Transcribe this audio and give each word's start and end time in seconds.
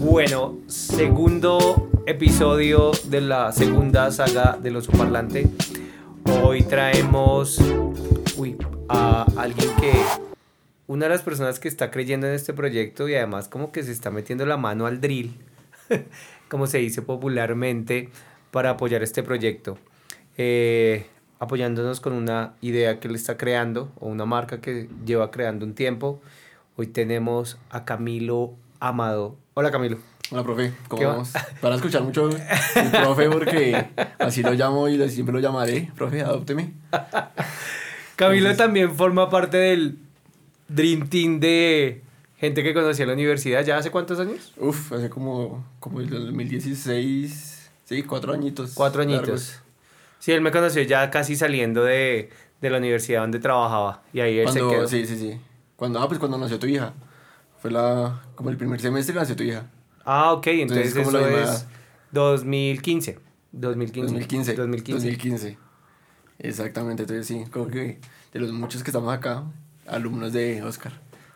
Bueno, 0.00 0.56
segundo 0.66 1.90
episodio 2.06 2.90
de 3.04 3.20
la 3.20 3.52
segunda 3.52 4.10
saga 4.10 4.56
de 4.56 4.70
los 4.70 4.88
Parlante. 4.88 5.46
Hoy 6.42 6.62
traemos 6.62 7.58
a 8.88 9.26
alguien 9.36 9.68
que 9.78 9.92
una 10.86 11.04
de 11.04 11.10
las 11.10 11.20
personas 11.20 11.60
que 11.60 11.68
está 11.68 11.90
creyendo 11.90 12.26
en 12.26 12.32
este 12.32 12.54
proyecto 12.54 13.10
y 13.10 13.14
además 13.14 13.48
como 13.48 13.72
que 13.72 13.82
se 13.82 13.92
está 13.92 14.10
metiendo 14.10 14.46
la 14.46 14.56
mano 14.56 14.86
al 14.86 15.02
drill, 15.02 15.34
como 16.48 16.66
se 16.66 16.78
dice 16.78 17.02
popularmente, 17.02 18.08
para 18.52 18.70
apoyar 18.70 19.02
este 19.02 19.22
proyecto. 19.22 19.76
Eh, 20.38 21.08
apoyándonos 21.40 22.00
con 22.00 22.14
una 22.14 22.54
idea 22.62 23.00
que 23.00 23.08
él 23.08 23.16
está 23.16 23.36
creando 23.36 23.92
o 24.00 24.08
una 24.08 24.24
marca 24.24 24.62
que 24.62 24.88
lleva 25.04 25.30
creando 25.30 25.66
un 25.66 25.74
tiempo. 25.74 26.22
Hoy 26.76 26.86
tenemos 26.86 27.58
a 27.68 27.84
Camilo 27.84 28.54
Amado. 28.80 29.36
Hola 29.60 29.70
Camilo. 29.70 29.98
Hola, 30.30 30.42
profe, 30.42 30.72
¿cómo 30.88 31.06
vamos? 31.06 31.32
Para 31.60 31.74
escuchar 31.74 32.02
mucho 32.02 32.30
el 32.30 32.90
profe 32.90 33.28
porque 33.28 33.88
así 34.18 34.42
lo 34.42 34.52
llamo 34.54 34.88
y 34.88 35.06
siempre 35.10 35.34
lo 35.34 35.38
llamaré. 35.38 35.90
Profe, 35.94 36.22
adópteme. 36.22 36.72
Camilo 38.16 38.56
también 38.56 38.96
forma 38.96 39.28
parte 39.28 39.58
del 39.58 39.98
Dream 40.66 41.10
Team 41.10 41.40
de 41.40 42.02
gente 42.38 42.62
que 42.62 42.72
conocí 42.72 43.02
en 43.02 43.08
la 43.08 43.12
universidad. 43.12 43.62
¿Ya 43.62 43.76
hace 43.76 43.90
cuántos 43.90 44.18
años? 44.18 44.54
Uf, 44.56 44.94
hace 44.94 45.10
como, 45.10 45.62
como 45.78 46.00
el 46.00 46.08
2016. 46.08 47.70
Sí, 47.84 48.02
cuatro 48.04 48.32
añitos. 48.32 48.72
Cuatro 48.72 49.02
añitos. 49.02 49.60
Sí, 50.20 50.32
él 50.32 50.40
me 50.40 50.52
conoció 50.52 50.80
ya 50.84 51.10
casi 51.10 51.36
saliendo 51.36 51.84
de, 51.84 52.30
de 52.62 52.70
la 52.70 52.78
universidad 52.78 53.20
donde 53.20 53.40
trabajaba. 53.40 54.04
Y 54.14 54.20
ahí 54.20 54.38
él 54.38 54.44
cuando, 54.44 54.70
se 54.70 54.74
quedó. 54.74 54.88
Sí, 54.88 55.06
sí, 55.06 55.18
sí. 55.18 55.38
Cuando, 55.76 56.00
ah, 56.00 56.08
pues 56.08 56.18
cuando 56.18 56.38
nació 56.38 56.58
tu 56.58 56.66
hija. 56.66 56.94
Fue 57.60 57.70
la, 57.70 58.22
como 58.34 58.50
el 58.50 58.56
primer 58.56 58.80
semestre 58.80 59.12
que 59.14 59.20
nació 59.20 59.36
tu 59.36 59.42
hija. 59.44 59.66
Ah, 60.04 60.32
ok, 60.32 60.46
entonces, 60.48 60.96
Entonces, 60.96 61.08
eso 61.14 61.28
es 61.28 61.48
misma- 61.64 61.70
2015. 62.12 63.18
2015. 63.52 64.06
2015. 64.12 64.54
2015. 64.56 64.92
2015. 65.06 65.58
Exactamente, 66.38 67.02
entonces 67.02 67.26
sí, 67.26 67.44
como 67.50 67.68
que 67.68 67.98
de 68.32 68.40
los 68.40 68.52
muchos 68.52 68.82
que 68.82 68.90
estamos 68.90 69.12
acá, 69.12 69.44
alumnos 69.86 70.32
de 70.32 70.62
Oscar. 70.62 70.92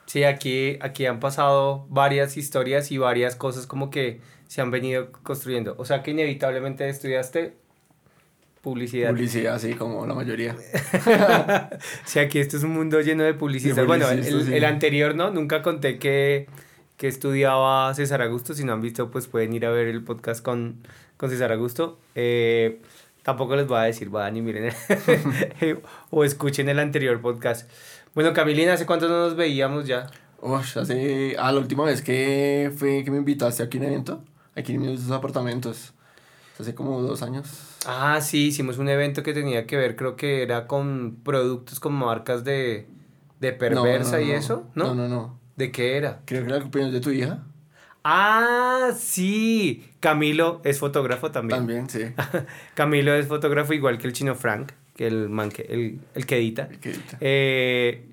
Sí, 0.07 0.25
aquí, 0.25 0.79
aquí 0.81 1.07
han 1.07 1.21
pasado 1.21 1.87
varias 1.89 2.37
historias 2.37 2.91
y 2.91 2.99
varias 2.99 3.37
cosas 3.37 3.67
como 3.67 3.91
que 3.91 4.21
se 4.47 4.61
han 4.61 4.71
venido 4.71 5.11
construyendo. 5.23 5.75
O 5.79 5.85
sea 5.85 6.03
que 6.03 6.13
inevitablemente 6.13 6.89
estudiaste 6.89 7.57
publicidad. 8.65 9.11
Publicidad, 9.11 9.59
sí, 9.61 9.75
como 9.75 10.07
la 10.07 10.15
mayoría. 10.15 10.57
Sí, 12.07 12.19
aquí 12.19 12.39
esto 12.39 12.57
es 12.57 12.65
un 12.65 12.73
mundo 12.73 13.01
lleno 13.01 13.23
de 13.23 13.35
publicistas. 13.35 13.87
Bueno, 13.87 14.09
el, 14.09 14.25
sí. 14.25 14.55
el 14.55 14.65
anterior, 14.65 15.15
¿no? 15.15 15.31
Nunca 15.31 15.63
conté 15.63 15.99
que, 15.99 16.47
que 16.97 17.07
estudiaba 17.07 17.93
César 17.95 18.23
Augusto. 18.23 18.55
Si 18.55 18.65
no 18.65 18.73
han 18.73 18.81
visto, 18.81 19.11
pues 19.11 19.27
pueden 19.27 19.53
ir 19.53 19.67
a 19.67 19.71
ver 19.71 19.87
el 19.89 20.03
podcast 20.03 20.43
con, 20.43 20.79
con 21.19 21.29
César 21.31 21.53
Augusto. 21.53 21.99
Eh, 22.15 22.81
tampoco 23.23 23.55
les 23.55 23.67
voy 23.67 23.79
a 23.79 23.83
decir, 23.83 24.09
vayan 24.09 24.37
y 24.39 24.43
miren 24.43 24.73
o 26.11 26.25
escuchen 26.25 26.69
el 26.69 26.79
anterior 26.79 27.21
podcast. 27.21 27.71
Bueno, 28.15 28.33
Camilina, 28.33 28.73
¿hace 28.73 28.87
cuánto 28.87 29.09
no 29.09 29.19
nos 29.19 29.37
veíamos 29.37 29.87
ya? 29.87 30.07
Ush, 30.41 30.79
hace. 30.79 31.37
Ah, 31.39 31.53
la 31.53 31.61
última 31.61 31.85
vez 31.85 32.01
que 32.01 32.73
fue 32.77 33.05
que 33.05 33.11
me 33.11 33.19
invitaste 33.19 33.63
aquí 33.63 33.79
a 33.79 33.81
un 33.81 33.87
evento, 33.87 34.25
aquí 34.57 34.75
en 34.75 34.83
mis 34.83 35.11
apartamentos. 35.11 35.93
Hace 36.59 36.75
como 36.75 37.03
dos 37.03 37.23
años. 37.23 37.79
Ah, 37.87 38.21
sí, 38.21 38.47
hicimos 38.47 38.79
un 38.79 38.89
evento 38.89 39.23
que 39.23 39.33
tenía 39.33 39.67
que 39.67 39.77
ver, 39.77 39.97
creo 39.97 40.17
que 40.17 40.43
era 40.43 40.67
con 40.67 41.17
productos 41.25 41.81
con 41.81 41.95
marcas 41.95 42.45
de, 42.45 42.87
de 43.41 43.53
perversa 43.53 44.19
No, 44.19 44.23
no, 44.25 44.29
y 44.29 44.31
eso, 44.31 44.67
¿no? 44.75 44.95
No, 44.95 44.95
no, 44.95 45.09
no. 45.09 45.39
¿De 45.57 45.73
qué 45.73 45.97
era? 45.97 46.21
Creo 46.25 46.43
que 46.43 46.49
era 46.49 46.57
el 46.57 46.63
cumpleaños 46.63 46.93
de 46.93 47.01
tu 47.01 47.11
hija. 47.11 47.43
Ah, 48.05 48.91
sí. 48.97 49.85
Camilo 49.99 50.61
es 50.63 50.79
fotógrafo 50.79 51.31
también. 51.31 51.59
También, 51.59 51.89
sí. 51.89 52.03
Camilo 52.75 53.15
es 53.15 53.27
fotógrafo 53.27 53.73
igual 53.73 53.99
que 53.99 54.07
el 54.07 54.13
chino 54.13 54.35
Frank, 54.35 54.73
que 54.95 55.07
el 55.07 55.29
man 55.31 55.51
que, 55.51 55.63
el, 55.63 56.01
el 56.15 56.27
que 56.27 56.37
edita. 56.37 56.69
El 56.71 56.79
que 56.79 56.91
edita. 56.91 57.17
Eh, 57.21 58.09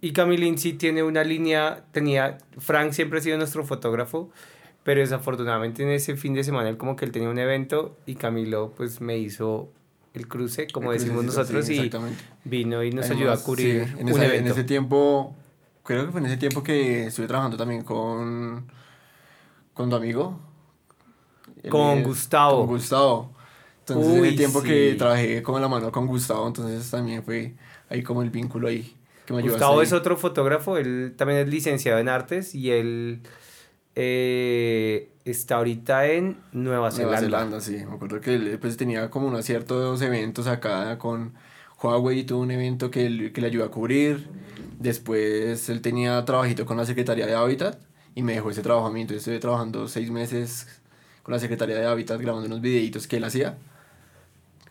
y 0.00 0.12
Camilín 0.12 0.58
sí 0.58 0.74
tiene 0.74 1.02
una 1.02 1.24
línea, 1.24 1.84
tenía, 1.90 2.38
Frank 2.58 2.92
siempre 2.92 3.18
ha 3.18 3.22
sido 3.22 3.38
nuestro 3.38 3.64
fotógrafo, 3.64 4.30
pero 4.84 5.00
desafortunadamente 5.00 5.82
en 5.82 5.88
ese 5.90 6.14
fin 6.16 6.34
de 6.34 6.44
semana 6.44 6.68
él 6.68 6.76
como 6.76 6.94
que 6.94 7.04
él 7.04 7.10
tenía 7.10 7.28
un 7.28 7.38
evento 7.38 7.96
y 8.06 8.14
Camilo 8.14 8.72
pues 8.76 9.00
me 9.00 9.18
hizo 9.18 9.70
el 10.12 10.28
cruce, 10.28 10.68
como 10.68 10.92
El 10.92 10.98
decimos 11.00 11.24
nosotros, 11.24 11.66
sí, 11.66 11.74
y 11.80 11.90
vino 12.48 12.84
y 12.84 12.92
nos 12.92 13.06
Además, 13.06 13.18
ayudó 13.20 13.32
a 13.32 13.42
cubrir 13.42 13.86
sí, 13.88 13.94
en, 13.98 14.04
un 14.04 14.08
esa- 14.10 14.24
en 14.26 14.30
evento. 14.30 14.52
ese 14.52 14.62
tiempo, 14.62 15.34
creo 15.82 16.06
que 16.06 16.12
fue 16.12 16.20
en 16.20 16.26
ese 16.28 16.36
tiempo 16.36 16.62
que 16.62 17.06
estuve 17.08 17.26
trabajando 17.26 17.56
también 17.56 17.82
con, 17.82 18.64
con 19.72 19.90
tu 19.90 19.96
amigo. 19.96 20.38
Con 21.68 21.98
es- 21.98 22.06
Gustavo. 22.06 22.58
Con 22.60 22.66
Gustavo. 22.76 23.32
Entonces, 23.80 24.14
en 24.14 24.20
Uy, 24.20 24.28
el 24.28 24.36
tiempo 24.36 24.60
sí. 24.62 24.68
que 24.68 24.94
trabajé 24.96 25.42
como 25.42 25.58
en 25.58 25.62
la 25.62 25.68
mano 25.68 25.90
con 25.92 26.06
Gustavo, 26.06 26.46
entonces 26.46 26.90
también 26.90 27.22
fue 27.22 27.54
ahí 27.88 28.02
como 28.02 28.22
el 28.22 28.30
vínculo 28.30 28.68
ahí. 28.68 28.94
Que 29.26 29.32
me 29.34 29.42
Gustavo 29.42 29.82
es 29.82 29.92
otro 29.92 30.16
fotógrafo, 30.16 30.76
él 30.78 31.14
también 31.16 31.40
es 31.40 31.48
licenciado 31.48 31.98
en 31.98 32.08
artes 32.08 32.54
y 32.54 32.70
él 32.70 33.20
eh, 33.96 35.10
está 35.24 35.56
ahorita 35.56 36.06
en 36.08 36.38
Nueva 36.52 36.90
Zelanda. 36.90 37.20
Nueva 37.20 37.20
Zelanda, 37.20 37.60
sí. 37.60 37.76
Me 37.88 37.94
acuerdo 37.94 38.20
que 38.20 38.34
él 38.34 38.58
pues, 38.60 38.76
tenía 38.76 39.10
como 39.10 39.28
unos 39.28 39.44
ciertos 39.44 40.00
eventos 40.02 40.46
acá 40.46 40.98
con 40.98 41.32
Huawei, 41.82 42.24
tuvo 42.24 42.40
un 42.40 42.50
evento 42.50 42.90
que, 42.90 43.06
él- 43.06 43.32
que 43.32 43.40
le 43.40 43.46
ayudó 43.48 43.64
a 43.64 43.70
cubrir. 43.70 44.28
Después 44.78 45.68
él 45.68 45.80
tenía 45.80 46.24
trabajito 46.24 46.66
con 46.66 46.76
la 46.76 46.84
Secretaría 46.86 47.26
de 47.26 47.34
Hábitat 47.34 47.78
y 48.14 48.22
me 48.22 48.32
dejó 48.34 48.50
ese 48.50 48.62
trabajo 48.62 48.86
a 48.86 48.90
mí. 48.90 49.00
Entonces 49.02 49.22
estuve 49.22 49.38
trabajando 49.38 49.88
seis 49.88 50.10
meses 50.10 50.66
con 51.22 51.32
la 51.32 51.38
Secretaría 51.38 51.76
de 51.76 51.86
Hábitat 51.86 52.20
grabando 52.20 52.46
unos 52.46 52.60
videitos 52.60 53.06
que 53.06 53.16
él 53.16 53.24
hacía 53.24 53.56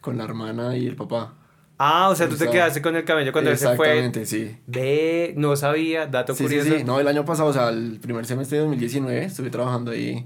con 0.01 0.17
la 0.17 0.23
hermana 0.25 0.75
y 0.77 0.85
el 0.87 0.95
papá. 0.95 1.33
Ah, 1.77 2.09
o 2.09 2.15
sea, 2.15 2.29
tú 2.29 2.35
te 2.35 2.49
quedaste 2.49 2.81
con 2.81 2.95
el 2.95 3.03
camello 3.03 3.31
cuando 3.31 3.51
él 3.51 3.57
se 3.57 3.65
fue. 3.75 3.87
Exactamente, 3.87 4.25
sí. 4.25 4.55
Ve, 4.67 5.33
no 5.37 5.55
sabía, 5.55 6.05
dato 6.05 6.33
Sí, 6.33 6.47
sí, 6.47 6.55
curioso. 6.57 6.77
sí. 6.77 6.83
No, 6.83 6.99
el 6.99 7.07
año 7.07 7.25
pasado, 7.25 7.49
o 7.49 7.53
sea, 7.53 7.69
el 7.69 7.99
primer 7.99 8.25
semestre 8.25 8.57
de 8.57 8.63
2019 8.63 9.25
estuve 9.25 9.49
trabajando 9.49 9.91
ahí. 9.91 10.25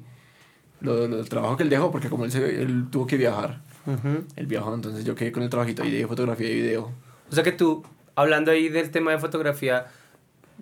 Lo, 0.82 1.08
lo- 1.08 1.20
el 1.20 1.28
trabajo 1.30 1.58
que 1.58 1.64
él 1.64 1.70
dejó, 1.70 1.90
porque 1.92 2.10
como 2.10 2.26
él, 2.26 2.32
se, 2.32 2.62
él 2.62 2.86
tuvo 2.92 3.08
que 3.08 3.18
viajar, 3.18 3.62
Ujú. 3.88 4.26
él 4.36 4.46
viajó, 4.46 4.76
entonces 4.76 5.04
yo 5.06 5.16
quedé 5.16 5.32
con 5.32 5.42
el 5.42 5.50
trabajito 5.50 5.82
ahí 5.84 5.90
de 5.92 6.06
fotografía 6.06 6.50
y 6.50 6.62
video. 6.62 6.92
O 7.32 7.34
sea 7.34 7.44
que 7.44 7.52
tú, 7.54 7.84
hablando 8.16 8.52
ahí 8.52 8.70
del 8.70 8.92
tema 8.92 9.12
de 9.12 9.18
fotografía, 9.18 9.88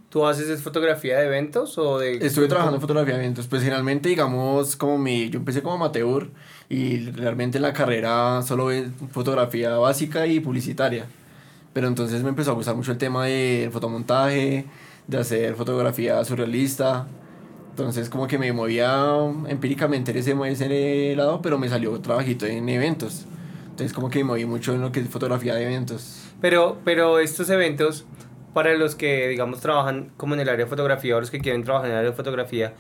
¿tú 0.10 0.26
haces 0.26 0.50
es 0.50 0.62
fotografía 0.62 1.20
de 1.20 1.26
eventos 1.26 1.78
o 1.78 2.00
de...? 2.00 2.18
Estuve 2.26 2.48
trabajando 2.48 2.78
en 2.78 2.82
fotografía 2.82 3.16
de 3.16 3.22
eventos, 3.22 3.48
pues 3.48 3.62
generalmente, 3.62 4.10
digamos, 4.10 4.76
como 4.76 4.98
mi, 4.98 5.30
yo 5.30 5.40
empecé 5.40 5.62
como 5.62 5.76
amateur 5.76 6.30
y 6.70 7.10
realmente 7.12 7.58
en 7.58 7.64
la 7.64 7.74
carrera 7.74 8.42
solo 8.42 8.68
ve 8.68 8.90
fotografía 9.12 9.78
básica 9.78 10.26
y 10.28 10.40
publicitaria. 10.40 11.06
Pero 11.74 11.88
entonces 11.88 12.24
me 12.24 12.30
empezó 12.30 12.52
a 12.52 12.54
gustar 12.54 12.76
mucho 12.76 12.92
el 12.94 12.98
tema 12.98 13.26
de 13.26 13.70
fotomontaje, 13.72 14.66
de 15.08 15.18
hacer 15.18 15.56
fotografía 15.56 16.24
surrealista. 16.24 17.08
Entonces 17.72 18.10
como 18.10 18.28
que 18.28 18.38
me 18.38 18.54
movía 18.54 19.14
empíricamente 19.48 20.12
en 20.12 20.18
ese, 20.18 20.34
ese 20.48 21.16
lado, 21.18 21.42
pero 21.42 21.58
me 21.58 21.68
salió 21.68 22.00
trabajito 22.00 22.46
en 22.46 22.70
eventos. 22.70 23.26
Entonces 23.72 23.92
como 23.92 24.10
que 24.10 24.20
me 24.20 24.24
moví 24.24 24.46
mucho 24.46 24.74
en 24.74 24.80
lo 24.80 24.94
que 24.94 25.02
es 25.02 25.10
fotografía 25.10 25.54
de 25.56 25.66
eventos. 25.66 26.22
Pero, 26.40 26.78
pero 26.86 27.20
estos 27.20 27.50
eventos, 27.50 28.06
para 28.56 28.74
los 28.74 28.96
que, 28.96 29.28
digamos, 29.28 29.60
trabajan 29.60 30.12
como 30.18 30.34
en 30.34 30.40
el 30.40 30.50
área 30.50 30.66
de 30.66 30.70
fotografía 30.70 31.16
o 31.16 31.20
los 31.20 31.30
que 31.30 31.40
quieren 31.40 31.64
trabajar 31.64 31.88
en 31.90 31.92
el 31.94 32.00
área 32.00 32.10
de 32.10 32.16
fotografía, 32.18 32.74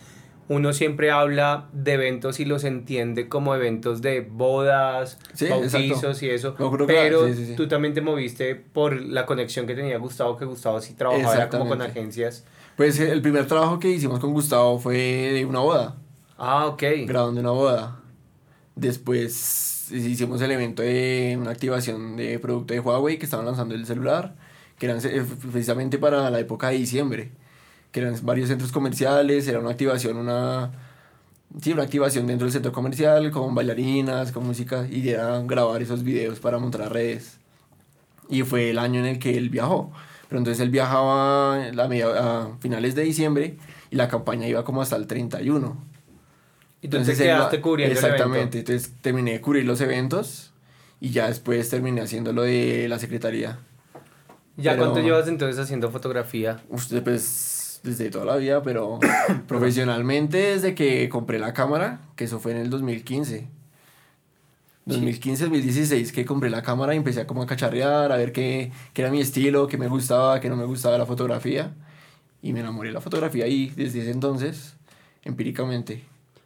uno 0.48 0.74
siempre 0.74 1.12
habla 1.12 1.68
de 1.74 1.94
eventos 1.94 2.40
y 2.40 2.46
los 2.46 2.64
entiende 2.64 3.28
como 3.28 3.54
eventos 3.56 4.02
de 4.02 4.22
bodas, 4.22 5.20
Sí, 5.34 5.48
bautizos 5.50 5.76
exacto. 6.22 6.26
y 6.26 6.30
eso. 6.30 6.56
Que- 6.56 6.86
Pero 6.88 7.28
sí, 7.28 7.34
sí, 7.34 7.46
sí. 7.48 7.56
tú 7.56 7.68
también 7.68 7.94
te 7.94 8.02
moviste 8.02 8.56
por 8.56 9.00
la 9.02 9.26
conexión 9.26 9.68
que 9.68 9.76
tenía 9.76 9.98
Gustavo, 9.98 10.38
que 10.38 10.46
Gustavo 10.46 10.80
sí 10.82 10.94
trabajaba 10.94 11.36
era 11.36 11.50
como 11.50 11.68
con 11.68 11.82
agencias. 11.82 12.46
Pues 12.78 13.00
el 13.00 13.22
primer 13.22 13.46
trabajo 13.48 13.80
que 13.80 13.90
hicimos 13.90 14.20
con 14.20 14.34
Gustavo 14.34 14.80
fue 14.80 14.96
de 14.98 15.46
una 15.46 15.60
boda. 15.60 15.96
Ah, 16.38 16.66
ok. 16.68 16.84
grabando 17.06 17.42
una 17.42 17.52
boda. 17.52 18.00
Después 18.76 19.90
hicimos 19.92 20.42
el 20.42 20.52
evento 20.52 20.82
de 20.84 21.38
una 21.40 21.52
activación 21.52 22.18
de 22.18 22.38
producto 22.40 22.74
de 22.74 22.80
Huawei 22.80 23.18
que 23.18 23.26
estaban 23.26 23.46
lanzando 23.46 23.74
el 23.76 23.86
celular, 23.86 24.36
que 24.80 24.88
eran 24.88 25.00
eh, 25.06 25.24
precisamente 25.52 25.98
para 25.98 26.30
la 26.30 26.40
época 26.40 26.70
de 26.70 26.78
diciembre, 26.78 27.32
que 27.92 28.02
eran 28.02 28.16
varios 28.24 28.50
centros 28.50 28.72
comerciales, 28.72 29.48
era 29.48 29.60
una 29.60 29.72
activación, 29.72 30.18
una, 30.18 30.72
sí, 31.62 31.74
una 31.74 31.84
activación 31.84 32.28
dentro 32.28 32.46
del 32.46 32.54
centro 32.54 32.72
comercial 32.72 33.32
con 33.32 33.56
bailarinas, 33.56 34.32
con 34.32 34.46
música, 34.46 34.88
y 34.92 35.10
era 35.10 35.40
grabar 35.42 35.82
esos 35.82 36.04
videos 36.04 36.40
para 36.40 36.60
montar 36.60 36.84
a 36.84 36.90
redes. 36.90 37.40
Y 38.30 38.44
fue 38.44 38.72
el 38.72 38.80
año 38.80 39.00
en 39.00 39.06
el 39.06 39.20
que 39.20 39.38
él 39.38 39.50
viajó. 39.50 39.92
Pero 40.30 40.40
entonces 40.40 40.62
él 40.62 40.70
viajaba 40.72 41.68
a, 41.68 41.88
media- 41.88 42.08
a 42.44 42.58
finales 42.60 42.96
de 42.96 43.04
diciembre 43.04 43.58
y 43.92 43.96
la 43.96 44.08
campaña 44.10 44.48
iba 44.48 44.64
como 44.66 44.82
hasta 44.82 44.96
el 44.96 45.08
31. 45.08 45.78
Y 46.82 46.88
tú 46.90 46.98
te 47.04 47.18
quedaste 47.18 47.58
el 47.84 47.92
Exactamente, 47.92 48.60
evento. 48.60 48.74
entonces 48.74 48.94
terminé 49.02 49.34
de 49.34 49.42
cubrir 49.42 49.66
los 49.66 49.82
eventos 49.82 50.54
y 51.00 51.12
ya 51.12 51.28
después 51.28 51.70
terminé 51.70 52.02
haciendo 52.02 52.34
lo 52.34 52.44
de 52.44 52.88
la 52.90 53.00
secretaría. 53.00 53.60
¿Ya 54.58 54.72
Pero- 54.72 54.84
cuánto 54.86 55.02
llevas 55.02 55.28
entonces 55.28 55.60
haciendo 55.60 55.92
fotografía? 55.92 56.62
Usted, 56.70 57.04
pues, 57.04 57.80
desde 57.84 58.10
toda 58.10 58.26
la 58.26 58.38
vida, 58.38 58.62
pero 58.64 59.00
profesionalmente 59.48 60.38
desde 60.38 60.76
que 60.76 61.08
compré 61.10 61.40
la 61.40 61.54
cámara, 61.54 62.02
que 62.16 62.24
eso 62.26 62.40
fue 62.40 62.52
en 62.52 62.58
el 62.60 62.70
2015. 62.70 63.48
2015, 64.86 65.46
2016 65.46 66.12
que 66.12 66.26
compré 66.26 66.50
la 66.52 66.62
cámara 66.62 66.94
y 66.94 66.98
empecé 66.98 67.22
a 67.22 67.28
como 67.28 67.42
a 67.42 67.48
cacharrear, 67.48 68.12
a 68.12 68.18
ver 68.18 68.32
qué, 68.32 68.72
qué 68.94 69.02
era 69.02 69.10
mi 69.10 69.20
estilo, 69.20 69.68
qué 69.68 69.78
me 69.80 69.88
gustaba, 69.88 70.40
qué 70.40 70.48
no 70.48 70.56
me 70.56 70.66
gustaba 70.66 70.98
la 70.98 71.08
fotografía. 71.08 71.74
Y 72.44 72.54
me 72.54 72.60
enamoré 72.60 72.90
de 72.90 72.94
la 72.94 73.02
fotografía 73.02 73.48
y 73.48 73.70
desde 73.72 74.02
ese 74.02 74.12
entonces, 74.12 74.76
empíricamente. 75.24 76.04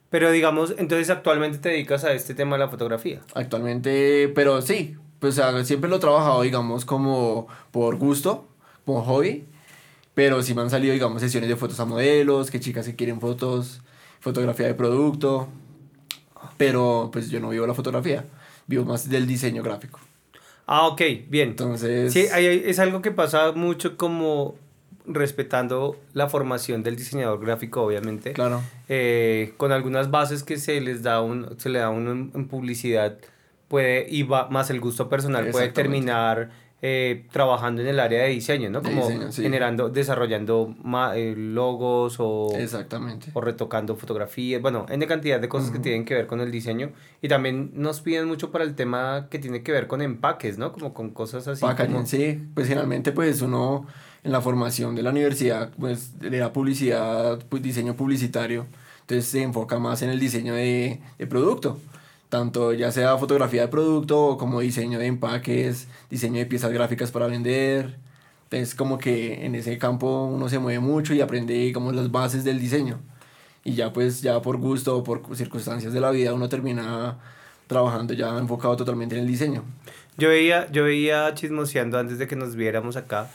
Pero 0.09 0.31
digamos, 0.31 0.73
entonces 0.77 1.09
actualmente 1.09 1.57
te 1.57 1.69
dedicas 1.69 2.05
a 2.05 2.13
este 2.13 2.33
tema 2.33 2.55
de 2.55 2.63
la 2.63 2.69
fotografía. 2.69 3.19
Actualmente, 3.35 4.29
pero 4.33 4.61
sí, 4.61 4.95
pues 5.19 5.37
o 5.37 5.41
sea, 5.51 5.65
siempre 5.65 5.89
lo 5.89 5.97
he 5.97 5.99
trabajado, 5.99 6.41
digamos, 6.41 6.85
como 6.85 7.47
por 7.71 7.97
gusto, 7.97 8.47
como 8.85 9.03
hobby. 9.03 9.45
Pero 10.13 10.41
sí 10.43 10.53
me 10.53 10.61
han 10.61 10.69
salido, 10.69 10.93
digamos, 10.93 11.21
sesiones 11.21 11.49
de 11.49 11.55
fotos 11.55 11.79
a 11.79 11.85
modelos, 11.85 12.51
que 12.51 12.59
chicas 12.59 12.85
que 12.85 12.95
quieren 12.95 13.21
fotos, 13.21 13.81
fotografía 14.19 14.67
de 14.67 14.73
producto. 14.73 15.47
Pero 16.57 17.09
pues 17.11 17.29
yo 17.29 17.39
no 17.39 17.49
vivo 17.49 17.65
la 17.67 17.73
fotografía, 17.73 18.25
vivo 18.67 18.85
más 18.85 19.09
del 19.09 19.27
diseño 19.27 19.63
gráfico. 19.63 19.99
Ah, 20.65 20.87
ok, 20.87 21.01
bien. 21.29 21.49
Entonces... 21.49 22.11
Sí, 22.13 22.27
hay- 22.31 22.63
es 22.65 22.79
algo 22.79 23.01
que 23.01 23.11
pasa 23.11 23.51
mucho 23.53 23.97
como 23.97 24.55
respetando 25.05 25.97
la 26.13 26.29
formación 26.29 26.83
del 26.83 26.95
diseñador 26.95 27.39
gráfico, 27.43 27.81
obviamente. 27.81 28.33
Claro. 28.33 28.61
Eh, 28.87 29.53
con 29.57 29.71
algunas 29.71 30.11
bases 30.11 30.43
que 30.43 30.57
se 30.57 30.79
les 30.81 31.01
da 31.01 31.21
un, 31.21 31.55
se 31.59 31.69
le 31.69 31.79
da 31.79 31.91
en 31.91 32.47
publicidad, 32.47 33.17
puede, 33.69 34.05
y 34.09 34.23
va, 34.23 34.49
más 34.49 34.69
el 34.69 34.81
gusto 34.81 35.07
personal, 35.07 35.47
puede 35.51 35.69
terminar 35.69 36.49
eh, 36.81 37.25
trabajando 37.33 37.81
en 37.81 37.87
el 37.89 37.99
área 37.99 38.23
de 38.23 38.29
diseño, 38.29 38.69
¿no? 38.69 38.79
De 38.81 38.89
Como 38.89 39.05
diseño, 39.07 39.31
sí. 39.33 39.41
generando, 39.41 39.89
desarrollando 39.89 40.73
ma- 40.81 41.15
eh, 41.17 41.35
logos 41.37 42.15
o, 42.19 42.51
Exactamente. 42.55 43.31
o 43.33 43.41
retocando 43.41 43.95
fotografías, 43.97 44.61
bueno, 44.61 44.85
N 44.89 45.05
cantidad 45.05 45.41
de 45.41 45.49
cosas 45.49 45.71
que 45.71 45.79
tienen 45.79 46.05
que 46.05 46.13
ver 46.13 46.25
con 46.25 46.39
el 46.39 46.51
diseño. 46.51 46.91
Y 47.21 47.27
también 47.27 47.71
nos 47.73 47.99
piden 47.99 48.27
mucho 48.27 48.49
para 48.51 48.63
el 48.63 48.75
tema 48.75 49.27
que 49.29 49.39
tiene 49.39 49.61
que 49.61 49.73
ver 49.73 49.87
con 49.87 50.01
empaques, 50.01 50.57
¿no? 50.57 50.71
Como 50.71 50.93
con 50.93 51.09
cosas 51.09 51.47
así. 51.49 51.61
Packaging, 51.61 51.93
como- 51.93 52.05
sí, 52.07 52.47
pues 52.53 52.67
generalmente 52.67 53.11
pues 53.11 53.41
uno 53.41 53.85
en 54.23 54.31
la 54.31 54.39
formación 54.41 54.95
de 54.95 55.03
la 55.03 55.09
universidad 55.11 55.71
pues 55.77 56.13
le 56.21 56.37
da 56.37 56.53
publicidad, 56.53 57.39
pues, 57.49 57.61
diseño 57.61 57.95
publicitario, 57.95 58.65
entonces 59.01 59.25
se 59.25 59.41
enfoca 59.43 59.79
más 59.79 60.01
en 60.01 60.11
el 60.11 60.19
diseño 60.19 60.53
de, 60.53 61.01
de 61.17 61.27
producto, 61.27 61.77
tanto 62.29 62.73
ya 62.73 62.91
sea 62.91 63.17
fotografía 63.17 63.63
de 63.63 63.67
producto 63.67 64.37
como 64.37 64.59
diseño 64.59 64.99
de 64.99 65.07
empaques, 65.07 65.87
diseño 66.09 66.39
de 66.39 66.45
piezas 66.45 66.71
gráficas 66.71 67.11
para 67.11 67.27
vender, 67.27 67.97
entonces 68.43 68.75
como 68.75 68.97
que 68.97 69.45
en 69.45 69.55
ese 69.55 69.77
campo 69.77 70.25
uno 70.25 70.49
se 70.49 70.59
mueve 70.59 70.79
mucho 70.79 71.13
y 71.13 71.21
aprende 71.21 71.53
digamos 71.53 71.95
las 71.95 72.11
bases 72.11 72.43
del 72.43 72.59
diseño 72.59 72.99
y 73.63 73.73
ya 73.73 73.93
pues 73.93 74.21
ya 74.21 74.41
por 74.41 74.57
gusto 74.57 74.97
o 74.97 75.03
por 75.03 75.35
circunstancias 75.35 75.93
de 75.93 75.99
la 75.99 76.11
vida 76.11 76.33
uno 76.33 76.49
termina 76.49 77.17
trabajando 77.69 78.15
ya 78.15 78.37
enfocado 78.37 78.75
totalmente 78.75 79.15
en 79.15 79.21
el 79.21 79.27
diseño. 79.27 79.63
Yo 80.17 80.29
veía, 80.29 80.69
yo 80.71 80.83
veía 80.83 81.33
chismoseando 81.35 81.99
antes 81.99 82.17
de 82.17 82.27
que 82.27 82.35
nos 82.35 82.55
viéramos 82.55 82.97
acá, 82.97 83.29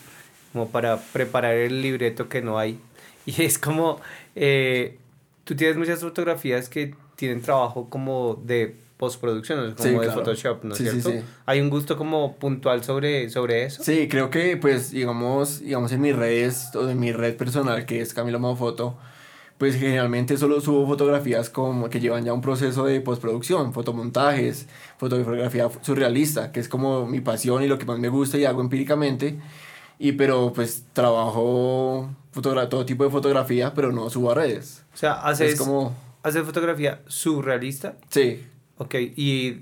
como 0.52 0.68
para 0.68 0.98
preparar 0.98 1.54
el 1.54 1.80
libreto 1.80 2.28
que 2.28 2.42
no 2.42 2.58
hay. 2.58 2.78
Y 3.26 3.42
es 3.42 3.58
como, 3.58 4.00
eh, 4.34 4.98
tú 5.44 5.56
tienes 5.56 5.78
muchas 5.78 6.00
fotografías 6.00 6.68
que 6.68 6.94
tienen 7.16 7.42
trabajo 7.42 7.88
como 7.90 8.40
de 8.44 8.76
postproducción, 8.96 9.74
como 9.74 9.82
Sí, 9.82 9.90
de 9.90 9.98
claro. 9.98 10.12
Photoshop, 10.14 10.64
¿no 10.64 10.72
es 10.72 10.78
Sí, 10.78 10.84
cierto? 10.88 11.10
sí. 11.10 11.20
Hay 11.46 11.60
un 11.60 11.68
gusto 11.70 11.96
como 11.96 12.36
puntual 12.36 12.84
sobre, 12.84 13.28
sobre 13.28 13.64
eso. 13.64 13.82
Sí, 13.82 14.08
creo 14.08 14.30
que 14.30 14.56
pues 14.56 14.90
digamos, 14.92 15.60
digamos 15.60 15.92
en 15.92 16.00
mis 16.00 16.14
redes 16.14 16.70
o 16.74 16.88
en 16.88 16.98
mi 17.00 17.12
red 17.12 17.36
personal 17.36 17.86
que 17.86 18.00
es 18.00 18.14
Camilo 18.14 18.38
Mafoto, 18.38 18.96
pues 19.58 19.76
generalmente 19.76 20.36
solo 20.36 20.60
subo 20.60 20.86
fotografías 20.86 21.50
como 21.50 21.88
que 21.90 22.00
llevan 22.00 22.24
ya 22.24 22.32
un 22.32 22.40
proceso 22.40 22.84
de 22.86 23.00
postproducción, 23.00 23.72
fotomontajes, 23.72 24.68
fotografía 24.98 25.68
surrealista, 25.82 26.50
que 26.52 26.60
es 26.60 26.68
como 26.68 27.06
mi 27.06 27.20
pasión 27.20 27.62
y 27.62 27.68
lo 27.68 27.78
que 27.78 27.84
más 27.84 27.98
me 27.98 28.08
gusta 28.08 28.36
y 28.38 28.44
hago 28.44 28.60
empíricamente. 28.60 29.38
Y 29.98 30.12
pero 30.12 30.52
pues 30.52 30.84
trabajo 30.92 32.10
todo 32.68 32.84
tipo 32.84 33.04
de 33.04 33.10
fotografía, 33.10 33.72
pero 33.74 33.92
no 33.92 34.10
subo 34.10 34.32
a 34.32 34.34
redes. 34.34 34.82
O 34.92 34.96
sea, 34.96 35.14
haces, 35.14 35.52
Es 35.54 35.58
como 35.58 35.94
haces 36.24 36.42
fotografía 36.44 37.02
surrealista, 37.06 37.96
sí, 38.10 38.42
ok, 38.78 38.94
y... 39.16 39.60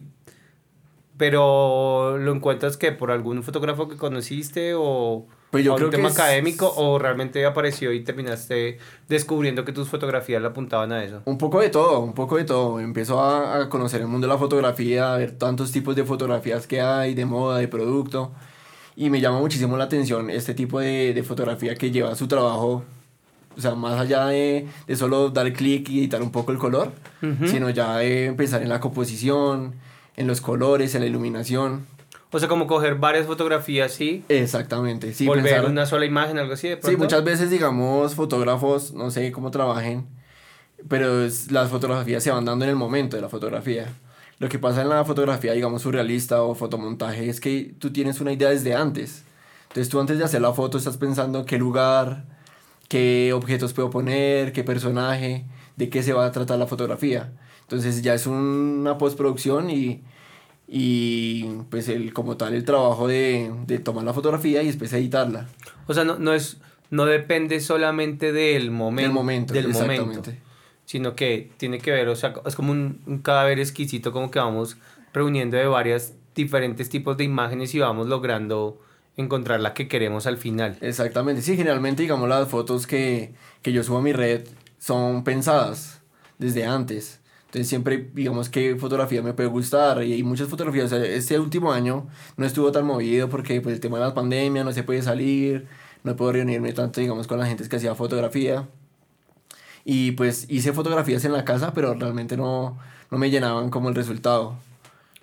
Pero 1.19 2.17
lo 2.19 2.33
encuentras 2.33 2.77
que 2.77 2.91
por 2.91 3.11
algún 3.11 3.43
fotógrafo 3.43 3.87
que 3.89 3.97
conociste 3.97 4.73
o 4.75 5.27
Pues 5.51 5.63
yo 5.65 5.73
un 5.73 5.77
creo 5.79 5.91
que 5.91 5.97
tema 5.99 6.09
es- 6.09 6.15
académico 6.19 6.73
o 6.75 6.99
realmente 6.99 7.45
apareció 7.45 7.93
y 7.93 8.03
terminaste 8.03 8.79
descubriendo 9.09 9.65
que 9.65 9.73
tus 9.73 9.89
fotografías 9.89 10.41
le 10.41 10.49
apuntaban 10.49 10.91
a 10.91 11.05
eso. 11.05 11.21
Un 11.27 11.39
poco 11.39 11.61
de 11.61 11.69
todo, 11.69 12.01
un 12.01 12.15
poco 12.15 12.39
de 12.39 12.45
todo. 12.45 12.81
Empiezo 12.81 13.21
a, 13.21 13.61
a 13.61 13.69
conocer 13.69 14.01
el 14.01 14.09
mundo 14.09 14.27
de 14.27 14.33
la 14.33 14.39
fotografía, 14.39 15.15
a 15.15 15.19
ver 15.19 15.33
tantos 15.39 15.71
tipos 15.71 15.95
de 15.95 16.05
fotografías 16.05 16.67
que 16.67 16.81
hay, 16.81 17.15
de 17.15 17.27
moda, 17.27 17.59
de 17.59 17.69
producto. 17.69 18.33
Y 18.97 19.09
me 19.11 19.21
llama 19.21 19.39
muchísimo 19.39 19.77
la 19.77 19.85
atención 19.85 20.29
este 20.31 20.55
tipo 20.55 20.81
de, 20.81 21.13
de 21.15 21.23
fotografía 21.23 21.75
que 21.77 21.91
lleva 21.91 22.15
su 22.17 22.27
trabajo, 22.27 22.85
o 23.57 23.61
sea, 23.61 23.75
más 23.75 24.01
allá 24.01 24.27
de, 24.27 24.67
de 24.87 24.97
solo 24.97 25.31
dar 25.31 25.53
clic 25.53 25.89
y 25.89 26.01
editar 26.01 26.23
un 26.23 26.31
poco 26.33 26.53
el 26.53 26.59
color, 26.59 26.93
Ujú. 27.23 27.47
sino 27.49 27.71
ya 27.71 27.97
de 27.99 28.27
empezar 28.27 28.63
en 28.63 28.69
la 28.69 28.81
composición, 28.81 29.75
en 30.17 30.27
los 30.27 30.41
colores, 30.41 30.95
en 30.95 31.03
la 31.03 31.07
iluminación. 31.07 31.87
O 32.31 32.39
sea, 32.39 32.49
como 32.49 32.67
coger 32.67 32.95
varias 32.95 33.27
fotografías, 33.27 33.93
sí, 33.93 34.25
Exactamente, 34.29 35.13
sí. 35.13 35.27
volver 35.27 35.45
pensar- 35.55 35.71
una 35.71 35.85
sola 35.87 36.07
imagen, 36.07 36.39
algo 36.39 36.55
así 36.55 36.69
de 36.69 36.77
Sí, 36.77 36.81
pronto. 36.83 36.99
muchas 37.01 37.25
veces, 37.25 37.51
digamos, 37.51 38.15
fotógrafos, 38.15 38.93
no 38.95 39.11
sé 39.11 39.31
cómo 39.33 39.51
trabajen, 39.51 40.07
pero 40.89 41.23
es- 41.25 41.51
las 41.53 41.71
fotografías 41.71 42.23
se 42.23 42.31
van 42.31 42.45
dando 42.45 42.65
en 42.65 42.71
el 42.71 42.77
momento 42.77 43.17
de 43.17 43.23
la 43.23 43.29
fotografía. 43.29 43.87
Lo 44.39 44.49
que 44.49 44.59
pasa 44.59 44.83
en 44.83 44.89
la 44.89 45.05
fotografía, 45.05 45.53
digamos, 45.53 45.83
surrealista 45.83 46.43
o 46.43 46.55
fotomontaje 46.55 47.29
es 47.29 47.39
que 47.41 47.75
tú 47.79 47.93
tienes 47.93 48.21
una 48.21 48.33
idea 48.33 48.49
desde 48.49 48.75
antes. 48.75 49.25
Entonces 49.69 49.89
tú 49.89 50.01
antes 50.01 50.19
de 50.19 50.25
hacer 50.25 50.41
la 50.41 50.53
foto 50.53 50.79
estás 50.79 50.97
pensando 50.97 51.45
qué 51.47 51.59
lugar, 51.59 52.25
qué 52.93 53.33
objetos 53.33 53.73
puedo 53.73 53.89
poner, 53.89 54.53
qué 54.53 54.65
personaje, 54.65 55.47
de 55.77 55.89
qué 55.89 56.03
se 56.03 56.13
va 56.13 56.27
a 56.27 56.31
tratar 56.31 56.59
la 56.59 56.67
fotografía. 56.67 57.33
Entonces 57.63 58.03
ya 58.03 58.13
es 58.13 58.27
una 58.27 58.99
postproducción 58.99 59.71
y, 59.71 60.03
y 60.69 61.45
pues 61.71 61.89
el, 61.89 62.13
como 62.13 62.37
tal 62.37 62.53
el 62.53 62.67
trabajo 62.67 63.09
de, 63.09 63.51
de 63.67 63.79
tomar 63.79 64.05
la 64.05 64.13
fotografía 64.13 64.63
y 64.63 64.67
después 64.67 64.93
editarla. 64.93 65.49
O 65.87 65.95
sea, 65.95 66.05
no, 66.05 66.19
no 66.19 66.35
es 66.35 66.59
no 66.91 67.07
depende 67.07 67.61
solamente 67.61 68.31
del 68.31 68.71
momento, 68.71 69.09
Del 69.09 69.15
momento, 69.15 69.55
del 69.55 69.69
momento, 69.69 70.23
sino 70.85 71.17
que 71.17 71.51
tiene 71.57 71.79
que 71.79 71.93
ver, 71.93 72.09
o 72.09 72.15
sea, 72.15 72.35
es 72.45 72.55
como 72.55 72.73
un, 72.73 73.01
un 73.07 73.21
cadáver 73.21 73.59
exquisito 73.59 74.13
como 74.13 74.31
que 74.31 74.39
vamos 74.39 74.77
reuniendo 75.15 75.57
de 75.57 75.65
varias 75.65 76.13
diferentes 76.35 76.91
tipos 76.91 77.17
de 77.17 77.25
imágenes 77.25 77.75
y 77.75 77.79
vamos 77.79 78.07
logrando 78.09 78.79
encontrar 79.17 79.61
la 79.61 79.75
que 79.75 79.89
queremos 79.89 80.27
al 80.27 80.39
final. 80.39 80.77
Exactamente, 80.81 81.43
sí, 81.43 81.57
generalmente 81.57 82.03
digamos 82.03 82.29
las 82.29 82.49
fotos 82.49 82.87
que, 82.87 83.35
que 83.63 83.73
yo 83.73 83.83
subo 83.83 83.99
a 83.99 84.03
mi 84.03 84.13
red 84.13 84.47
son 84.79 85.25
pensadas 85.25 86.01
desde 86.39 86.65
antes. 86.67 87.21
Entonces 87.47 87.69
siempre 87.69 88.11
digamos 88.15 88.49
qué 88.49 88.77
fotografía 88.77 89.23
me 89.23 89.35
puede 89.35 89.49
gustar 89.51 90.03
y 90.03 90.15
hay 90.15 90.23
muchas 90.23 90.49
fotografías. 90.49 90.91
Este 90.93 91.39
último 91.39 91.73
año 91.73 92.09
no 92.39 92.47
estuvo 92.47 92.73
tan 92.73 92.87
movido 92.87 93.29
porque 93.29 93.61
pues, 93.61 93.75
el 93.75 93.81
tema 93.81 93.99
de 93.99 94.07
la 94.07 94.15
pandemia 94.15 94.65
no 94.65 94.73
se 94.73 94.83
puede 94.83 95.03
salir, 95.03 95.67
no 96.03 96.17
puedo 96.17 96.33
reunirme 96.33 96.73
tanto 96.73 97.01
digamos 97.01 97.27
con 97.27 97.39
la 97.39 97.47
gente 97.47 97.69
que 97.69 97.77
hacía 97.77 97.95
fotografía. 97.95 98.69
Y 99.85 100.13
pues 100.13 100.47
hice 100.49 100.73
fotografías 100.73 101.25
en 101.25 101.33
la 101.33 101.45
casa, 101.45 101.75
pero 101.75 101.95
realmente 101.95 102.37
no, 102.37 102.79
no 103.11 103.19
me 103.19 103.31
llenaban 103.31 103.69
como 103.69 103.89
el 103.89 103.95
resultado. 103.95 104.57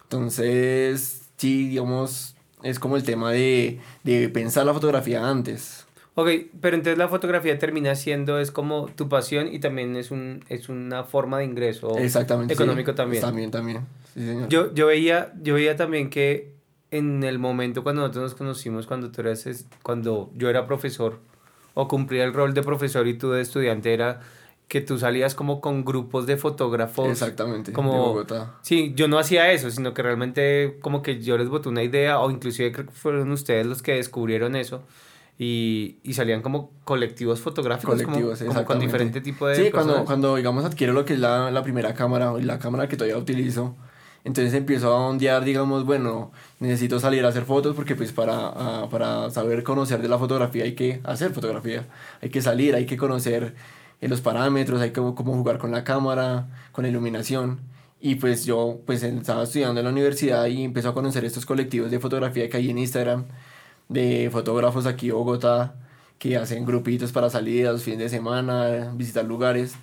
Entonces, 0.03 1.21
sí, 1.37 1.69
digamos, 1.69 2.35
es 2.63 2.79
como 2.79 2.95
el 2.95 3.03
tema 3.03 3.31
de, 3.31 3.79
de 4.03 4.29
pensar 4.29 4.65
la 4.65 4.73
fotografía 4.73 5.27
antes. 5.27 5.85
Ok, 6.15 6.29
pero 6.59 6.75
entonces 6.75 6.97
la 6.97 7.07
fotografía 7.07 7.57
termina 7.57 7.95
siendo, 7.95 8.39
es 8.39 8.51
como 8.51 8.87
tu 8.87 9.07
pasión 9.07 9.47
y 9.53 9.59
también 9.59 9.95
es, 9.95 10.11
un, 10.11 10.43
es 10.49 10.67
una 10.67 11.05
forma 11.05 11.37
de 11.37 11.45
ingreso 11.45 11.97
Exactamente. 11.97 12.55
sí. 12.55 12.61
económico 12.61 12.93
también. 12.93 13.21
También, 13.21 13.51
también. 13.51 13.85
Sí, 14.13 14.25
señor. 14.25 14.49
Yo, 14.49 14.73
yo, 14.73 14.87
veía, 14.87 15.31
yo 15.41 15.53
veía 15.53 15.77
también 15.77 16.09
que 16.09 16.51
en 16.91 17.23
el 17.23 17.39
momento 17.39 17.83
cuando 17.83 18.01
nosotros 18.01 18.23
nos 18.23 18.35
conocimos, 18.35 18.85
cuando 18.85 19.11
tú 19.11 19.21
eras, 19.21 19.65
cuando 19.81 20.29
yo 20.35 20.49
era 20.49 20.67
profesor 20.67 21.19
o 21.73 21.87
cumplía 21.87 22.25
el 22.25 22.33
rol 22.33 22.53
de 22.53 22.63
profesor 22.63 23.07
y 23.07 23.17
tú 23.17 23.31
de 23.31 23.41
estudiante, 23.41 23.93
era 23.93 24.19
que 24.69 24.79
tú 24.81 24.97
salías 24.97 25.35
como 25.35 25.59
con 25.59 25.83
grupos 25.83 26.25
de 26.27 26.37
fotógrafos. 26.37 27.09
Exactamente. 27.09 27.73
como- 27.73 27.91
de 27.91 27.97
Bogotá. 27.99 28.55
Sí, 28.61 28.93
yo 28.95 29.07
no 29.09 29.19
hacía 29.19 29.51
eso, 29.51 29.69
sino 29.71 29.93
que 29.93 30.01
realmente 30.03 30.77
como 30.81 31.01
que 31.01 31.19
yo 31.21 31.37
les 31.37 31.49
boté 31.49 31.67
una 31.67 31.83
idea 31.83 32.19
o 32.21 32.31
inclusive 32.31 32.71
creo 32.71 32.85
que 32.85 32.93
fueron 32.93 33.31
ustedes 33.31 33.65
los 33.65 33.81
que 33.81 33.95
descubrieron 33.95 34.55
eso 34.55 34.83
y, 35.37 35.97
y 36.03 36.13
salían 36.13 36.41
como 36.41 36.71
colectivos 36.83 37.39
fotográficos, 37.41 37.95
como- 38.03 38.13
Colectivos, 38.13 38.39
como, 38.39 38.49
con 38.51 38.57
exactamente. 38.61 38.85
diferente 38.85 39.21
tipo 39.21 39.47
de 39.47 39.55
Sí, 39.55 39.61
cuando, 39.71 39.93
personas. 39.93 40.05
cuando 40.05 40.35
digamos 40.35 40.65
adquiero 40.65 40.93
lo 40.93 41.03
que 41.05 41.13
es 41.13 41.19
la, 41.19 41.49
la 41.51 41.63
primera 41.63 41.93
cámara 41.93 42.33
y 42.39 42.43
la 42.43 42.59
cámara 42.59 42.87
que 42.87 42.95
todavía 42.97 43.17
utilizo, 43.17 43.75
Entonces 44.25 44.53
empiezo 44.53 44.93
a 44.93 45.07
ondear, 45.07 45.45
digamos, 45.45 45.85
bueno, 45.85 46.31
necesito 46.59 46.99
salir 46.99 47.23
a 47.25 47.29
hacer 47.29 47.45
fotos 47.45 47.73
porque 47.73 47.95
pues 47.95 48.11
para, 48.11 48.35
ah, 48.53 48.87
para 48.91 49.29
saber 49.31 49.63
conocer 49.63 50.01
de 50.01 50.09
la 50.09 50.17
fotografía 50.19 50.65
hay 50.65 50.75
que 50.75 50.99
hacer 51.05 51.31
fotografía, 51.31 51.87
hay 52.21 52.29
que 52.29 52.41
salir, 52.41 52.75
hay 52.75 52.85
que 52.85 52.97
conocer 52.97 53.55
eh, 54.01 54.07
los 54.07 54.21
parámetros, 54.21 54.81
hay 54.81 54.89
que 54.91 55.01
cómo 55.01 55.33
jugar 55.33 55.57
con 55.57 55.71
la 55.71 55.83
cámara, 55.83 56.47
con 56.71 56.83
la 56.83 56.89
iluminación. 56.89 57.59
Y 57.99 58.15
pues 58.15 58.45
yo 58.45 58.79
pues 58.85 59.03
estaba 59.03 59.43
estudiando 59.43 59.81
en 59.81 59.85
la 59.85 59.91
universidad 59.91 60.45
y 60.47 60.63
empecé 60.63 60.87
a 60.87 60.93
conocer 60.93 61.25
estos 61.25 61.45
colectivos 61.45 61.91
de 61.91 61.99
fotografía 61.99 62.49
que 62.49 62.57
hay 62.57 62.69
en 62.69 62.77
Instagram, 62.77 63.25
de 63.89 64.29
fotógrafos 64.31 64.85
aquí 64.85 65.09
en 65.09 65.15
Bogotá, 65.15 65.75
que 66.17 66.37
hacen 66.37 66.65
grupitos 66.65 67.11
para 67.11 67.29
salidas, 67.29 67.83
fines 67.83 67.99
de 67.99 68.09
semana, 68.09 68.91
visitar 68.95 69.25
lugares. 69.25 69.75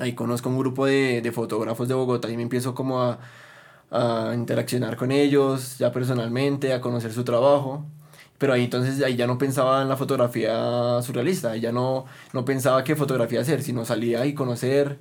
Ahí 0.00 0.14
conozco 0.14 0.48
un 0.48 0.58
grupo 0.58 0.86
de, 0.86 1.20
de 1.22 1.32
fotógrafos 1.32 1.88
de 1.88 1.94
Bogotá 1.94 2.30
y 2.30 2.36
me 2.36 2.42
empiezo 2.42 2.74
como 2.74 3.00
a, 3.02 3.18
a 3.90 4.32
interaccionar 4.34 4.96
con 4.96 5.12
ellos, 5.12 5.78
ya 5.78 5.92
personalmente, 5.92 6.72
a 6.72 6.80
conocer 6.80 7.12
su 7.12 7.24
trabajo. 7.24 7.84
Pero 8.42 8.54
ahí 8.54 8.64
entonces 8.64 9.00
ahí 9.04 9.14
ya 9.14 9.28
no 9.28 9.38
pensaba 9.38 9.82
en 9.82 9.88
la 9.88 9.96
fotografía 9.96 11.00
surrealista, 11.00 11.56
ya 11.56 11.70
no, 11.70 12.06
no 12.32 12.44
pensaba 12.44 12.82
qué 12.82 12.96
fotografía 12.96 13.40
hacer, 13.40 13.62
sino 13.62 13.84
salía 13.84 14.26
y 14.26 14.34
conocer. 14.34 14.98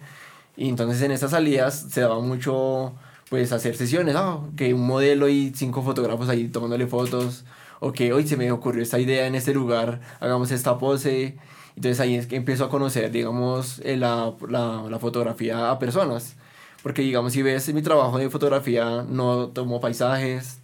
Y 0.56 0.70
entonces 0.70 1.02
en 1.02 1.12
esas 1.12 1.32
salidas 1.32 1.88
se 1.90 2.02
daba 2.02 2.20
mucho 2.20 2.94
pues 3.32 3.52
hacer 3.52 3.76
sesiones, 3.76 4.16
ah, 4.16 4.42
que 4.56 4.76
un 4.76 4.86
modelo 4.86 5.28
y 5.28 5.54
cinco 5.56 5.82
fotógrafos 5.82 6.30
ahí 6.30 6.50
tomándole 6.50 6.86
fotos, 6.86 7.44
o 7.80 7.92
que 7.92 8.14
hoy 8.14 8.28
se 8.28 8.38
me 8.38 8.52
ocurrió 8.52 8.84
esta 8.84 9.00
idea 9.00 9.26
en 9.26 9.34
este 9.34 9.56
lugar, 9.56 10.02
hagamos 10.20 10.52
esta 10.52 10.78
pose. 10.78 11.40
Entonces 11.76 12.00
ahí 12.00 12.16
es 12.16 12.28
que 12.28 12.36
empiezo 12.36 12.66
a 12.66 12.70
conocer, 12.70 13.10
digamos, 13.12 13.80
eh, 13.84 13.98
la, 13.98 14.36
la, 14.50 14.84
la 14.88 15.00
fotografía 15.00 15.72
a 15.72 15.80
personas. 15.80 16.36
Porque 16.84 17.02
digamos, 17.02 17.34
si 17.34 17.42
ves 17.42 17.74
mi 17.74 17.82
trabajo 17.82 18.20
de 18.20 18.30
fotografía, 18.30 19.04
no 19.10 19.48
tomo 19.50 19.82
paisajes, 19.82 20.61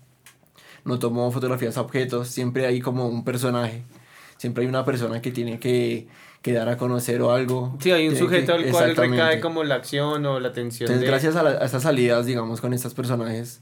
no 0.88 0.98
tomo 1.00 1.30
fotografías 1.32 1.78
a 1.78 1.82
objetos, 1.82 2.28
siempre 2.30 2.66
hay 2.66 2.80
como 2.82 3.08
un 3.08 3.24
personaje, 3.24 3.84
siempre 4.38 4.64
hay 4.64 4.70
una 4.70 4.84
persona 4.86 5.22
que 5.22 5.32
tiene 5.32 5.60
que, 5.60 6.08
que 6.42 6.54
dar 6.54 6.70
a 6.70 6.78
conocer 6.78 7.22
o 7.22 7.32
algo. 7.32 7.76
Sí, 7.80 7.92
hay 7.92 8.08
un 8.08 8.16
sujeto 8.16 8.58
que- 8.58 8.66
al 8.66 8.72
cual 8.72 8.96
recae 8.96 9.40
como 9.42 9.64
la 9.64 9.76
acción 9.76 10.26
o 10.26 10.40
la 10.40 10.48
atención 10.50 10.88
Entonces, 10.90 11.02
de... 11.02 11.08
gracias 11.08 11.36
a, 11.36 11.44
la- 11.44 11.52
a 11.62 11.66
estas 11.66 11.84
salidas, 11.84 12.26
digamos, 12.26 12.62
con 12.62 12.74
estos 12.74 12.94
personajes, 12.94 13.62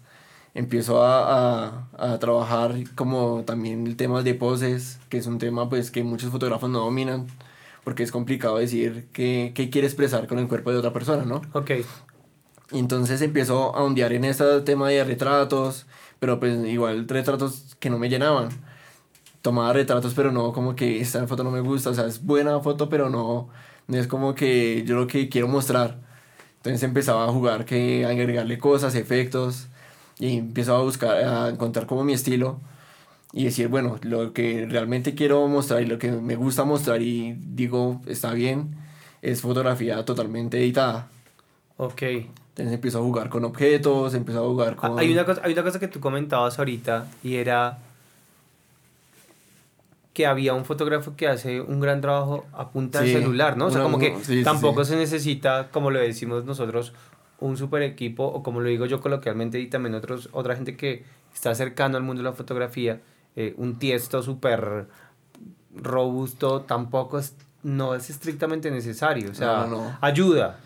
empiezo 0.53 1.03
a, 1.03 1.81
a, 1.97 2.13
a 2.13 2.19
trabajar 2.19 2.75
como 2.95 3.43
también 3.45 3.87
el 3.87 3.95
tema 3.97 4.21
de 4.21 4.33
poses, 4.35 4.99
que 5.09 5.17
es 5.17 5.27
un 5.27 5.37
tema 5.37 5.67
pues 5.69 5.91
que 5.91 6.03
muchos 6.03 6.29
fotógrafos 6.31 6.69
no 6.69 6.79
dominan, 6.79 7.27
porque 7.83 8.03
es 8.03 8.11
complicado 8.11 8.57
decir 8.57 9.07
qué, 9.13 9.51
qué 9.53 9.69
quiere 9.69 9.87
expresar 9.87 10.27
con 10.27 10.39
el 10.39 10.47
cuerpo 10.47 10.71
de 10.71 10.77
otra 10.77 10.93
persona, 10.93 11.23
¿no? 11.25 11.41
Ok, 11.53 11.71
Y 12.71 12.79
entonces 12.79 13.21
empiezo 13.21 13.75
a 13.75 13.83
ondear 13.83 14.11
en 14.13 14.25
este 14.25 14.61
tema 14.61 14.89
de 14.89 15.03
retratos, 15.03 15.85
pero 16.25 16.39
pues 16.39 16.57
igual 16.65 17.07
retratos 17.07 17.75
que 17.79 17.91
no 17.91 17.99
me 17.99 18.09
llenaban. 18.09 18.49
Tomaba 19.43 19.73
retratos, 19.73 20.15
pero 20.15 20.31
no 20.31 20.53
como 20.53 20.75
que 20.75 20.99
esta 20.99 21.27
foto 21.27 21.43
no 21.43 21.51
me 21.51 21.59
gusta, 21.59 21.91
o 21.91 21.93
sea, 21.93 22.07
es 22.07 22.25
buena 22.25 22.59
foto, 22.61 22.89
pero 22.89 23.11
no, 23.11 23.49
no 23.87 23.97
es 23.97 24.07
como 24.07 24.33
que 24.33 24.83
yo 24.87 24.95
lo 24.95 25.05
que 25.05 25.29
quiero 25.29 25.47
mostrar. 25.47 25.99
Entonces 26.57 26.81
empezaba 26.81 27.25
a 27.25 27.31
jugar, 27.31 27.65
que 27.65 28.05
a 28.05 28.09
agregarle 28.09 28.57
cosas, 28.57 28.95
efectos, 28.95 29.67
y 30.17 30.37
empiezo 30.37 30.75
a 30.75 30.81
buscar, 30.81 31.17
a 31.17 31.49
encontrar 31.49 31.85
como 31.85 32.03
mi 32.03 32.13
estilo 32.13 32.59
y 33.31 33.43
decir, 33.45 33.67
bueno, 33.67 33.99
lo 34.01 34.33
que 34.33 34.65
realmente 34.67 35.13
quiero 35.13 35.47
mostrar 35.47 35.83
y 35.83 35.85
lo 35.85 35.99
que 35.99 36.11
me 36.11 36.35
gusta 36.35 36.63
mostrar 36.63 37.03
y 37.03 37.33
digo, 37.33 38.01
está 38.07 38.33
bien, 38.33 38.75
es 39.21 39.41
fotografía 39.41 40.03
totalmente 40.05 40.57
editada. 40.57 41.07
ok. 41.77 42.01
Entonces 42.55 42.73
empiezo 42.73 42.99
a 42.99 43.01
jugar 43.01 43.27
con 43.29 43.43
objetos, 43.43 44.13
empiezo 44.13 44.39
a 44.41 44.47
jugar 44.47 44.77
Ah, 44.81 44.87
con... 44.89 44.99
Hay 44.99 45.11
una, 45.11 45.25
cosa, 45.25 45.41
hay 45.43 45.51
una 45.51 45.63
cosa 45.63 45.77
que 45.77 45.89
tú 45.89 45.99
comentabas 45.99 46.57
ahorita 46.57 47.05
y 47.21 47.35
era 47.35 47.79
que 50.13 50.25
había 50.25 50.53
un 50.53 50.63
fotógrafo 50.63 51.17
que 51.17 51.27
hace 51.27 51.59
un 51.59 51.81
gran 51.81 51.99
trabajo 51.99 52.45
a 52.53 52.69
punta 52.69 53.01
de 53.01 53.07
Sí, 53.07 53.13
celular, 53.13 53.57
¿no? 53.57 53.65
O 53.65 53.69
sea, 53.71 53.81
una- 53.81 53.83
como 53.91 53.99
que 53.99 54.15
sí, 54.23 54.41
tampoco 54.43 54.85
sí. 54.85 54.91
se 54.91 54.95
necesita, 54.97 55.67
como 55.69 55.91
lo 55.91 55.99
decimos 55.99 56.45
nosotros, 56.45 56.93
un 57.41 57.57
super 57.57 57.81
equipo, 57.81 58.23
o 58.23 58.41
como 58.41 58.61
lo 58.61 58.69
digo 58.69 58.85
yo 58.85 59.01
coloquialmente, 59.01 59.59
y 59.59 59.67
también 59.67 59.93
otros, 59.93 60.29
otra 60.31 60.55
gente 60.55 60.77
que 60.77 61.03
está 61.33 61.53
cercano 61.53 61.97
al 61.97 62.03
mundo 62.03 62.23
de 62.23 62.29
la 62.29 62.33
fotografía, 62.33 63.01
eh, 63.35 63.53
un 63.57 63.77
tiesto 63.77 64.23
súper 64.23 64.87
robusto 65.75 66.61
tampoco 66.61 67.19
es, 67.19 67.35
no 67.63 67.93
es 67.95 68.09
estrictamente 68.09 68.71
necesario. 68.71 69.31
O 69.31 69.33
sea, 69.33 69.47
No, 69.47 69.67
no, 69.67 69.75
no. 69.83 69.97
ayuda, 69.99 70.59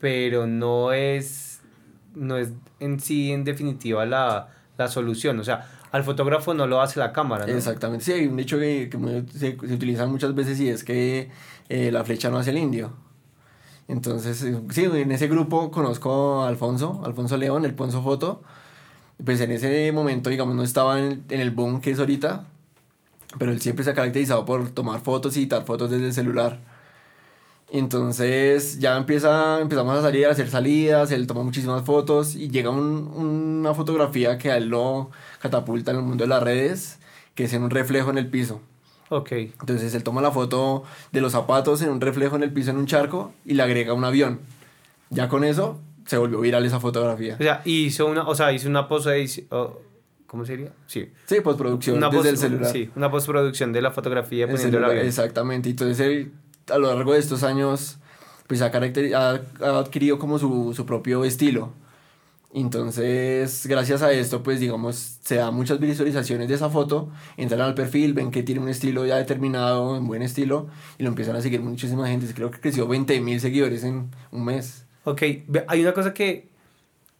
pero 0.00 0.46
no 0.46 0.92
es, 0.92 1.60
no 2.14 2.36
es 2.36 2.52
en 2.80 2.98
sí, 2.98 3.30
en 3.30 3.44
definitiva, 3.44 4.06
la, 4.06 4.48
la 4.78 4.88
solución. 4.88 5.38
O 5.38 5.44
sea, 5.44 5.68
al 5.92 6.04
fotógrafo 6.04 6.54
no 6.54 6.66
lo 6.66 6.80
hace 6.80 6.98
la 6.98 7.12
cámara, 7.12 7.46
¿no? 7.46 7.52
Exactamente, 7.52 8.04
sí, 8.04 8.12
hay 8.12 8.26
un 8.26 8.36
dicho 8.36 8.58
que, 8.58 8.88
que 8.90 9.24
se, 9.32 9.56
se 9.58 9.74
utiliza 9.74 10.06
muchas 10.06 10.34
veces 10.34 10.58
y 10.60 10.68
es 10.68 10.82
que 10.84 11.30
eh, 11.68 11.90
la 11.92 12.04
flecha 12.04 12.30
no 12.30 12.38
hace 12.38 12.50
el 12.50 12.58
indio. 12.58 12.92
Entonces, 13.88 14.42
eh, 14.44 14.60
sí, 14.70 14.84
en 14.84 15.10
ese 15.12 15.26
grupo 15.28 15.70
conozco 15.70 16.42
a 16.42 16.48
Alfonso, 16.48 17.02
Alfonso 17.04 17.36
León, 17.36 17.64
el 17.64 17.74
Ponzo 17.74 18.02
Foto. 18.02 18.42
Pues 19.24 19.40
en 19.40 19.50
ese 19.50 19.90
momento, 19.92 20.30
digamos, 20.30 20.54
no 20.54 20.62
estaba 20.62 20.98
en, 20.98 21.24
en 21.28 21.40
el 21.40 21.50
boom 21.50 21.80
que 21.80 21.90
es 21.90 21.98
ahorita, 21.98 22.44
pero 23.38 23.52
él 23.52 23.60
siempre 23.60 23.84
se 23.84 23.90
ha 23.90 23.94
caracterizado 23.94 24.44
por 24.44 24.70
tomar 24.70 25.00
fotos 25.00 25.36
y 25.36 25.40
editar 25.40 25.64
fotos 25.64 25.90
desde 25.90 26.06
el 26.06 26.12
celular. 26.14 26.60
Entonces 27.72 28.78
ya 28.80 28.96
empieza, 28.96 29.60
empezamos 29.60 29.96
a 29.96 30.02
salir, 30.02 30.26
a 30.26 30.30
hacer 30.30 30.48
salidas, 30.50 31.10
él 31.12 31.26
toma 31.26 31.42
muchísimas 31.42 31.84
fotos 31.84 32.34
y 32.34 32.48
llega 32.50 32.70
un- 32.70 33.08
una 33.16 33.74
fotografía 33.74 34.38
que 34.38 34.50
a 34.50 34.56
él 34.56 34.68
lo 34.68 35.10
catapulta 35.40 35.92
en 35.92 35.98
el 35.98 36.02
mundo 36.02 36.24
de 36.24 36.28
las 36.28 36.42
redes, 36.42 36.98
que 37.34 37.44
es 37.44 37.52
en 37.52 37.62
un 37.62 37.70
reflejo 37.70 38.10
en 38.10 38.18
el 38.18 38.28
piso. 38.28 38.60
Ok. 39.08 39.32
Entonces 39.32 39.94
él 39.94 40.02
toma 40.04 40.20
la 40.20 40.30
foto 40.30 40.84
de 41.12 41.20
los 41.20 41.32
zapatos 41.32 41.82
en 41.82 41.90
un 41.90 42.00
reflejo 42.00 42.36
en 42.36 42.42
el 42.42 42.52
piso 42.52 42.70
en 42.70 42.76
un 42.76 42.86
charco 42.86 43.32
y 43.44 43.54
le 43.54 43.62
agrega 43.62 43.92
un 43.92 44.04
avión. 44.04 44.40
Ya 45.10 45.28
con 45.28 45.42
eso 45.44 45.80
se 46.06 46.16
volvió 46.16 46.40
viral 46.40 46.64
esa 46.64 46.80
fotografía. 46.80 47.34
O 47.38 47.42
sea, 47.42 47.62
hizo 47.64 48.06
una, 48.06 48.26
o 48.28 48.34
sea, 48.34 48.52
hizo 48.52 48.68
una 48.68 48.88
post 48.88 49.08
¿Cómo 50.26 50.44
sería? 50.44 50.70
Sí. 50.86 51.10
Sí, 51.26 51.40
postproducción 51.40 51.96
Una 51.96 52.08
desde 52.08 52.28
el 52.28 52.34
post- 52.36 52.42
celular. 52.46 52.70
Sí, 52.72 52.88
una 52.94 53.10
postproducción 53.10 53.72
de 53.72 53.82
la 53.82 53.90
fotografía 53.90 54.44
El 54.44 54.50
poniendo 54.52 54.66
el 54.68 54.72
celular, 54.72 54.90
avión. 54.92 55.06
Exactamente. 55.06 55.70
Entonces 55.70 55.98
él, 55.98 56.32
a 56.70 56.78
lo 56.78 56.94
largo 56.94 57.12
de 57.12 57.18
estos 57.18 57.42
años, 57.42 57.98
pues 58.46 58.62
ha, 58.62 58.66
ha, 58.66 59.78
adquirido 59.78 60.18
como 60.18 60.38
su, 60.38 60.72
su 60.74 60.86
propio 60.86 61.24
estilo. 61.24 61.72
Entonces, 62.52 63.64
gracias 63.68 64.02
a 64.02 64.10
esto, 64.10 64.42
pues 64.42 64.58
digamos, 64.58 65.18
se 65.22 65.36
da 65.36 65.52
muchas 65.52 65.78
visualizaciones 65.78 66.48
de 66.48 66.54
esa 66.54 66.68
foto, 66.68 67.08
entran 67.36 67.60
al 67.60 67.74
perfil, 67.74 68.12
ven 68.12 68.32
que 68.32 68.42
tiene 68.42 68.60
un 68.60 68.68
estilo 68.68 69.06
ya 69.06 69.18
determinado, 69.18 69.92
un 69.92 70.08
buen 70.08 70.22
estilo, 70.22 70.66
y 70.98 71.04
lo 71.04 71.10
empiezan 71.10 71.36
a 71.36 71.40
seguir 71.42 71.60
muchísima 71.60 72.08
gente. 72.08 72.26
Creo 72.34 72.50
que 72.50 72.58
creció 72.58 72.88
20 72.88 73.20
mil 73.20 73.40
seguidores 73.40 73.84
en 73.84 74.10
un 74.32 74.44
mes. 74.44 74.84
Ok, 75.04 75.22
hay 75.68 75.80
una 75.80 75.94
cosa 75.94 76.12
que, 76.12 76.48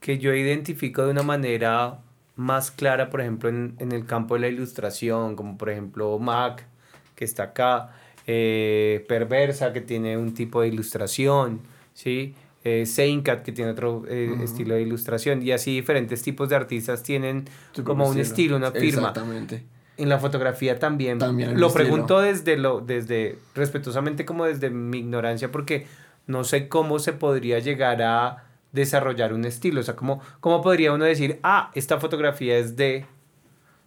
que 0.00 0.18
yo 0.18 0.34
identifico 0.34 1.04
de 1.04 1.12
una 1.12 1.22
manera 1.22 2.00
más 2.34 2.72
clara, 2.72 3.08
por 3.08 3.20
ejemplo, 3.20 3.48
en, 3.48 3.76
en 3.78 3.92
el 3.92 4.06
campo 4.06 4.34
de 4.34 4.40
la 4.40 4.48
ilustración, 4.48 5.36
como 5.36 5.56
por 5.56 5.70
ejemplo 5.70 6.18
Mac, 6.18 6.66
que 7.14 7.24
está 7.24 7.44
acá, 7.44 7.90
eh, 8.26 9.04
Perversa, 9.08 9.72
que 9.72 9.80
tiene 9.80 10.16
un 10.16 10.34
tipo 10.34 10.60
de 10.60 10.68
ilustración, 10.68 11.60
¿sí? 11.94 12.34
Eh, 12.62 12.84
Seincat, 12.84 13.42
que 13.42 13.52
tiene 13.52 13.70
otro 13.70 14.04
eh, 14.06 14.34
estilo 14.42 14.74
de 14.74 14.82
ilustración, 14.82 15.42
y 15.42 15.52
así 15.52 15.74
diferentes 15.76 16.22
tipos 16.22 16.48
de 16.50 16.56
artistas 16.56 17.02
tienen 17.02 17.48
como 17.84 18.06
un 18.06 18.18
estilo, 18.18 18.56
una 18.56 18.70
firma. 18.70 19.08
Exactamente. 19.08 19.64
En 19.96 20.08
la 20.08 20.18
fotografía 20.18 20.78
también. 20.78 21.22
Hay 21.22 21.32
lo 21.32 21.46
estilo. 21.46 21.72
pregunto 21.72 22.20
desde 22.20 22.56
lo, 22.56 22.80
desde, 22.80 23.38
respetuosamente 23.54 24.24
como 24.24 24.44
desde 24.44 24.70
mi 24.70 24.98
ignorancia, 24.98 25.50
porque 25.50 25.86
no 26.26 26.44
sé 26.44 26.68
cómo 26.68 26.98
se 26.98 27.12
podría 27.12 27.58
llegar 27.58 28.02
a 28.02 28.44
desarrollar 28.72 29.32
un 29.32 29.44
estilo. 29.44 29.80
O 29.80 29.82
sea, 29.82 29.96
cómo, 29.96 30.20
cómo 30.40 30.62
podría 30.62 30.92
uno 30.92 31.04
decir, 31.04 31.38
ah, 31.42 31.70
esta 31.74 31.98
fotografía 31.98 32.58
es 32.58 32.76
de. 32.76 33.06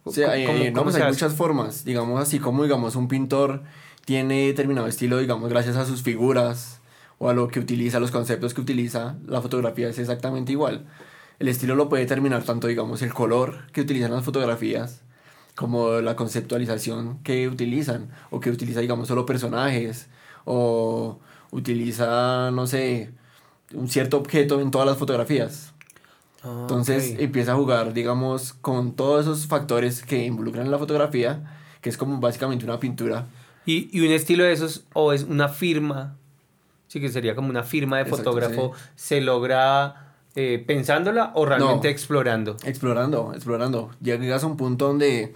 O 0.04 0.12
sea, 0.12 0.36
eh, 0.36 0.46
¿Cómo- 0.46 0.58
no, 0.58 0.72
cómo 0.72 0.90
pues 0.90 0.96
hay 0.96 1.08
muchas 1.08 1.34
formas, 1.34 1.84
digamos 1.84 2.20
así 2.20 2.38
como 2.38 2.64
digamos 2.64 2.94
un 2.94 3.08
pintor 3.08 3.62
tiene 4.04 4.46
determinado 4.46 4.86
estilo, 4.86 5.18
digamos 5.18 5.48
gracias 5.50 5.76
a 5.76 5.86
sus 5.86 6.02
figuras 6.02 6.80
o 7.18 7.28
a 7.28 7.34
lo 7.34 7.48
que 7.48 7.60
utiliza, 7.60 8.00
los 8.00 8.10
conceptos 8.10 8.54
que 8.54 8.60
utiliza, 8.60 9.16
la 9.26 9.40
fotografía 9.40 9.88
es 9.88 9.98
exactamente 9.98 10.52
igual. 10.52 10.86
El 11.38 11.48
estilo 11.48 11.74
lo 11.74 11.88
puede 11.88 12.04
determinar 12.04 12.44
tanto 12.44 12.66
digamos 12.66 13.02
el 13.02 13.12
color 13.12 13.70
que 13.72 13.80
utilizan 13.80 14.12
las 14.12 14.24
fotografías 14.24 15.02
como 15.54 16.00
la 16.00 16.16
conceptualización 16.16 17.18
que 17.22 17.48
utilizan 17.48 18.10
o 18.30 18.40
que 18.40 18.50
utiliza 18.50 18.80
digamos 18.80 19.08
solo 19.08 19.26
personajes 19.26 20.08
o 20.44 21.18
utiliza 21.50 22.50
no 22.50 22.66
sé 22.66 23.12
un 23.72 23.88
cierto 23.88 24.18
objeto 24.18 24.60
en 24.60 24.70
todas 24.70 24.86
las 24.86 24.98
fotografías. 24.98 25.72
Ah, 26.42 26.58
Entonces 26.62 27.16
empieza 27.18 27.52
a 27.52 27.56
jugar, 27.56 27.94
digamos, 27.94 28.52
con 28.52 28.92
todos 28.92 29.22
esos 29.22 29.46
factores 29.46 30.02
que 30.02 30.24
involucran 30.24 30.70
la 30.70 30.78
fotografía, 30.78 31.58
que 31.80 31.88
es 31.88 31.96
como 31.96 32.20
básicamente 32.20 32.64
una 32.64 32.78
pintura. 32.78 33.26
Y, 33.66 33.88
y 33.96 34.06
un 34.06 34.12
estilo 34.12 34.44
de 34.44 34.52
esos, 34.52 34.84
o 34.92 35.12
es 35.12 35.22
una 35.22 35.48
firma, 35.48 36.16
sí 36.88 37.00
que 37.00 37.08
sería 37.08 37.34
como 37.34 37.48
una 37.48 37.62
firma 37.62 37.96
de 37.96 38.02
Exacto, 38.02 38.24
fotógrafo, 38.24 38.72
se 38.94 39.20
logra 39.20 40.14
eh, 40.36 40.62
pensándola 40.66 41.32
o 41.34 41.46
realmente 41.46 41.88
explorando? 41.88 42.56
Explorando, 42.64 43.32
explorando. 43.34 43.90
Llegas 44.00 44.42
a 44.42 44.46
un 44.46 44.56
punto 44.56 44.88
donde 44.88 45.34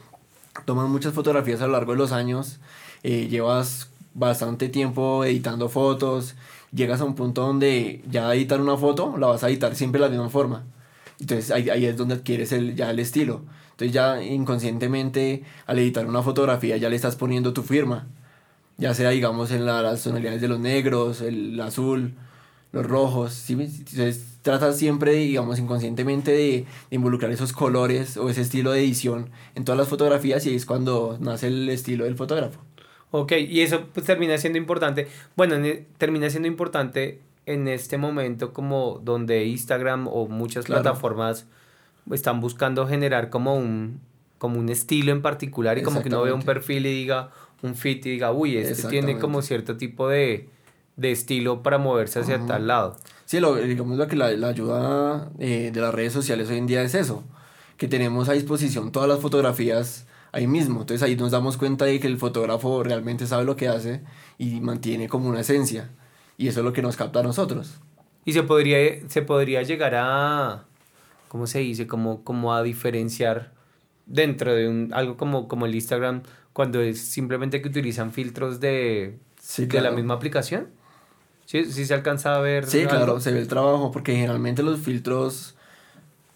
tomas 0.64 0.88
muchas 0.88 1.12
fotografías 1.12 1.61
a 1.62 1.66
lo 1.66 1.73
largo 1.75 1.92
de 1.92 1.99
los 1.99 2.12
años, 2.12 2.58
eh, 3.04 3.28
llevas 3.28 3.90
bastante 4.14 4.68
tiempo 4.68 5.25
editando 5.25 5.68
fotos, 5.68 6.35
llegas 6.73 7.00
a 7.00 7.04
un 7.04 7.14
punto 7.14 7.42
donde 7.42 8.02
ya 8.11 8.35
editar 8.35 8.61
una 8.61 8.76
foto 8.76 9.16
la 9.18 9.28
vas 9.28 9.44
a 9.44 9.49
editar 9.49 9.75
siempre 9.76 10.00
de 10.00 10.06
la 10.06 10.11
misma 10.11 10.30
forma. 10.30 10.64
Entonces 11.20 11.50
ahí, 11.50 11.70
ahí 11.70 11.87
es 11.87 11.97
donde 11.97 12.16
adquieres 12.16 12.52
el, 12.52 12.75
ya 12.75 12.90
el 12.90 12.99
estilo. 12.99 13.42
Entonces 13.73 13.92
ya 13.92 14.20
inconscientemente 14.20 15.44
al 15.66 15.78
editar 15.78 16.06
una 16.06 16.23
fotografía 16.23 16.76
ya 16.76 16.88
le 16.88 16.97
estás 16.97 17.14
poniendo 17.14 17.52
tu 17.52 17.62
firma. 17.62 18.08
Ya 18.78 18.94
sea 18.94 19.11
digamos 19.11 19.50
en 19.50 19.66
las 19.66 20.02
tonalidades 20.02 20.40
de 20.40 20.49
los 20.49 20.58
negros, 20.58 21.20
el 21.20 21.61
azul, 21.61 22.14
los 22.73 22.87
rojos. 22.87 23.35
¿sí? 23.35 23.52
Entonces 23.54 24.38
tratas 24.42 24.78
siempre 24.78 25.12
digamos 25.12 25.58
inconscientemente 25.58 26.30
de, 26.30 26.38
de, 26.38 26.66
involucrar 26.90 27.30
esos 27.30 27.52
colores 27.52 28.16
o 28.16 28.30
ese 28.30 28.40
estilo 28.40 28.70
de 28.73 28.80
edición 28.80 29.30
en 29.54 29.64
todas 29.64 29.78
las 29.78 29.88
fotografías 29.88 30.47
y 30.47 30.54
es 30.54 30.64
cuando 30.64 31.18
nace 31.20 31.49
el 31.49 31.68
estilo 31.68 32.04
del 32.04 32.16
fotógrafo. 32.16 32.61
Ok, 33.11 33.32
y 33.32 33.61
eso 33.61 33.87
pues 33.92 34.04
termina 34.06 34.37
siendo 34.38 34.58
importante. 34.58 35.08
Bueno, 35.37 35.56
termina 35.97 36.28
siendo 36.30 36.49
importante 36.49 37.20
en 37.47 37.66
este 37.66 37.97
momento 37.97 38.52
como 38.52 39.00
donde 39.02 39.47
Instagram 39.47 40.06
o 40.08 40.28
muchas 40.28 40.66
claro. 40.66 40.82
plataformas 40.82 41.47
están 42.12 42.40
buscando 42.40 42.87
generar 42.87 43.30
como 43.30 43.56
un, 43.56 44.00
como 44.37 44.58
un 44.58 44.68
estilo 44.68 45.12
en 45.12 45.23
particular 45.23 45.78
y 45.78 45.82
como 45.82 46.02
que 46.02 46.11
no 46.11 46.23
vea 46.23 46.35
un 46.35 46.42
perfil 46.42 46.85
y 46.85 46.92
diga 46.92 47.30
un 47.62 47.74
fit 47.74 48.04
y 48.06 48.10
diga, 48.10 48.32
uy, 48.32 48.56
este 48.56 48.88
tiene 48.88 49.18
como 49.18 49.42
cierto 49.42 49.76
tipo 49.76 50.08
de, 50.08 50.48
de 50.96 51.10
estilo 51.10 51.62
para 51.62 51.78
moverse 51.78 52.20
hacia 52.20 52.44
tal 52.46 52.66
lado. 52.66 52.96
Sí, 53.24 53.40
lo, 53.40 53.56
digamos 53.56 53.98
lo 53.98 54.06
que 54.06 54.16
la, 54.16 54.30
la 54.32 54.48
ayuda 54.48 55.30
eh, 55.38 55.70
de 55.72 55.80
las 55.80 55.94
redes 55.94 56.12
sociales 56.12 56.48
hoy 56.48 56.58
en 56.58 56.66
día 56.66 56.82
es 56.82 56.94
eso, 56.94 57.24
que 57.76 57.88
tenemos 57.88 58.28
a 58.28 58.32
disposición 58.32 58.92
todas 58.92 59.08
las 59.08 59.20
fotografías 59.20 60.06
ahí 60.32 60.46
mismo. 60.46 60.80
Entonces 60.80 61.02
ahí 61.02 61.16
nos 61.16 61.30
damos 61.30 61.56
cuenta 61.56 61.84
de 61.84 62.00
que 62.00 62.06
el 62.06 62.18
fotógrafo 62.18 62.82
realmente 62.82 63.26
sabe 63.26 63.44
lo 63.44 63.56
que 63.56 63.68
hace 63.68 64.02
y 64.38 64.60
mantiene 64.60 65.08
como 65.08 65.28
una 65.28 65.40
esencia. 65.40 65.90
Y 66.36 66.48
eso 66.48 66.60
es 66.60 66.64
lo 66.64 66.72
que 66.72 66.82
nos 66.82 66.96
capta 66.96 67.20
a 67.20 67.22
nosotros. 67.22 67.80
Y 68.24 68.32
se 68.32 68.42
podría, 68.42 68.78
se 69.08 69.22
podría 69.22 69.62
llegar 69.62 69.94
a, 69.96 70.64
¿cómo 71.28 71.46
se 71.46 71.60
dice? 71.60 71.86
Como, 71.86 72.24
como 72.24 72.54
a 72.54 72.62
diferenciar 72.62 73.52
dentro 74.06 74.54
de 74.54 74.68
un, 74.68 74.90
algo 74.92 75.16
como, 75.16 75.48
como 75.48 75.66
el 75.66 75.74
Instagram, 75.74 76.22
cuando 76.58 76.80
es 76.80 76.98
simplemente 77.00 77.62
que 77.62 77.68
utilizan 77.68 78.10
filtros 78.10 78.58
de, 78.58 79.16
sí, 79.40 79.66
de 79.66 79.80
la 79.80 79.92
misma 79.92 80.14
aplicación. 80.14 80.66
¿Sí, 81.46 81.64
¿Sí 81.66 81.86
se 81.86 81.94
alcanza 81.94 82.34
a 82.34 82.40
ver? 82.40 82.66
Sí, 82.66 82.80
algo? 82.80 82.90
claro, 82.90 83.20
se 83.20 83.30
ve 83.30 83.38
el 83.38 83.46
trabajo, 83.46 83.92
porque 83.92 84.16
generalmente 84.16 84.64
los 84.64 84.80
filtros 84.80 85.54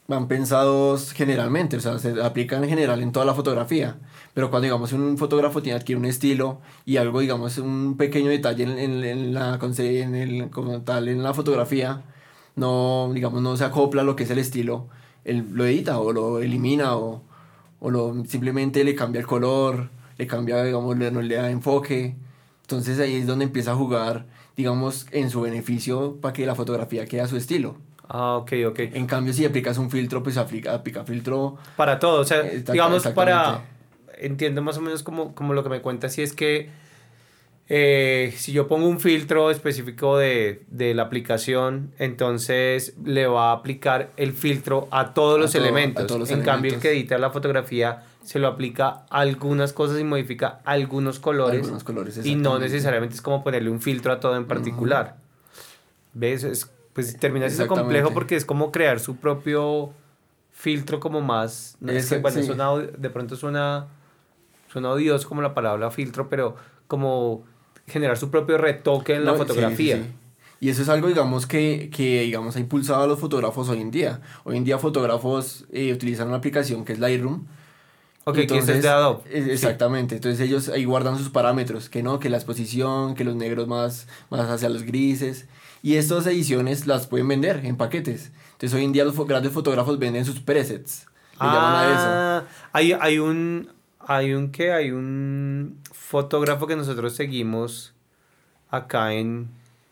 van 0.06 0.28
pensados 0.28 1.10
generalmente, 1.10 1.76
o 1.76 1.80
sea, 1.80 1.98
se 1.98 2.22
aplican 2.22 2.62
en 2.62 2.70
general 2.70 3.02
en 3.02 3.10
toda 3.10 3.26
la 3.26 3.34
fotografía. 3.34 3.96
Pero 4.32 4.48
cuando, 4.48 4.66
digamos, 4.66 4.92
un 4.92 5.18
fotógrafo 5.18 5.60
tiene 5.60 5.76
adquiere 5.76 5.98
un 5.98 6.04
estilo 6.04 6.60
y 6.84 6.98
algo, 6.98 7.18
digamos, 7.18 7.58
un 7.58 7.96
pequeño 7.96 8.30
detalle 8.30 8.62
en, 8.62 8.78
en, 8.78 9.02
en 9.02 9.34
la, 9.34 9.58
en 9.60 10.14
el, 10.14 10.50
como 10.50 10.82
tal, 10.82 11.08
en 11.08 11.24
la 11.24 11.34
fotografía, 11.34 12.04
no, 12.54 13.10
digamos, 13.12 13.42
no 13.42 13.56
se 13.56 13.64
acopla 13.64 14.02
a 14.02 14.04
lo 14.04 14.14
que 14.14 14.22
es 14.22 14.30
el 14.30 14.38
estilo, 14.38 14.86
él 15.24 15.46
lo 15.52 15.64
edita 15.66 15.98
o 15.98 16.12
lo 16.12 16.38
elimina 16.38 16.96
o, 16.96 17.24
o 17.80 17.90
lo, 17.90 18.24
simplemente 18.24 18.84
le 18.84 18.94
cambia 18.94 19.18
el 19.18 19.26
color, 19.26 19.90
le 20.19 20.26
cambia, 20.26 20.62
digamos, 20.62 20.97
le, 20.99 21.11
no 21.11 21.23
le 21.23 21.37
da 21.37 21.50
enfoque. 21.50 22.14
Entonces 22.62 22.99
ahí 23.00 23.16
es 23.16 23.26
donde 23.26 23.45
empieza 23.45 23.73
a 23.73 23.75
jugar, 23.75 24.26
digamos, 24.57 25.07
en 25.11 25.31
su 25.31 25.40
beneficio 25.42 26.16
para 26.21 26.33
que 26.33 26.47
la 26.47 26.54
fotografía 26.54 27.07
quede 27.07 27.23
a 27.23 27.28
su 27.28 27.37
estilo. 27.37 27.76
Ah, 28.09 28.37
ok, 28.37 28.52
ok. 28.69 28.78
En 28.92 29.07
cambio, 29.07 29.33
si 29.33 29.45
aplicas 29.45 29.78
un 29.78 29.90
filtro, 29.90 30.23
pues 30.23 30.37
aplica, 30.37 30.75
aplica 30.75 31.04
filtro. 31.04 31.57
Para 31.76 31.99
todo, 31.99 32.21
o 32.21 32.25
sea, 32.25 32.42
digamos, 32.42 33.07
para. 33.09 33.64
Entiendo 34.19 34.62
más 34.62 34.76
o 34.76 34.81
menos 34.81 35.02
como, 35.02 35.35
como 35.35 35.52
lo 35.52 35.64
que 35.64 35.69
me 35.69 35.81
cuentas, 35.81 36.12
si 36.12 36.23
es 36.23 36.33
que 36.33 36.71
eh, 37.69 38.35
si 38.37 38.52
yo 38.52 38.69
pongo 38.69 38.87
un 38.87 39.00
filtro 39.00 39.50
específico 39.50 40.19
de, 40.19 40.62
de, 40.69 40.95
la 40.95 41.04
aplicación, 41.04 41.92
entonces 41.99 42.95
le 43.04 43.26
va 43.26 43.50
a 43.50 43.52
aplicar 43.52 44.11
el 44.16 44.33
filtro 44.33 44.88
a 44.90 45.14
todos 45.14 45.40
los 45.40 45.52
todo, 45.52 45.62
elementos. 45.62 46.04
A 46.04 46.07
todos 46.07 46.21
los 46.21 46.31
en 46.31 46.40
elementos. 46.40 46.54
cambio, 46.54 46.75
el 46.75 46.81
que 46.81 46.90
edita 46.90 47.16
la 47.18 47.31
fotografía 47.31 48.05
se 48.24 48.38
lo 48.38 48.48
aplica 48.48 49.04
a 49.11 49.20
algunas 49.20 49.72
cosas 49.72 49.98
y 50.00 50.04
modifica 50.04 50.61
algunos 50.64 51.18
colores. 51.18 51.62
Algunos 51.62 51.85
colores 51.85 52.24
y 52.24 52.37
no 52.37 52.58
necesariamente 52.58 53.14
es 53.14 53.22
como 53.22 53.42
ponerle 53.42 53.70
un 53.70 53.80
filtro 53.80 54.12
a 54.12 54.20
todo 54.20 54.37
en 54.37 54.46
particular. 54.46 55.16
Uh 55.16 55.18
-huh. 55.18 56.11
¿Ves? 56.14 56.44
Es 56.44 56.70
pues 56.92 57.16
termina 57.16 57.48
siendo 57.48 57.74
complejo 57.74 58.12
porque 58.12 58.37
es 58.37 58.44
como 58.44 58.70
crear 58.70 59.00
su 59.00 59.16
propio 59.16 59.92
filtro 60.52 61.00
como 61.00 61.20
más 61.20 61.76
no 61.80 61.92
es 61.92 62.08
que, 62.08 62.18
bueno 62.18 62.40
sí. 62.40 62.46
suena, 62.46 62.76
de 62.76 63.11
pronto 63.11 63.37
suena 63.37 63.87
suena 64.70 64.90
odioso 64.90 65.28
como 65.28 65.42
la 65.42 65.54
palabra 65.54 65.90
filtro 65.90 66.28
pero 66.28 66.56
como 66.87 67.44
generar 67.87 68.18
su 68.18 68.30
propio 68.30 68.58
retoque 68.58 69.14
en 69.14 69.24
no, 69.24 69.32
la 69.32 69.38
fotografía 69.38 69.96
sí, 69.96 70.02
sí, 70.02 70.11
y 70.61 70.68
eso 70.68 70.82
es 70.82 70.88
algo 70.88 71.08
digamos 71.08 71.46
que, 71.46 71.90
que 71.90 72.22
digamos 72.22 72.56
ha 72.56 72.61
impulsado 72.61 73.02
a 73.02 73.06
los 73.06 73.18
fotógrafos 73.18 73.68
hoy 73.70 73.80
en 73.80 73.90
día 73.90 74.20
hoy 74.44 74.58
en 74.58 74.64
día 74.64 74.78
fotógrafos 74.78 75.64
eh, 75.72 75.92
utilizan 75.92 76.28
una 76.28 76.37
aplicación 76.37 76.85
que 76.85 76.92
es 76.92 76.98
Lightroom 76.98 77.46
Ok, 78.24 78.38
entonces, 78.38 78.66
que 78.70 78.76
es 78.76 78.82
de 78.82 78.88
Adobe. 78.88 79.52
Exactamente, 79.52 80.14
entonces 80.16 80.40
ellos 80.40 80.68
ahí 80.68 80.85
guardan 80.85 81.18
sus 81.18 81.30
parámetros, 81.30 81.88
que 81.88 82.02
no, 82.02 82.18
que 82.20 82.28
la 82.28 82.37
exposición, 82.37 83.14
que 83.14 83.24
los 83.24 83.35
negros 83.35 83.66
más, 83.66 84.06
más 84.30 84.48
hacia 84.48 84.68
los 84.68 84.82
grises, 84.85 85.46
y 85.82 85.96
estas 85.96 86.26
ediciones 86.26 86.87
las 86.87 87.06
pueden 87.08 87.26
vender 87.28 87.64
en 87.64 87.76
paquetes. 87.76 88.30
Entonces 88.52 88.74
hoy 88.78 88.85
en 88.85 88.92
día 88.92 89.04
los 89.04 89.16
grandes 89.26 89.52
fotógrafos 89.52 89.98
venden 89.98 90.24
sus 90.24 90.38
presets. 90.40 91.06
Ah, 91.38 92.42
eso. 92.44 92.48
Hay, 92.72 92.92
hay 92.92 93.18
un. 93.18 93.68
Hay 94.04 94.32
un 94.35 94.50
que 94.50 94.72
hay 94.72 94.90
un 94.90 95.78
fotógrafo 95.92 96.66
que 96.66 96.74
nosotros 96.74 97.14
seguimos 97.14 97.94
acá 98.68 99.12
en, 99.14 99.48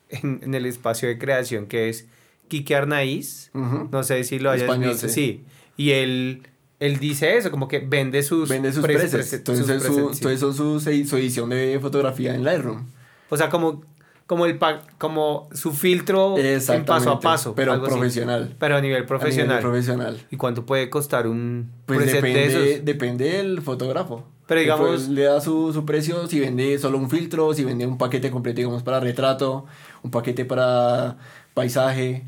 en, 0.09 0.41
en 0.43 0.53
el 0.55 0.67
espacio 0.67 1.09
de 1.09 1.17
creación 1.17 1.67
que 1.67 1.89
es 1.89 2.07
Quique 2.49 2.75
Arnaiz. 2.75 3.51
Uh 3.55 3.59
-huh. 3.61 3.89
No 3.91 4.03
sé 4.03 4.25
si 4.25 4.41
lo 4.41 4.51
hayas 4.51 4.63
Español, 4.63 4.91
visto. 4.91 5.07
sí. 5.09 5.15
Sí. 5.15 5.45
Y 5.77 5.91
él 5.93 6.43
él 6.81 6.99
dice 6.99 7.37
eso, 7.37 7.51
como 7.51 7.69
que 7.69 7.79
vende 7.79 8.23
sus, 8.23 8.49
vende 8.49 8.73
sus 8.73 8.83
presets. 8.83 9.13
presets 9.13 9.33
entonces, 9.35 9.83
sus 9.83 9.83
su, 9.85 9.95
sí. 9.95 10.17
entonces 10.17 10.41
son 10.41 10.55
su, 10.55 10.81
su, 10.81 11.17
edición 11.17 11.51
de 11.51 11.79
fotografía 11.81 12.35
en 12.35 12.43
Lightroom. 12.43 12.87
O 13.29 13.37
sea, 13.37 13.49
como 13.51 13.83
como 14.27 14.47
el 14.47 14.61
como 14.97 15.49
su 15.53 15.73
filtro 15.73 16.39
en 16.39 16.85
paso 16.85 17.11
a 17.11 17.19
paso. 17.19 17.53
Pero 17.55 17.83
profesional. 17.83 18.45
Así. 18.45 18.55
Pero 18.61 18.77
a 18.77 18.81
nivel 18.81 19.05
profesional. 19.05 19.57
A 19.57 19.59
nivel 19.59 19.71
profesional. 19.71 20.27
¿Y 20.31 20.37
cuánto 20.37 20.65
puede 20.65 20.89
costar 20.89 21.27
un 21.27 21.69
pues 21.85 21.99
preset 21.99 22.15
depende, 22.23 22.39
de 22.39 22.47
esos? 22.75 22.85
Depende 22.85 23.25
del 23.25 23.61
fotógrafo. 23.61 24.25
Pero 24.47 24.61
digamos... 24.61 25.09
le 25.09 25.25
da 25.25 25.41
su, 25.41 25.73
su 25.73 25.85
precio 25.85 26.29
si 26.29 26.39
vende 26.39 26.79
solo 26.79 26.99
un 26.99 27.11
filtro, 27.11 27.53
si 27.55 27.65
vende 27.65 27.87
un 27.87 27.99
paquete 27.99 28.31
completo, 28.31 28.59
digamos, 28.59 28.85
para 28.85 29.01
retrato, 29.01 29.67
un 30.05 30.13
paquete 30.13 30.45
para 30.45 31.19
paisaje. 31.53 32.25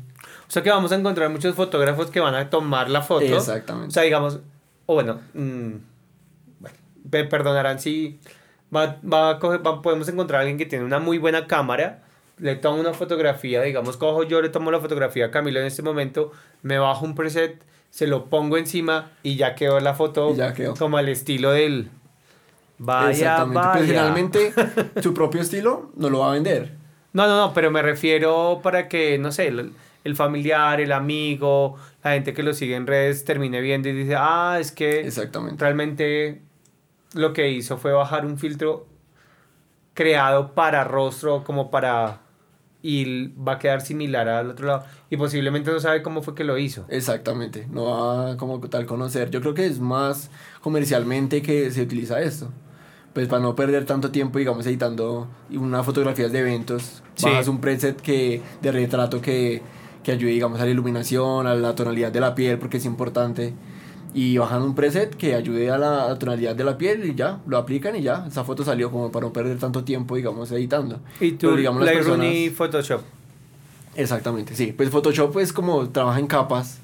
Sea 0.53 0.61
que 0.61 0.69
vamos 0.69 0.91
a 0.91 0.95
encontrar 0.95 1.31
muchos 1.31 1.55
fotógrafos 1.55 2.11
que 2.11 2.19
van 2.19 2.35
a 2.35 2.51
tomar 2.51 2.87
la 2.87 3.01
foto. 3.01 3.25
Exactamente. 3.25 3.87
O 3.87 3.91
sea, 3.91 4.03
digamos, 4.03 4.39
o 4.85 4.93
bueno, 4.93 5.19
mmm, 5.33 5.77
bueno, 6.59 6.77
me 7.11 7.23
perdonarán 7.23 7.79
si 7.79 8.19
va, 8.71 8.97
va 9.03 9.31
a 9.31 9.39
coger, 9.39 9.65
va, 9.65 9.81
podemos 9.81 10.07
encontrar 10.09 10.37
a 10.37 10.41
alguien 10.41 10.59
que 10.59 10.67
tiene 10.67 10.85
una 10.85 10.99
muy 10.99 11.17
buena 11.17 11.47
cámara, 11.47 12.03
le 12.37 12.55
tomo 12.55 12.79
una 12.79 12.93
fotografía, 12.93 13.63
digamos, 13.63 13.97
cojo 13.97 14.25
yo, 14.25 14.43
le 14.43 14.49
tomo 14.49 14.69
la 14.69 14.79
fotografía 14.79 15.25
a 15.25 15.31
Camilo 15.31 15.59
en 15.59 15.65
este 15.65 15.81
momento, 15.81 16.31
me 16.61 16.77
bajo 16.77 17.03
un 17.03 17.15
preset, 17.15 17.65
se 17.89 18.05
lo 18.05 18.25
pongo 18.25 18.57
encima 18.57 19.09
y 19.23 19.37
ya 19.37 19.55
quedó 19.55 19.79
la 19.79 19.95
foto 19.95 20.35
ya 20.35 20.53
quedó. 20.53 20.75
como 20.75 20.97
al 20.99 21.09
estilo 21.09 21.49
del... 21.49 21.89
Vaya, 22.77 23.09
Exactamente. 23.09 23.57
vaya. 23.57 23.71
Pero 23.73 23.85
generalmente 23.87 24.53
su 25.01 25.15
propio 25.15 25.41
estilo 25.41 25.89
no 25.95 26.11
lo 26.11 26.19
va 26.19 26.29
a 26.29 26.33
vender. 26.33 26.73
No, 27.11 27.25
no, 27.25 27.37
no, 27.37 27.53
pero 27.55 27.71
me 27.71 27.81
refiero 27.81 28.59
para 28.61 28.87
que, 28.87 29.17
no 29.17 29.31
sé, 29.31 29.51
el, 30.03 30.15
familiar, 30.15 30.81
el 30.81 30.91
amigo, 30.91 31.75
la 32.03 32.13
gente 32.13 32.33
que 32.33 32.43
lo 32.43 32.53
sigue 32.53 32.75
en 32.75 32.87
redes 32.87 33.23
termine 33.25 33.61
viendo 33.61 33.89
y 33.89 33.93
dice, 33.93 34.15
ah, 34.17 34.57
es 34.59 34.71
que 34.71 35.01
Exactamente. 35.01 35.63
realmente 35.63 36.41
lo 37.13 37.33
que 37.33 37.51
hizo 37.51 37.77
fue 37.77 37.91
bajar 37.91 38.25
un 38.25 38.37
filtro 38.37 38.87
creado 39.93 40.53
para 40.53 40.83
rostro, 40.83 41.43
como 41.43 41.71
para... 41.71 42.19
Y 42.85 43.27
va 43.35 43.53
a 43.53 43.59
quedar 43.59 43.79
similar 43.79 44.27
al 44.27 44.49
otro 44.49 44.67
lado. 44.67 44.83
Y 45.09 45.15
posiblemente 45.15 45.71
no 45.71 45.79
sabe 45.79 46.01
cómo 46.01 46.21
fue 46.21 46.35
que 46.35 46.43
lo 46.43 46.57
hizo. 46.57 46.85
Exactamente. 46.89 47.65
No 47.71 47.85
va 47.85 48.31
a 48.31 48.37
como 48.37 48.59
tal 48.59 48.85
conocer. 48.85 49.29
Yo 49.29 49.39
creo 49.39 49.53
que 49.53 49.65
es 49.65 49.79
más 49.79 50.29
comercialmente 50.59 51.41
que 51.41 51.71
se 51.71 51.81
utiliza 51.81 52.19
esto. 52.19 52.51
Pues 53.13 53.29
para 53.29 53.41
no 53.41 53.55
perder 53.55 53.85
tanto 53.85 54.11
tiempo, 54.11 54.37
digamos, 54.37 54.65
editando 54.65 55.29
unas 55.51 55.85
fotografías 55.85 56.33
de 56.33 56.39
eventos, 56.39 57.03
sí. 57.15 57.25
bajas 57.27 57.47
un 57.47 57.61
preset 57.61 58.01
que, 58.01 58.41
de 58.61 58.71
retrato 58.73 59.21
que, 59.21 59.61
que 60.03 60.11
ayude, 60.11 60.31
digamos, 60.31 60.59
a 60.59 60.65
la 60.65 60.71
iluminación, 60.71 61.47
a 61.47 61.55
la 61.55 61.75
tonalidad 61.75 62.11
de 62.11 62.19
la 62.19 62.35
piel, 62.35 62.59
porque 62.59 62.77
es 62.77 62.85
importante 62.85 63.53
y 64.13 64.37
bajan 64.37 64.61
un 64.61 64.75
preset 64.75 65.15
que 65.15 65.33
ayude 65.33 65.71
a 65.71 65.77
la 65.77 66.17
tonalidad 66.19 66.55
de 66.55 66.63
la 66.63 66.77
piel 66.77 67.05
y 67.05 67.15
ya, 67.15 67.39
lo 67.47 67.57
aplican 67.57 67.95
y 67.95 68.03
ya, 68.03 68.25
esa 68.27 68.43
foto 68.43 68.63
salió 68.63 68.91
como 68.91 69.11
para 69.11 69.25
no 69.25 69.33
perder 69.33 69.57
tanto 69.57 69.83
tiempo, 69.83 70.15
digamos, 70.15 70.51
editando. 70.51 70.99
¿Y 71.19 71.31
tú, 71.31 71.47
Pero, 71.47 71.57
digamos, 71.57 71.83
Lightroom 71.83 72.19
personas... 72.19 72.35
y 72.35 72.49
Photoshop? 72.51 73.01
Exactamente, 73.95 74.55
sí. 74.55 74.73
Pues 74.75 74.89
Photoshop 74.89 75.37
es 75.39 75.51
como 75.51 75.89
trabaja 75.89 76.19
en 76.19 76.27
capas. 76.27 76.79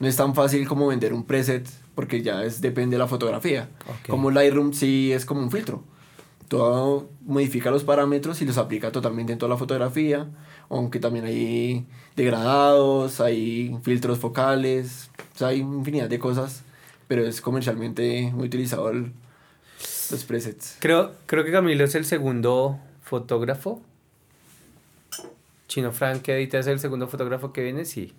No 0.00 0.08
es 0.08 0.16
tan 0.16 0.34
fácil 0.34 0.66
como 0.66 0.88
vender 0.88 1.12
un 1.14 1.24
preset 1.24 1.68
porque 1.94 2.22
ya 2.22 2.42
es, 2.44 2.60
depende 2.60 2.96
de 2.96 2.98
la 2.98 3.06
fotografía. 3.06 3.68
Ok. 3.86 4.08
Como 4.08 4.30
Lightroom 4.30 4.72
sí 4.72 5.12
es 5.12 5.24
como 5.24 5.40
un 5.40 5.50
filtro. 5.50 5.82
Todo 6.48 7.08
modifica 7.24 7.70
los 7.70 7.84
parámetros 7.84 8.42
y 8.42 8.44
los 8.44 8.58
aplica 8.58 8.92
totalmente 8.92 9.32
en 9.32 9.38
toda 9.38 9.50
la 9.50 9.56
fotografía. 9.56 10.28
Aunque 10.68 10.98
también 10.98 11.24
hay 11.24 11.86
degradados, 12.16 13.20
hay 13.20 13.76
filtros 13.82 14.18
focales, 14.18 15.10
o 15.34 15.38
sea, 15.38 15.48
hay 15.48 15.58
infinidad 15.60 16.08
de 16.08 16.18
cosas. 16.18 16.62
Pero 17.06 17.26
es 17.26 17.40
comercialmente 17.42 18.30
muy 18.34 18.46
utilizado 18.46 18.88
el- 18.90 19.12
los 20.10 20.24
presets. 20.24 20.76
Creo, 20.80 21.12
creo 21.26 21.44
que 21.44 21.52
Camilo 21.52 21.84
es 21.84 21.94
el 21.94 22.04
segundo 22.06 22.78
fotógrafo. 23.02 23.82
Chino 25.68 25.92
Frank 25.92 26.22
que 26.22 26.34
edita 26.36 26.58
es 26.58 26.66
el 26.66 26.78
segundo 26.80 27.08
fotógrafo 27.08 27.52
que 27.52 27.62
viene, 27.62 27.84
sí. 27.84 28.12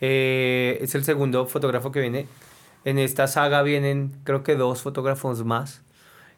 Eh, 0.00 0.78
es 0.80 0.94
el 0.94 1.04
segundo 1.04 1.46
fotógrafo 1.46 1.90
que 1.92 2.00
viene. 2.00 2.26
En 2.84 2.98
esta 2.98 3.26
saga 3.28 3.62
vienen 3.62 4.12
creo 4.24 4.42
que 4.42 4.56
dos 4.56 4.82
fotógrafos 4.82 5.44
más 5.44 5.82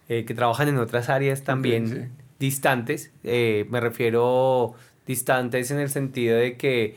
eh, 0.09 0.25
que 0.27 0.35
trabajan 0.35 0.69
en 0.69 0.79
otras 0.79 1.09
áreas 1.09 1.43
también 1.45 1.89
sí. 1.89 2.23
distantes. 2.39 3.11
Eh, 3.25 3.67
me 3.71 3.81
refiero 3.81 4.75
distantes 5.07 5.71
en 5.71 5.79
el 5.79 5.89
sentido 5.91 6.37
de 6.39 6.57
que 6.57 6.97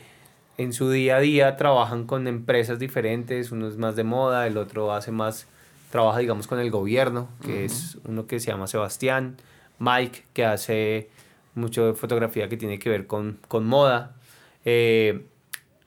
en 0.56 0.72
su 0.72 0.90
día 0.90 1.16
a 1.16 1.20
día 1.20 1.56
trabajan 1.56 2.04
con 2.04 2.26
empresas 2.26 2.78
diferentes, 2.78 3.52
uno 3.52 3.68
es 3.68 3.76
más 3.76 3.94
de 3.96 4.04
moda, 4.04 4.46
el 4.46 4.56
otro 4.56 4.92
hace 4.92 5.12
más, 5.12 5.46
trabaja 5.90 6.18
digamos 6.18 6.46
con 6.46 6.58
el 6.58 6.70
gobierno, 6.70 7.28
que 7.44 7.64
es 7.64 7.98
uno 8.06 8.26
que 8.26 8.40
se 8.40 8.48
llama 8.50 8.66
Sebastián, 8.66 9.36
Mike, 9.78 10.24
que 10.32 10.44
hace 10.44 11.10
mucho 11.54 11.86
de 11.86 11.94
fotografía 11.94 12.48
que 12.48 12.56
tiene 12.56 12.78
que 12.78 12.90
ver 12.90 13.06
con, 13.06 13.38
con 13.46 13.66
moda. 13.66 14.16
Eh, 14.64 15.24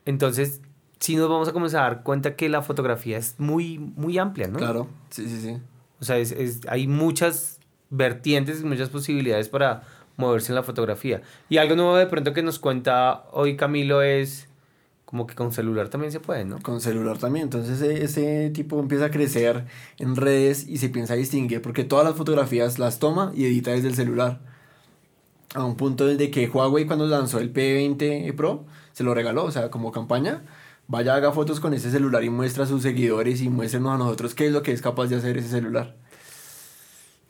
entonces, 0.05 0.62
sí 0.99 1.15
nos 1.15 1.29
vamos 1.29 1.47
a 1.49 1.53
comenzar 1.53 1.81
a 1.81 1.84
dar 1.84 2.03
cuenta 2.03 2.36
que 2.36 2.47
la 2.49 2.62
fotografía 2.62 3.17
es 3.17 3.36
muy, 3.39 3.77
muy 3.77 4.17
amplia, 4.17 4.47
¿no? 4.47 4.57
Claro, 4.57 4.88
sí, 5.10 5.27
sí, 5.27 5.39
sí. 5.41 5.57
O 5.99 6.05
sea, 6.05 6.17
es, 6.17 6.31
es- 6.31 6.62
hay 6.67 6.88
muchas 6.88 7.60
vertientes 7.89 8.62
y 8.62 8.65
muchas 8.65 8.89
posibilidades 8.89 9.49
para 9.49 9.84
moverse 10.21 10.51
en 10.51 10.55
la 10.55 10.63
fotografía. 10.63 11.21
Y 11.49 11.57
algo 11.57 11.75
nuevo 11.75 11.95
de 11.97 12.07
pronto 12.07 12.34
que 12.34 12.43
nos 12.43 12.60
cuenta 12.60 13.25
hoy 13.31 13.57
Camilo 13.57 14.01
es 14.01 14.47
como 15.05 15.27
que 15.27 15.36
con 15.36 15.51
celular 15.51 15.89
también 15.89 16.12
se 16.13 16.21
puede, 16.21 16.45
¿no? 16.45 16.60
Con 16.62 16.79
celular 16.81 17.17
también. 17.17 17.43
Entonces 17.43 17.81
e- 17.81 18.03
ese 18.05 18.49
tipo 18.51 18.79
empieza 18.79 19.05
a 19.05 19.12
crecer 19.12 19.65
en 19.99 20.15
redes 20.15 20.67
y 20.67 20.77
se 20.77 20.89
piensa 20.89 21.15
distinguir 21.15 21.62
porque 21.62 21.84
todas 21.84 22.05
las 22.05 22.15
fotografías 22.15 22.79
las 22.79 22.99
toma 22.99 23.31
y 23.36 23.45
edita 23.45 23.71
desde 23.71 23.89
el 23.89 23.95
celular. 23.95 24.39
A 25.53 25.65
un 25.65 25.75
punto 25.75 26.05
desde 26.07 26.31
que 26.31 26.47
Huawei 26.47 26.86
cuando 26.86 27.05
lanzó 27.07 27.39
el 27.39 27.51
P20 27.53 28.34
Pro 28.36 28.65
se 28.93 29.03
lo 29.03 29.13
regaló, 29.13 29.43
o 29.45 29.51
sea, 29.51 29.69
como 29.69 29.91
campaña. 29.91 30.43
Vaya, 30.88 31.15
haga 31.15 31.31
fotos 31.31 31.60
con 31.60 31.73
ese 31.73 31.91
celular 31.91 32.23
y 32.23 32.29
muestra 32.29 32.63
a 32.65 32.67
sus 32.67 32.81
seguidores 32.84 33.41
y 33.41 33.49
muéstrenos 33.49 33.91
a 33.93 33.97
nosotros 33.97 34.34
qué 34.36 34.47
es 34.47 34.53
lo 34.53 34.62
que 34.63 34.71
es 34.71 34.81
capaz 34.81 35.07
de 35.07 35.17
hacer 35.17 35.38
ese 35.38 35.49
celular. 35.49 35.95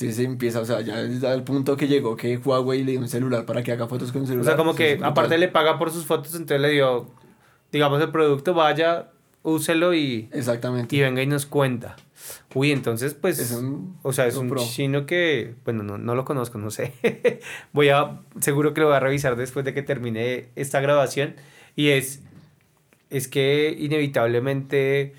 Entonces 0.01 0.25
empieza, 0.25 0.59
o 0.59 0.65
sea, 0.65 0.81
ya 0.81 1.01
es 1.01 1.23
al 1.23 1.43
punto 1.43 1.75
que 1.77 1.87
llegó 1.87 2.15
que 2.15 2.37
Huawei 2.37 2.83
le 2.83 2.91
dio 2.93 2.99
un 3.01 3.07
celular 3.09 3.45
para 3.45 3.63
que 3.63 3.71
haga 3.71 3.87
fotos 3.87 4.11
con 4.11 4.21
un 4.21 4.25
O 4.25 4.27
celular. 4.27 4.45
sea, 4.45 4.57
como 4.57 4.75
que 4.75 4.99
aparte 5.03 5.37
le 5.37 5.47
paga 5.47 5.77
por 5.79 5.91
sus 5.91 6.05
fotos, 6.05 6.33
entonces 6.35 6.61
le 6.61 6.69
dio, 6.69 7.07
digamos, 7.71 8.01
el 8.01 8.09
producto, 8.11 8.53
vaya, 8.53 9.09
úselo 9.43 9.93
y, 9.93 10.29
Exactamente. 10.31 10.95
y 10.95 11.01
venga 11.01 11.21
y 11.21 11.27
nos 11.27 11.45
cuenta. 11.45 11.95
Uy, 12.53 12.71
entonces, 12.71 13.13
pues, 13.15 13.39
Es 13.39 13.51
un- 13.51 13.97
o 14.03 14.13
sea, 14.13 14.27
es 14.27 14.35
un 14.37 14.51
un 14.51 14.57
chino 14.57 15.05
que, 15.07 15.55
bueno, 15.65 15.81
no, 15.83 15.97
no 15.97 16.13
lo 16.15 16.23
conozco, 16.25 16.57
no 16.59 16.69
sé. 16.69 16.93
voy 17.73 17.89
a, 17.89 18.19
seguro 18.39 18.73
que 18.73 18.81
lo 18.81 18.87
voy 18.87 18.95
a 18.95 18.99
revisar 18.99 19.35
después 19.35 19.65
de 19.65 19.73
que 19.73 19.81
termine 19.81 20.49
esta 20.55 20.79
grabación. 20.81 21.35
Y 21.75 21.89
es, 21.89 22.21
es 23.09 23.27
que 23.27 23.75
inevitablemente 23.79 25.13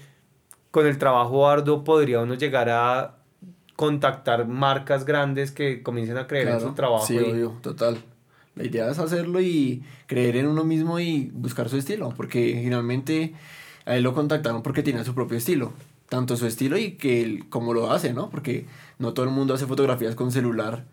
con 0.70 0.86
el 0.86 0.96
trabajo 0.98 1.48
arduo 1.48 1.82
podría 1.84 2.20
uno 2.20 2.34
llegar 2.34 2.68
a 2.70 3.16
contactar 3.76 4.46
marcas 4.46 5.04
grandes 5.04 5.50
que 5.50 5.82
comiencen 5.82 6.18
a 6.18 6.26
creer 6.26 6.48
en 6.48 6.60
su 6.60 6.72
trabajo. 6.72 7.06
Sí, 7.06 7.14
y- 7.14 7.18
obvio, 7.18 7.50
total. 7.62 7.98
La 8.54 8.64
idea 8.64 8.90
es 8.90 8.98
hacerlo 8.98 9.40
y 9.40 9.82
creer 10.06 10.36
en 10.36 10.46
uno 10.46 10.62
mismo 10.62 11.00
y 11.00 11.30
buscar 11.32 11.70
su 11.70 11.78
estilo, 11.78 12.12
porque 12.16 12.60
finalmente 12.62 13.32
a 13.86 13.96
él 13.96 14.02
lo 14.02 14.12
contactaron 14.12 14.62
porque 14.62 14.82
tiene 14.82 15.04
su 15.04 15.14
propio 15.14 15.38
estilo, 15.38 15.72
tanto 16.10 16.36
su 16.36 16.46
estilo 16.46 16.76
y 16.76 16.92
que 16.92 17.22
él, 17.22 17.46
cómo 17.48 17.72
lo 17.72 17.90
hace, 17.90 18.12
¿no? 18.12 18.28
Porque 18.28 18.66
no 18.98 19.14
todo 19.14 19.24
el 19.24 19.32
mundo 19.32 19.54
hace 19.54 19.66
fotografías 19.66 20.14
con 20.14 20.30
celular, 20.32 20.84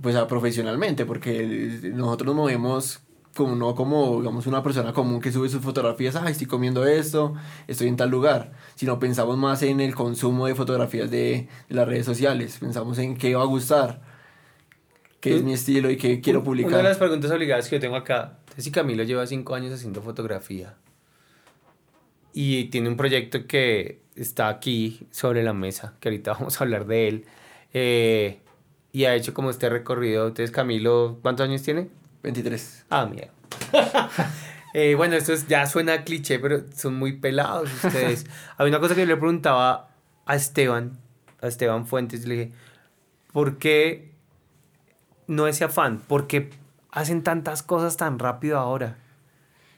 pues 0.00 0.16
a 0.16 0.26
profesionalmente, 0.26 1.04
porque 1.04 1.78
nosotros 1.94 2.28
nos 2.28 2.36
movemos 2.36 3.00
como 3.34 3.54
no 3.56 3.74
como 3.74 4.18
digamos 4.20 4.46
una 4.46 4.62
persona 4.62 4.92
común 4.92 5.20
que 5.20 5.32
sube 5.32 5.48
sus 5.48 5.62
fotografías, 5.62 6.16
ay, 6.16 6.32
estoy 6.32 6.46
comiendo 6.46 6.86
esto, 6.86 7.34
estoy 7.66 7.88
en 7.88 7.96
tal 7.96 8.10
lugar, 8.10 8.52
sino 8.74 8.98
pensamos 8.98 9.38
más 9.38 9.62
en 9.62 9.80
el 9.80 9.94
consumo 9.94 10.46
de 10.46 10.54
fotografías 10.54 11.10
de, 11.10 11.48
de 11.68 11.74
las 11.74 11.88
redes 11.88 12.04
sociales, 12.06 12.58
pensamos 12.60 12.98
en 12.98 13.16
qué 13.16 13.34
va 13.34 13.42
a 13.42 13.46
gustar, 13.46 14.02
qué 15.20 15.34
es 15.36 15.40
Un- 15.40 15.46
mi 15.46 15.52
estilo 15.54 15.90
y 15.90 15.96
qué 15.96 16.20
quiero 16.20 16.42
publicar. 16.44 16.68
Una 16.72 16.78
de 16.78 16.84
las 16.84 16.98
preguntas 16.98 17.30
obligadas 17.30 17.68
que 17.68 17.76
yo 17.76 17.80
tengo 17.80 17.96
acá 17.96 18.38
es 18.56 18.64
si 18.64 18.70
Camilo 18.70 19.02
lleva 19.02 19.26
cinco 19.26 19.54
años 19.54 19.72
haciendo 19.72 20.02
fotografía 20.02 20.76
y 22.32 22.64
tiene 22.66 22.88
un 22.88 22.96
proyecto 22.96 23.46
que 23.46 24.02
está 24.16 24.48
aquí 24.48 25.06
sobre 25.10 25.42
la 25.42 25.52
mesa, 25.52 25.94
que 26.00 26.08
ahorita 26.08 26.32
vamos 26.38 26.60
a 26.60 26.64
hablar 26.64 26.86
de 26.86 27.08
él, 27.08 27.24
eh, 27.72 28.40
y 28.92 29.04
ha 29.04 29.14
hecho 29.14 29.32
como 29.32 29.50
este 29.50 29.68
recorrido. 29.70 30.24
Entonces, 30.28 30.50
Camilo, 30.50 31.18
¿cuántos 31.22 31.44
años 31.48 31.62
tiene? 31.62 31.88
23. 32.22 32.84
Ah, 32.90 33.06
mira. 33.10 33.28
Eh, 34.74 34.94
bueno, 34.94 35.16
esto 35.16 35.34
es- 35.34 35.46
ya 35.48 35.66
suena 35.66 36.02
cliché, 36.02 36.38
pero 36.38 36.62
son 36.74 36.94
muy 36.98 37.18
pelados 37.18 37.68
ustedes. 37.84 38.24
Había 38.56 38.70
una 38.70 38.80
cosa 38.80 38.94
que 38.94 39.02
yo 39.02 39.06
le 39.06 39.18
preguntaba 39.18 39.90
a 40.24 40.34
Esteban, 40.34 40.98
a 41.42 41.48
Esteban 41.48 41.86
Fuentes, 41.86 42.26
le 42.26 42.34
dije, 42.34 42.52
¿por 43.34 43.58
qué 43.58 44.12
no 45.26 45.46
ese 45.46 45.64
afán? 45.64 45.98
¿Por 45.98 46.26
qué 46.26 46.48
hacen 46.90 47.22
tantas 47.22 47.62
cosas 47.62 47.98
tan 47.98 48.18
rápido 48.18 48.56
ahora? 48.58 48.96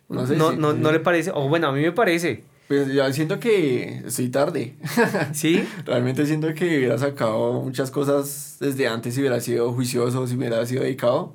No 0.09 0.20
No, 0.20 0.26
sé 0.28 0.37
no, 0.37 0.50
si- 0.52 0.57
no, 0.59 0.92
le 0.92 1.00
parece, 1.00 1.33
o 1.35 1.48
bueno, 1.48 1.66
a 1.66 1.72
mí 1.72 1.80
me 1.83 1.90
parece, 1.90 2.44
Pues 2.68 2.87
yo 2.92 3.12
siento 3.12 3.40
que 3.40 4.00
estoy 4.07 4.28
tarde. 4.28 4.76
¿sí? 5.33 5.66
Realmente 5.87 6.24
siento 6.24 6.54
que 6.54 6.78
hubiera 6.78 6.98
sacado 6.98 7.54
muchas 7.62 7.90
cosas 7.90 8.59
desde 8.61 8.87
antes 8.87 9.14
si 9.14 9.20
hubiera 9.22 9.40
sido 9.40 9.72
juicioso, 9.72 10.24
si 10.28 10.37
hubiera 10.37 10.64
sido 10.66 10.85
dedicado. 10.85 11.35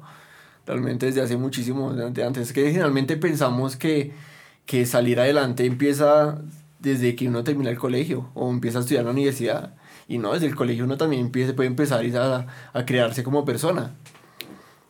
Realmente 0.70 1.08
desde 1.08 1.22
hace 1.22 1.36
muchísimo 1.36 1.90
antes. 1.90 2.38
Es 2.38 2.54
que 2.54 2.68
generalmente 2.72 3.18
pensamos 3.18 3.76
que, 3.76 4.12
que 4.66 4.86
salir 4.86 5.20
adelante 5.20 5.66
empieza 5.66 6.42
desde 6.78 7.16
que 7.16 7.28
uno 7.28 7.44
termina 7.44 7.72
el 7.72 7.78
colegio 7.78 8.30
o 8.36 8.52
empieza 8.52 8.78
a 8.78 8.82
estudiar 8.82 9.02
en 9.02 9.08
la 9.08 9.12
universidad. 9.14 9.74
Y 10.08 10.20
no, 10.20 10.34
desde 10.34 10.46
el 10.46 10.56
colegio 10.56 10.86
uno 10.86 10.96
también 10.98 11.26
empieza, 11.26 11.56
puede 11.56 11.68
empezar 11.68 12.06
a, 12.16 12.48
a 12.72 12.86
crearse 12.86 13.24
como 13.24 13.46
persona. 13.46 13.96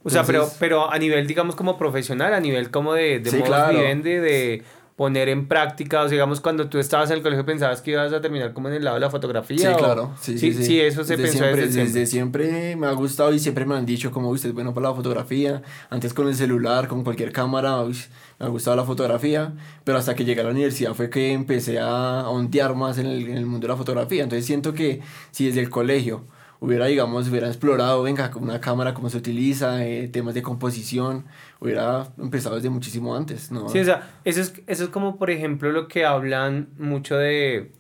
O 0.04 0.10
sea, 0.10 0.24
pero, 0.24 0.50
pero 0.60 0.92
a 0.92 0.98
nivel, 0.98 1.28
digamos, 1.28 1.56
como 1.56 1.78
profesional, 1.78 2.34
a 2.34 2.40
nivel 2.40 2.72
como 2.72 2.94
de, 2.94 3.20
de 3.20 3.32
Sí, 3.32 3.42
claro. 3.42 3.78
vivendi, 3.78 4.12
de 4.12 4.64
poner 5.00 5.30
en 5.30 5.48
práctica, 5.48 6.02
o 6.02 6.04
sea, 6.10 6.12
digamos, 6.12 6.42
cuando 6.42 6.68
tú 6.68 6.78
estabas 6.78 7.10
en 7.10 7.16
el 7.16 7.24
colegio 7.24 7.46
pensabas 7.46 7.82
que 7.82 7.92
ibas 7.92 8.12
a 8.12 8.20
terminar 8.20 8.52
como 8.52 8.68
en 8.68 8.74
el 8.74 8.84
lado 8.84 8.96
de 8.96 9.00
la 9.00 9.10
fotografía. 9.10 9.58
Sí, 9.58 9.66
o- 9.68 9.78
claro. 9.78 10.12
Sí, 10.20 10.38
sí, 10.38 10.52
sí. 10.52 10.82
eso 10.82 11.06
se 11.06 11.16
desde 11.16 11.24
pensó 11.30 11.38
siempre, 11.46 11.62
desde 11.68 11.72
siempre. 11.72 11.94
Desde 11.94 12.06
siempre 12.12 12.76
me 12.76 12.88
ha 12.88 12.92
gustado 12.92 13.34
y 13.34 13.40
siempre 13.40 13.66
me 13.66 13.76
han 13.76 13.86
dicho 13.86 14.12
como 14.12 14.28
usted 14.30 14.50
es 14.50 14.54
bueno 14.54 14.74
para 14.74 14.90
la 14.90 14.94
fotografía. 14.96 15.62
Antes 15.90 16.14
con 16.14 16.28
el 16.28 16.36
celular, 16.36 16.90
con 16.90 17.06
cualquier 17.06 17.32
cámara, 17.32 17.82
uy, 17.82 17.96
me 18.40 18.48
ha 18.48 18.50
gustado 18.50 18.76
la 18.76 18.84
fotografía. 18.84 19.54
Pero 19.86 19.98
hasta 19.98 20.16
que 20.16 20.26
llegué 20.26 20.42
a 20.42 20.44
la 20.44 20.50
universidad 20.52 20.94
fue 20.94 21.10
que 21.10 21.32
empecé 21.32 21.80
a 21.80 22.28
ondear 22.28 22.76
más 22.76 22.98
en 22.98 23.06
el, 23.06 23.30
en 23.30 23.38
el 23.38 23.46
mundo 23.46 23.68
de 23.68 23.72
la 23.74 23.78
fotografía. 23.78 24.24
Entonces 24.24 24.46
siento 24.46 24.74
que 24.74 25.00
si 25.32 25.46
desde 25.46 25.62
el 25.62 25.70
colegio 25.70 26.26
hubiera, 26.60 26.88
digamos, 26.88 27.30
hubiera 27.30 27.48
explorado, 27.48 28.04
venga, 28.04 28.32
con 28.32 28.44
una 28.44 28.60
cámara, 28.60 28.94
cómo 28.94 29.10
se 29.10 29.18
utiliza, 29.18 29.86
eh, 29.86 30.08
temas 30.10 30.34
de 30.34 30.42
composición, 30.42 31.26
hubiera 31.60 32.08
empezado 32.18 32.56
desde 32.56 32.70
muchísimo 32.70 33.16
antes, 33.16 33.52
¿no? 33.52 33.70
Sí, 33.70 33.80
o 33.80 33.86
sea, 33.86 34.20
eso 34.26 34.42
es, 34.42 34.54
eso 34.68 34.84
es 34.84 34.90
como, 34.90 35.18
por 35.18 35.30
ejemplo, 35.30 35.72
lo 35.72 35.88
que 35.88 36.06
hablan 36.06 36.68
mucho 36.78 37.18
de, 37.18 37.72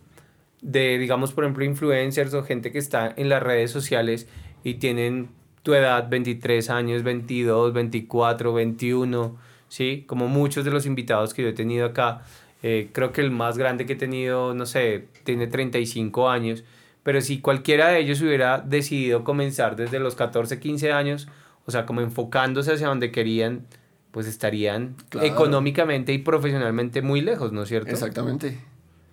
de, 0.62 0.98
digamos, 0.98 1.34
por 1.34 1.44
ejemplo, 1.44 1.66
influencers 1.66 2.34
o 2.34 2.44
gente 2.44 2.72
que 2.72 2.80
está 2.80 3.14
en 3.16 3.30
las 3.30 3.44
redes 3.44 3.72
sociales 3.72 4.28
y 4.64 4.76
tienen 4.76 5.30
tu 5.64 5.74
edad, 5.74 6.10
23 6.10 6.70
años, 6.70 7.04
22, 7.04 7.74
24, 7.74 8.54
21, 8.54 9.38
¿sí? 9.68 10.06
Como 10.08 10.28
muchos 10.28 10.64
de 10.64 10.72
los 10.72 10.86
invitados 10.86 11.34
que 11.34 11.44
yo 11.44 11.50
he 11.50 11.54
tenido 11.54 11.86
acá, 11.86 12.24
eh, 12.64 12.90
creo 12.94 13.12
que 13.12 13.22
el 13.22 13.32
más 13.32 13.58
grande 13.58 13.86
que 13.86 13.94
he 13.94 13.98
tenido, 13.98 14.54
no 14.54 14.66
sé, 14.66 15.08
tiene 15.24 15.48
35 15.48 16.30
años, 16.30 16.64
pero 17.04 17.22
si 17.22 17.40
cualquiera 17.42 17.90
de 17.90 18.00
ellos 18.00 18.22
hubiera 18.22 18.60
decidido 18.60 19.24
comenzar 19.24 19.76
desde 19.76 20.00
los 20.00 20.16
14, 20.16 20.60
15 20.60 20.92
años, 20.92 21.28
o 21.66 21.72
sea, 21.72 21.86
como 21.86 22.02
enfocándose 22.02 22.74
hacia 22.74 22.88
donde 22.88 23.12
querían, 23.12 23.66
pues 24.12 24.26
estarían 24.28 24.96
Claro. 25.10 25.28
económicamente 25.28 26.14
y 26.14 26.18
profesionalmente 26.18 27.02
muy 27.02 27.22
lejos, 27.22 27.52
¿no 27.52 27.64
es 27.64 27.70
cierto? 27.70 27.92
Exactamente. 27.92 28.60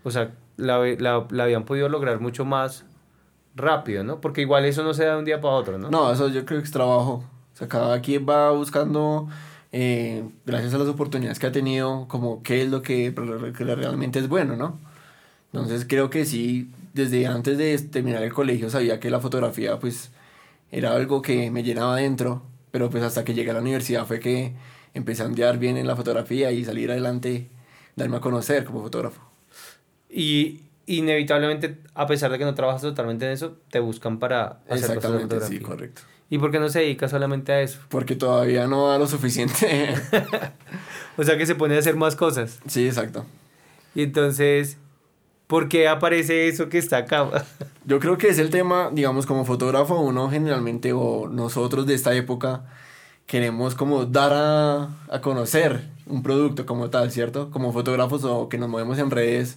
O 0.04 0.10
sea, 0.10 0.30
la, 0.56 0.78
la, 0.98 1.26
la 1.30 1.44
habían 1.44 1.64
podido 1.64 1.88
lograr 1.88 2.20
mucho 2.20 2.44
más 2.44 2.84
rápido, 3.54 4.04
¿no? 4.04 4.20
Porque 4.20 4.40
igual 4.42 4.64
eso 4.64 4.82
no 4.82 4.94
se 4.94 5.04
da 5.04 5.12
de 5.12 5.18
un 5.18 5.24
día 5.24 5.40
para 5.40 5.54
otro, 5.54 5.78
¿no? 5.78 5.90
No, 5.90 6.12
eso 6.12 6.28
yo 6.28 6.44
creo 6.44 6.60
que 6.60 6.66
es 6.66 6.70
trabajo. 6.72 7.24
O 7.54 7.56
sea, 7.56 7.68
cada 7.68 8.00
quien 8.00 8.26
va 8.28 8.50
buscando 8.52 9.28
eh, 9.72 10.24
gracias 10.44 10.74
a 10.74 10.78
las 10.78 10.88
oportunidades 10.88 11.38
que 11.38 11.46
ha 11.46 11.52
tenido, 11.52 12.06
como 12.08 12.42
qué 12.42 12.62
es 12.62 12.70
lo 12.70 12.82
que, 12.82 13.14
que 13.56 13.64
realmente 13.64 14.18
es 14.18 14.28
bueno, 14.28 14.56
¿no? 14.56 14.78
Entonces 15.52 15.86
creo 15.88 16.10
que 16.10 16.24
sí, 16.26 16.70
desde 16.96 17.26
antes 17.26 17.58
de 17.58 17.78
terminar 17.78 18.22
el 18.22 18.32
colegio 18.32 18.70
sabía 18.70 18.98
que 18.98 19.10
la 19.10 19.20
fotografía 19.20 19.78
pues 19.78 20.10
era 20.72 20.92
algo 20.92 21.22
que 21.22 21.50
me 21.50 21.62
llenaba 21.62 21.96
dentro, 21.96 22.42
pero 22.70 22.90
pues 22.90 23.04
hasta 23.04 23.24
que 23.24 23.34
llegué 23.34 23.50
a 23.50 23.54
la 23.54 23.60
universidad 23.60 24.06
fue 24.06 24.18
que 24.18 24.54
empecé 24.94 25.22
a 25.22 25.26
andar 25.26 25.58
bien 25.58 25.76
en 25.76 25.86
la 25.86 25.94
fotografía 25.94 26.50
y 26.50 26.64
salir 26.64 26.90
adelante, 26.90 27.50
darme 27.94 28.16
a 28.16 28.20
conocer 28.20 28.64
como 28.64 28.82
fotógrafo. 28.82 29.20
Y 30.08 30.62
inevitablemente, 30.86 31.78
a 31.94 32.06
pesar 32.06 32.32
de 32.32 32.38
que 32.38 32.44
no 32.44 32.54
trabajas 32.54 32.82
totalmente 32.82 33.26
en 33.26 33.32
eso, 33.32 33.56
te 33.70 33.78
buscan 33.78 34.18
para 34.18 34.60
hacer 34.68 34.96
Exactamente, 34.96 35.40
sí, 35.42 35.60
correcto. 35.60 36.02
¿Y 36.30 36.38
por 36.38 36.50
qué 36.50 36.58
no 36.58 36.68
se 36.70 36.80
dedica 36.80 37.08
solamente 37.08 37.52
a 37.52 37.60
eso? 37.60 37.78
Porque 37.88 38.16
todavía 38.16 38.66
no 38.66 38.88
da 38.88 38.98
lo 38.98 39.06
suficiente. 39.06 39.94
o 41.16 41.22
sea 41.22 41.36
que 41.36 41.46
se 41.46 41.54
pone 41.54 41.76
a 41.76 41.78
hacer 41.78 41.94
más 41.94 42.16
cosas. 42.16 42.58
Sí, 42.66 42.86
exacto. 42.86 43.24
Y 43.94 44.02
entonces, 44.02 44.78
¿por 45.46 45.68
qué 45.68 45.88
aparece 45.88 46.48
eso 46.48 46.68
que 46.68 46.78
está 46.78 46.98
acá? 46.98 47.44
Yo 47.84 48.00
creo 48.00 48.18
que 48.18 48.28
es 48.28 48.38
el 48.38 48.50
tema, 48.50 48.90
digamos, 48.92 49.26
como 49.26 49.44
fotógrafo, 49.44 50.00
uno 50.00 50.28
generalmente, 50.30 50.92
o 50.92 51.28
nosotros 51.28 51.86
de 51.86 51.94
esta 51.94 52.14
época, 52.14 52.64
queremos 53.26 53.74
como 53.74 54.06
dar 54.06 54.32
a, 54.32 54.88
a 55.08 55.20
conocer 55.20 55.88
un 56.06 56.22
producto 56.22 56.66
como 56.66 56.90
tal, 56.90 57.10
¿cierto? 57.10 57.50
Como 57.50 57.72
fotógrafos 57.72 58.24
o 58.24 58.48
que 58.48 58.58
nos 58.58 58.68
movemos 58.68 58.98
en 58.98 59.10
redes, 59.10 59.56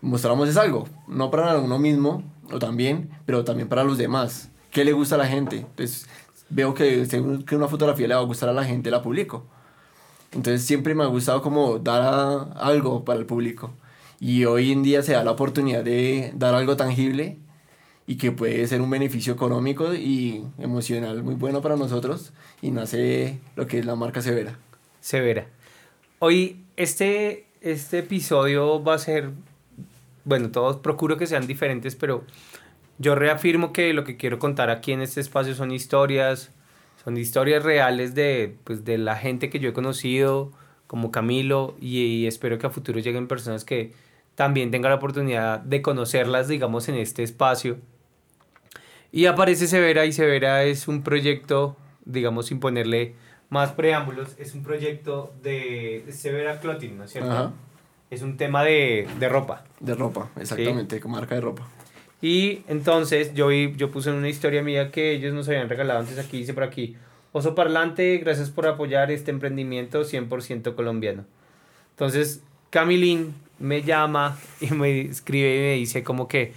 mostramos 0.00 0.48
es 0.48 0.56
algo, 0.56 0.88
no 1.08 1.30
para 1.30 1.58
uno 1.58 1.78
mismo, 1.78 2.22
o 2.52 2.58
también, 2.58 3.10
pero 3.26 3.44
también 3.44 3.68
para 3.68 3.84
los 3.84 3.98
demás. 3.98 4.50
¿Qué 4.70 4.84
le 4.84 4.92
gusta 4.92 5.14
a 5.14 5.18
la 5.18 5.26
gente? 5.26 5.58
Entonces, 5.58 6.06
veo 6.48 6.74
que 6.74 7.06
según 7.06 7.44
que 7.44 7.56
una 7.56 7.68
fotografía 7.68 8.06
le 8.08 8.14
va 8.14 8.20
a 8.20 8.24
gustar 8.24 8.48
a 8.48 8.52
la 8.52 8.64
gente, 8.64 8.90
la 8.90 9.02
publico. 9.02 9.44
Entonces, 10.32 10.64
siempre 10.64 10.94
me 10.94 11.04
ha 11.04 11.06
gustado 11.06 11.42
como 11.42 11.78
dar 11.78 12.48
algo 12.56 13.04
para 13.04 13.18
el 13.18 13.26
público. 13.26 13.72
Y 14.20 14.44
hoy 14.44 14.72
en 14.72 14.82
día 14.82 15.02
se 15.02 15.12
da 15.12 15.24
la 15.24 15.32
oportunidad 15.32 15.84
de 15.84 16.32
dar 16.34 16.54
algo 16.54 16.76
tangible 16.76 17.38
y 18.06 18.16
que 18.16 18.32
puede 18.32 18.66
ser 18.66 18.80
un 18.80 18.90
beneficio 18.90 19.32
económico 19.32 19.94
y 19.94 20.44
emocional 20.58 21.22
muy 21.22 21.34
bueno 21.34 21.60
para 21.60 21.76
nosotros 21.76 22.32
y 22.62 22.70
nace 22.70 23.40
lo 23.56 23.66
que 23.66 23.78
es 23.78 23.86
la 23.86 23.96
marca 23.96 24.22
Severa. 24.22 24.58
Severa. 25.00 25.46
Hoy 26.18 26.64
este, 26.76 27.46
este 27.60 27.98
episodio 27.98 28.82
va 28.82 28.94
a 28.94 28.98
ser, 28.98 29.30
bueno, 30.24 30.50
todos 30.50 30.76
procuro 30.76 31.18
que 31.18 31.26
sean 31.26 31.46
diferentes, 31.46 31.96
pero 31.96 32.24
yo 32.98 33.14
reafirmo 33.14 33.72
que 33.72 33.92
lo 33.92 34.04
que 34.04 34.16
quiero 34.16 34.38
contar 34.38 34.70
aquí 34.70 34.92
en 34.92 35.02
este 35.02 35.20
espacio 35.20 35.54
son 35.54 35.72
historias, 35.72 36.50
son 37.04 37.16
historias 37.18 37.62
reales 37.62 38.14
de, 38.14 38.56
pues, 38.64 38.84
de 38.84 38.98
la 38.98 39.16
gente 39.16 39.50
que 39.50 39.58
yo 39.58 39.70
he 39.70 39.72
conocido, 39.72 40.52
como 40.86 41.10
Camilo, 41.10 41.76
y, 41.80 42.26
espero 42.26 42.58
que 42.58 42.66
a 42.66 42.70
futuro 42.70 43.00
lleguen 43.00 43.28
personas 43.28 43.64
que 43.64 43.92
también 44.36 44.70
tengan 44.70 44.90
la 44.90 44.96
oportunidad 44.96 45.60
de 45.60 45.82
conocerlas, 45.82 46.46
digamos, 46.46 46.88
en 46.88 46.94
este 46.94 47.24
espacio. 47.24 47.78
Y 49.10 49.26
aparece 49.26 49.66
Severa, 49.66 50.04
y 50.04 50.12
Severa 50.12 50.62
es 50.62 50.86
un 50.86 51.02
proyecto, 51.02 51.76
digamos, 52.04 52.46
sin 52.46 52.60
ponerle 52.60 53.14
más 53.48 53.72
preámbulos, 53.72 54.36
es 54.38 54.54
un 54.54 54.62
proyecto 54.62 55.32
de 55.42 56.04
Severa 56.10 56.60
Clothing, 56.60 56.98
¿no 56.98 57.04
es 57.04 57.12
cierto? 57.12 57.52
Es 58.10 58.22
un 58.22 58.36
tema 58.36 58.62
de, 58.62 59.08
de 59.18 59.28
ropa. 59.28 59.64
De 59.80 59.94
ropa, 59.94 60.30
exactamente, 60.38 61.00
como 61.00 61.16
marca 61.16 61.34
de 61.34 61.40
ropa. 61.40 61.66
Y 62.20 62.62
entonces 62.68 63.34
yo, 63.34 63.48
vi, 63.48 63.74
yo 63.76 63.90
puse 63.90 64.10
en 64.10 64.16
una 64.16 64.28
historia 64.28 64.62
mía 64.62 64.90
que 64.90 65.12
ellos 65.12 65.32
nos 65.32 65.48
habían 65.48 65.68
regalado 65.68 66.00
antes 66.00 66.18
aquí, 66.18 66.38
dice 66.38 66.54
por 66.54 66.62
aquí, 66.62 66.96
Oso 67.32 67.54
Parlante, 67.54 68.18
gracias 68.18 68.50
por 68.50 68.66
apoyar 68.66 69.10
este 69.10 69.30
emprendimiento 69.30 70.02
100% 70.02 70.74
colombiano. 70.74 71.24
Entonces 71.90 72.42
Camilín 72.70 73.34
me 73.58 73.82
llama 73.82 74.38
y 74.60 74.70
me 74.72 75.02
escribe 75.02 75.56
y 75.56 75.60
me 75.60 75.72
dice 75.74 76.02
como 76.02 76.28
que, 76.28 76.52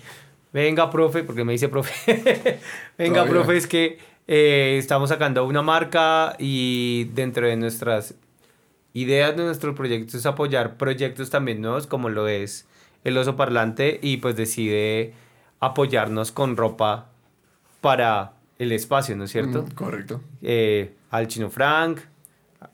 venga 0.53 0.89
profe, 0.89 1.23
porque 1.23 1.43
me 1.43 1.53
dice 1.53 1.69
profe, 1.69 2.59
venga 2.97 3.25
profe, 3.25 3.57
es 3.57 3.67
que 3.67 3.99
eh, 4.27 4.77
estamos 4.77 5.09
sacando 5.09 5.45
una 5.45 5.61
marca 5.61 6.35
y 6.39 7.05
dentro 7.13 7.47
de 7.47 7.55
nuestras 7.55 8.15
ideas 8.93 9.35
de 9.35 9.43
nuestro 9.43 9.75
proyecto 9.75 10.17
es 10.17 10.25
apoyar 10.25 10.77
proyectos 10.77 11.29
también 11.29 11.61
nuevos 11.61 11.87
como 11.87 12.09
lo 12.09 12.27
es 12.27 12.67
el 13.03 13.17
oso 13.17 13.35
parlante 13.35 13.99
y 14.01 14.17
pues 14.17 14.35
decide 14.35 15.13
apoyarnos 15.59 16.31
con 16.31 16.57
ropa 16.57 17.09
para 17.81 18.33
el 18.57 18.71
espacio, 18.71 19.15
¿no 19.15 19.23
es 19.23 19.31
cierto? 19.31 19.63
Mm, 19.63 19.71
correcto. 19.71 20.21
Eh, 20.41 20.93
al 21.11 21.27
Chino 21.27 21.49
Frank, 21.49 21.99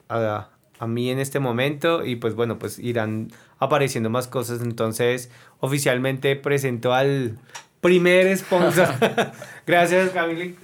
a, 0.08 0.48
a, 0.78 0.86
mí 0.86 1.10
en 1.10 1.18
este 1.18 1.40
momento 1.40 2.04
y 2.04 2.16
pues 2.16 2.34
bueno, 2.34 2.58
pues 2.58 2.78
irán 2.78 3.28
apareciendo 3.58 4.10
más 4.10 4.28
cosas. 4.28 4.60
Entonces, 4.62 5.30
oficialmente 5.60 6.36
presento 6.36 6.94
al 6.94 7.38
primer 7.80 8.36
sponsor. 8.36 8.88
Gracias, 9.66 10.10
Camille. 10.10 10.54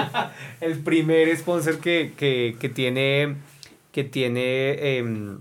el 0.60 0.78
primer 0.78 1.36
sponsor 1.36 1.78
que, 1.78 2.12
que, 2.16 2.56
que 2.58 2.68
tiene, 2.68 3.36
que 3.92 4.04
tiene 4.04 4.96
em, 4.98 5.40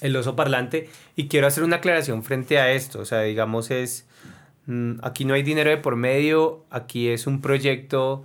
el 0.00 0.16
oso 0.16 0.36
parlante. 0.36 0.88
Y 1.16 1.28
quiero 1.28 1.46
hacer 1.46 1.64
una 1.64 1.76
aclaración 1.76 2.22
frente 2.22 2.58
a 2.58 2.72
esto. 2.72 3.00
O 3.00 3.04
sea, 3.04 3.22
digamos, 3.22 3.70
es 3.70 4.06
Mm, 4.66 4.98
aquí 5.02 5.24
no 5.24 5.34
hay 5.34 5.42
dinero 5.42 5.70
de 5.70 5.76
por 5.78 5.96
medio, 5.96 6.64
aquí 6.70 7.08
es 7.08 7.26
un 7.26 7.40
proyecto 7.40 8.24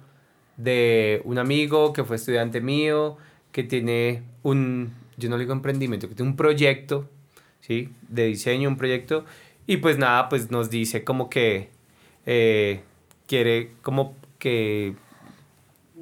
de 0.58 1.21
un 1.24 1.38
amigo 1.38 1.93
que 1.93 2.04
fue 2.04 2.15
estudiante 2.15 2.62
mío, 2.62 3.17
que 3.52 3.63
tiene 3.63 4.24
un, 4.43 4.93
yo 5.17 5.30
no 5.30 5.38
le 5.38 5.43
digo 5.43 5.54
emprendimiento, 5.54 6.08
que 6.10 6.15
tiene 6.15 6.32
un 6.32 6.38
proyecto, 6.38 7.10
¿sí? 7.62 7.89
De 8.08 8.26
diseño, 8.26 8.69
un 8.69 8.78
proyecto, 8.78 9.26
y 9.67 9.78
pues 9.78 9.97
nada, 9.97 10.30
pues 10.30 10.52
nos 10.52 10.69
dice 10.69 11.04
como 11.04 11.30
que 11.30 11.69
eh, 12.26 12.82
quiere 13.28 13.71
como 13.82 14.15
que 14.39 14.95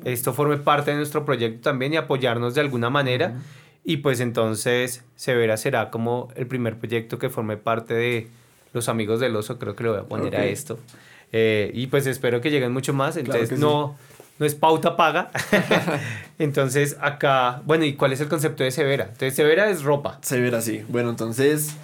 esto 0.06 0.34
forme 0.34 0.58
parte 0.58 0.92
de 0.92 0.98
nuestro 0.98 1.26
proyecto 1.26 1.62
también 1.62 1.94
y 1.94 1.98
apoyarnos 1.98 2.56
de 2.56 2.62
alguna 2.62 2.90
manera. 2.90 3.36
Y 3.84 3.98
pues 3.98 4.20
entonces 4.20 5.04
Severa 5.16 5.58
será 5.58 5.90
como 5.90 6.30
el 6.36 6.48
primer 6.48 6.78
proyecto 6.78 7.18
que 7.18 7.30
forme 7.30 7.58
parte 7.58 7.94
de, 7.94 8.28
los 8.74 8.90
amigos 8.90 9.20
del 9.20 9.36
oso, 9.36 9.58
creo 9.58 9.76
que 9.76 9.84
lo 9.84 9.92
voy 9.92 10.02
a 10.02 10.04
poner 10.04 10.36
a 10.36 10.46
esto. 10.46 10.80
Eh, 11.32 11.72
y 11.74 11.88
pues 11.88 12.08
espero 12.08 12.42
que 12.42 12.52
lleguen 12.52 12.72
mucho 12.72 12.94
más. 12.94 13.18
Entonces, 13.18 13.60
no, 13.60 13.98
no 14.40 14.46
es 14.46 14.56
pauta 14.56 14.98
paga. 14.98 15.30
entonces, 16.40 16.98
acá, 17.02 17.62
bueno, 17.66 17.86
¿y 17.86 17.94
cuál 17.94 18.14
es 18.14 18.22
el 18.22 18.30
concepto 18.30 18.64
de 18.64 18.72
Severa? 18.72 19.04
Entonces, 19.04 19.36
Severa 19.36 19.70
es 19.70 19.84
ropa. 19.84 20.18
Severa, 20.22 20.62
sí. 20.62 20.84
Bueno, 20.88 21.10
entonces, 21.10 21.76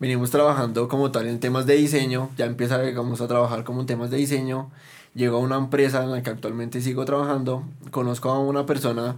venimos 0.00 0.30
trabajando 0.30 0.88
como 0.88 1.12
tal 1.12 1.28
en 1.28 1.38
temas 1.38 1.66
de 1.66 1.74
diseño. 1.74 2.30
Ya 2.36 2.46
empieza, 2.46 2.80
digamos, 2.82 3.20
a 3.20 3.28
trabajar 3.28 3.62
como 3.62 3.82
en 3.82 3.86
temas 3.86 4.10
de 4.10 4.16
diseño. 4.16 4.70
Llegó 5.14 5.36
a 5.36 5.40
una 5.40 5.56
empresa 5.56 6.02
en 6.02 6.10
la 6.10 6.22
que 6.22 6.30
actualmente 6.30 6.80
sigo 6.80 7.04
trabajando. 7.04 7.62
Conozco 7.90 8.30
a 8.30 8.40
una 8.40 8.64
persona 8.66 9.16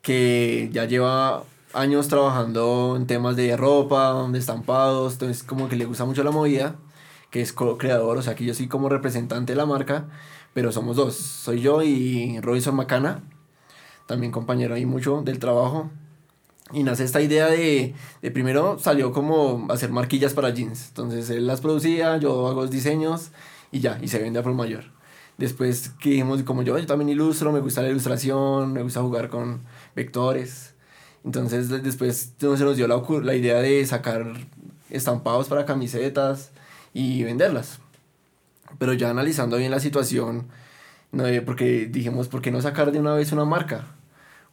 que 0.00 0.70
ya 0.72 0.86
lleva 0.86 1.44
años 1.74 2.08
trabajando 2.08 2.94
en 2.96 3.06
temas 3.06 3.36
de 3.36 3.56
ropa, 3.56 4.26
de 4.30 4.38
estampados, 4.38 5.14
entonces 5.14 5.42
como 5.42 5.68
que 5.68 5.76
le 5.76 5.84
gusta 5.84 6.04
mucho 6.04 6.24
la 6.24 6.30
movida, 6.30 6.76
que 7.30 7.42
es 7.42 7.52
co-creador, 7.52 8.16
o 8.16 8.22
sea 8.22 8.34
que 8.34 8.44
yo 8.44 8.54
soy 8.54 8.68
como 8.68 8.88
representante 8.88 9.52
de 9.52 9.56
la 9.56 9.66
marca, 9.66 10.06
pero 10.56 10.72
somos 10.72 10.96
dos, 10.96 11.14
soy 11.16 11.60
yo 11.60 11.82
y 11.82 12.40
Robinson 12.40 12.74
Macana, 12.74 13.22
también 14.06 14.32
compañero 14.32 14.74
ahí 14.74 14.86
mucho 14.86 15.20
del 15.20 15.38
trabajo. 15.38 15.90
Y 16.72 16.82
nace 16.82 17.04
esta 17.04 17.20
idea 17.20 17.48
de, 17.48 17.94
de 18.22 18.30
primero 18.30 18.78
salió 18.78 19.12
como 19.12 19.66
hacer 19.68 19.90
marquillas 19.90 20.32
para 20.32 20.48
jeans. 20.48 20.88
Entonces 20.88 21.28
él 21.28 21.46
las 21.46 21.60
producía, 21.60 22.16
yo 22.16 22.48
hago 22.48 22.62
los 22.62 22.70
diseños 22.70 23.32
y 23.70 23.80
ya, 23.80 23.98
y 24.00 24.08
se 24.08 24.18
vende 24.18 24.38
a 24.38 24.42
por 24.42 24.54
mayor. 24.54 24.84
Después 25.36 25.90
que 26.00 26.08
dijimos, 26.08 26.42
como 26.44 26.62
yo, 26.62 26.78
yo 26.78 26.86
también 26.86 27.10
ilustro, 27.10 27.52
me 27.52 27.60
gusta 27.60 27.82
la 27.82 27.90
ilustración, 27.90 28.72
me 28.72 28.82
gusta 28.82 29.02
jugar 29.02 29.28
con 29.28 29.60
vectores. 29.94 30.72
Entonces 31.22 31.68
después 31.68 32.32
se 32.38 32.46
nos 32.46 32.78
dio 32.78 32.88
la, 32.88 33.02
la 33.22 33.34
idea 33.34 33.60
de 33.60 33.84
sacar 33.84 34.32
estampados 34.88 35.48
para 35.48 35.66
camisetas 35.66 36.50
y 36.94 37.24
venderlas. 37.24 37.78
Pero 38.78 38.92
ya 38.94 39.10
analizando 39.10 39.56
bien 39.56 39.70
la 39.70 39.80
situación, 39.80 40.48
no, 41.12 41.24
porque 41.44 41.86
dijimos, 41.86 42.28
¿por 42.28 42.42
qué 42.42 42.50
no 42.50 42.60
sacar 42.60 42.92
de 42.92 43.00
una 43.00 43.14
vez 43.14 43.32
una 43.32 43.44
marca? 43.44 43.86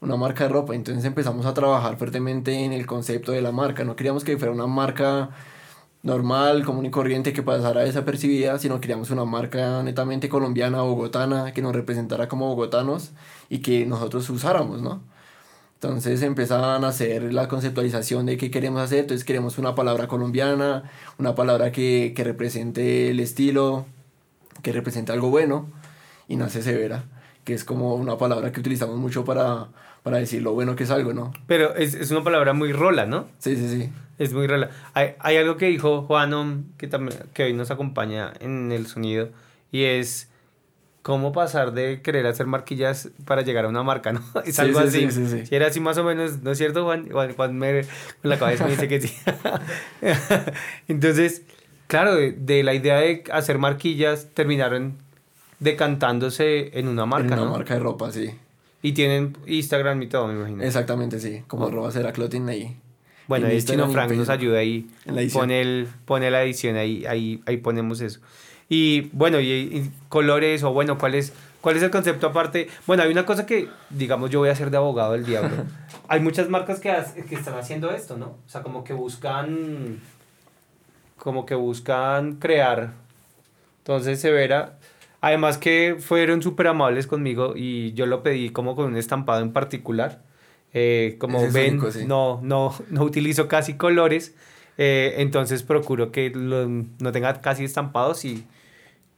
Una 0.01 0.15
marca 0.17 0.45
de 0.45 0.49
ropa. 0.49 0.75
Entonces 0.75 1.05
empezamos 1.05 1.45
a 1.45 1.53
trabajar 1.53 1.97
fuertemente 1.97 2.53
en 2.65 2.73
el 2.73 2.85
concepto 2.85 3.31
de 3.31 3.41
la 3.41 3.51
marca. 3.51 3.83
No 3.83 3.95
queríamos 3.95 4.23
que 4.23 4.37
fuera 4.37 4.53
una 4.53 4.67
marca 4.67 5.29
normal, 6.03 6.65
común 6.65 6.85
y 6.85 6.91
corriente 6.91 7.33
que 7.33 7.43
pasara 7.43 7.81
desapercibida, 7.81 8.59
sino 8.59 8.81
queríamos 8.81 9.09
una 9.11 9.25
marca 9.25 9.81
netamente 9.83 10.29
colombiana, 10.29 10.81
bogotana, 10.81 11.53
que 11.53 11.61
nos 11.61 11.73
representara 11.73 12.27
como 12.27 12.47
bogotanos 12.49 13.11
y 13.49 13.59
que 13.59 13.85
nosotros 13.85 14.29
usáramos, 14.29 14.81
¿no? 14.81 15.01
Entonces 15.75 16.21
empezaban 16.21 16.85
a 16.85 16.89
hacer 16.89 17.33
la 17.33 17.47
conceptualización 17.49 18.25
de 18.25 18.37
qué 18.37 18.51
queremos 18.51 18.81
hacer. 18.81 18.99
Entonces 18.99 19.25
queremos 19.25 19.57
una 19.57 19.75
palabra 19.75 20.07
colombiana, 20.07 20.83
una 21.17 21.35
palabra 21.35 21.71
que, 21.71 22.13
que 22.15 22.23
represente 22.23 23.09
el 23.09 23.19
estilo, 23.19 23.85
que 24.63 24.71
represente 24.71 25.11
algo 25.11 25.29
bueno. 25.29 25.69
Y 26.27 26.37
nace 26.37 26.63
Severa, 26.63 27.03
que 27.43 27.53
es 27.53 27.63
como 27.63 27.93
una 27.95 28.17
palabra 28.17 28.51
que 28.51 28.59
utilizamos 28.61 28.97
mucho 28.97 29.23
para, 29.25 29.67
para 30.01 30.17
decir 30.17 30.41
lo 30.41 30.53
bueno 30.53 30.75
que 30.75 30.85
es 30.85 30.89
algo, 30.89 31.13
¿no? 31.13 31.31
Pero 31.45 31.75
es, 31.75 31.93
es 31.93 32.09
una 32.09 32.23
palabra 32.23 32.53
muy 32.53 32.73
rola, 32.73 33.05
¿no? 33.05 33.27
Sí, 33.37 33.55
sí, 33.55 33.69
sí. 33.69 33.91
Es 34.17 34.33
muy 34.33 34.47
rola. 34.47 34.69
Hay, 34.93 35.15
hay 35.19 35.37
algo 35.37 35.57
que 35.57 35.67
dijo 35.67 36.03
Juan, 36.03 36.65
que, 36.77 36.87
también, 36.87 37.19
que 37.33 37.43
hoy 37.43 37.53
nos 37.53 37.69
acompaña 37.71 38.31
en 38.39 38.71
el 38.71 38.87
sonido, 38.87 39.29
y 39.71 39.83
es 39.83 40.29
cómo 41.01 41.33
pasar 41.33 41.73
de 41.73 42.01
querer 42.01 42.25
hacer 42.27 42.45
marquillas 42.47 43.09
para 43.25 43.41
llegar 43.41 43.65
a 43.65 43.67
una 43.67 43.83
marca, 43.83 44.13
¿no? 44.13 44.21
Es 44.45 44.55
Sí, 44.55 44.61
algo 44.61 44.79
sí, 44.81 44.87
así. 44.87 45.11
sí, 45.11 45.25
sí, 45.27 45.39
sí. 45.39 45.45
Si 45.47 45.55
era 45.55 45.67
así 45.67 45.81
más 45.81 45.97
o 45.97 46.05
menos, 46.05 46.41
¿no 46.41 46.51
es 46.51 46.57
cierto, 46.57 46.85
Juan? 46.85 47.09
Juan, 47.11 47.33
Juan 47.35 47.57
me, 47.57 47.81
con 48.21 48.29
la 48.29 48.39
cabeza 48.39 48.63
me 48.63 48.71
dice 48.71 48.87
que 48.87 49.01
sí. 49.01 49.13
Entonces, 50.87 51.43
claro, 51.93 52.15
de, 52.15 52.31
de 52.31 52.63
la 52.63 52.73
idea 52.73 52.97
de 52.97 53.23
hacer 53.31 53.59
marquillas 53.59 54.27
terminaron 54.33 54.93
decantándose 55.59 56.77
en 56.77 56.87
una 56.87 57.05
marca, 57.05 57.27
en 57.27 57.33
una 57.33 57.45
¿no? 57.45 57.51
marca 57.51 57.73
de 57.75 57.79
ropa, 57.79 58.11
sí. 58.11 58.31
Y 58.81 58.91
tienen 58.93 59.37
Instagram 59.47 60.01
y 60.01 60.07
todo, 60.07 60.27
me 60.27 60.33
imagino. 60.33 60.63
Exactamente, 60.63 61.19
sí. 61.19 61.43
Como 61.47 61.67
arroba 61.67 61.91
será 61.91 62.11
clothing 62.11 62.49
ahí. 62.49 62.75
Bueno, 63.27 63.45
en 63.45 63.53
ahí 63.53 63.61
Chino 63.63 63.89
Frank 63.89 64.11
nos 64.11 64.27
ayuda 64.29 64.59
ahí. 64.59 64.87
En 65.05 65.15
la 65.15 65.21
edición. 65.21 65.41
Pone, 65.43 65.61
el, 65.61 65.87
pone 66.05 66.29
la 66.31 66.43
edición 66.43 66.75
ahí, 66.75 67.05
ahí, 67.05 67.41
ahí 67.45 67.57
ponemos 67.57 68.01
eso. 68.01 68.19
Y 68.67 69.09
bueno, 69.13 69.39
y, 69.39 69.47
y 69.51 69.91
colores, 70.09 70.63
o 70.63 70.73
bueno, 70.73 70.97
¿cuál 70.97 71.15
es, 71.15 71.31
¿cuál 71.61 71.77
es 71.77 71.83
el 71.83 71.91
concepto 71.91 72.27
aparte? 72.27 72.67
Bueno, 72.87 73.03
hay 73.03 73.11
una 73.11 73.25
cosa 73.25 73.45
que, 73.45 73.69
digamos, 73.89 74.31
yo 74.31 74.39
voy 74.39 74.49
a 74.49 74.55
ser 74.55 74.69
de 74.71 74.77
abogado 74.77 75.13
del 75.13 75.25
diablo. 75.25 75.51
hay 76.09 76.19
muchas 76.19 76.49
marcas 76.49 76.79
que, 76.79 76.89
has- 76.91 77.13
que 77.13 77.35
están 77.35 77.53
haciendo 77.53 77.91
esto, 77.91 78.17
¿no? 78.17 78.25
O 78.25 78.49
sea, 78.49 78.63
como 78.63 78.83
que 78.83 78.93
buscan, 78.93 79.99
como 81.17 81.45
que 81.45 81.55
buscan 81.55 82.35
crear. 82.35 82.93
Entonces, 83.79 84.19
Severa, 84.21 84.77
además 85.21 85.57
que 85.57 85.97
fueron 85.99 86.41
súper 86.41 86.67
amables 86.67 87.07
conmigo 87.07 87.53
y 87.55 87.93
yo 87.93 88.05
lo 88.05 88.23
pedí 88.23 88.49
como 88.49 88.75
con 88.75 88.85
un 88.87 88.97
estampado 88.97 89.41
en 89.41 89.51
particular. 89.53 90.21
Eh, 90.73 91.17
como 91.19 91.43
es 91.45 91.53
ven, 91.53 91.73
único, 91.75 91.91
sí. 91.91 92.05
no, 92.05 92.39
no, 92.41 92.73
no 92.89 93.03
utilizo 93.03 93.47
casi 93.47 93.75
colores, 93.75 94.33
eh, 94.77 95.15
entonces 95.17 95.61
procuro 95.61 96.11
que 96.11 96.31
lo- 96.31 96.67
no 96.67 97.11
tenga 97.11 97.41
casi 97.41 97.63
estampados 97.63 98.25
y, 98.25 98.43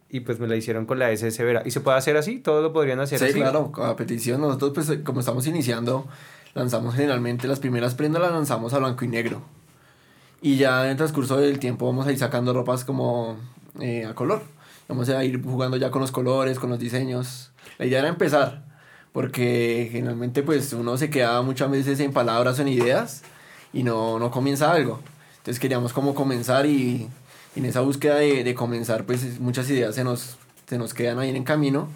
y 0.10 0.20
pues 0.20 0.40
me 0.40 0.48
la 0.48 0.58
hicieron 0.58 0.86
con 0.86 1.00
la 1.00 1.12
S 1.12 1.32
Severa. 1.32 1.62
¿Y 1.66 1.72
se 1.72 1.80
puede 1.80 1.98
hacer 1.98 2.18
así? 2.18 2.40
¿Todos 2.40 2.62
lo 2.62 2.74
podrían 2.74 3.00
hacer 3.00 3.20
Sí, 3.20 3.26
así? 3.26 3.34
claro, 3.36 3.72
a 3.78 3.96
petición. 3.96 4.42
Nosotros, 4.42 4.74
pues, 4.86 5.00
como 5.06 5.22
estamos 5.22 5.48
iniciando, 5.48 6.08
lanzamos 6.56 6.94
generalmente 6.96 7.48
las 7.48 7.60
primeras 7.62 7.96
prendas, 7.96 8.22
las 8.22 8.32
lanzamos 8.34 8.74
a 8.74 8.80
blanco 8.80 9.06
y 9.06 9.08
negro. 9.08 9.42
Y 10.46 10.58
ya 10.58 10.84
en 10.86 10.92
el 10.92 10.96
transcurso 10.96 11.38
del 11.38 11.58
tiempo 11.58 11.88
vamos 11.88 12.06
a 12.06 12.12
ir 12.12 12.20
sacando 12.20 12.54
ropas 12.54 12.86
como 12.86 13.36
eh, 13.80 14.06
a 14.06 14.14
color. 14.14 14.44
Vamos 14.88 15.10
a 15.10 15.24
ir 15.24 15.42
jugando 15.42 15.76
ya 15.76 15.90
con 15.90 16.02
los 16.02 16.12
colores, 16.12 16.60
con 16.60 16.70
los 16.70 16.78
diseños. 16.78 17.50
La 17.80 17.88
idea 17.88 17.98
era 17.98 18.10
empezar, 18.10 18.64
porque 19.12 19.90
generalmente 19.92 20.44
pues 20.44 20.72
uno 20.74 21.00
se 21.00 21.10
queda 21.10 21.42
muchas 21.42 21.72
veces 21.72 22.00
en 22.00 22.14
palabras 22.14 22.60
o 22.60 22.62
en 22.62 22.68
ideas 22.68 23.24
y 23.74 23.82
no, 23.82 24.20
no 24.20 24.30
comienza 24.30 24.72
algo. 24.72 25.00
Entonces 25.38 25.60
queríamos 25.60 25.94
como 25.94 26.14
comenzar 26.14 26.68
y, 26.68 27.10
en 27.56 27.66
esa 27.66 27.82
búsqueda 27.82 28.18
de, 28.18 28.44
de 28.44 28.54
comenzar 28.54 29.08
pues 29.08 29.40
muchas 29.40 29.68
ideas 29.72 29.96
se 29.96 30.04
nos, 30.04 30.38
se 30.68 30.78
nos 30.78 30.94
quedan 30.94 31.18
ahí 31.18 31.32
en 31.32 31.38
el 31.38 31.44
camino, 31.44 31.90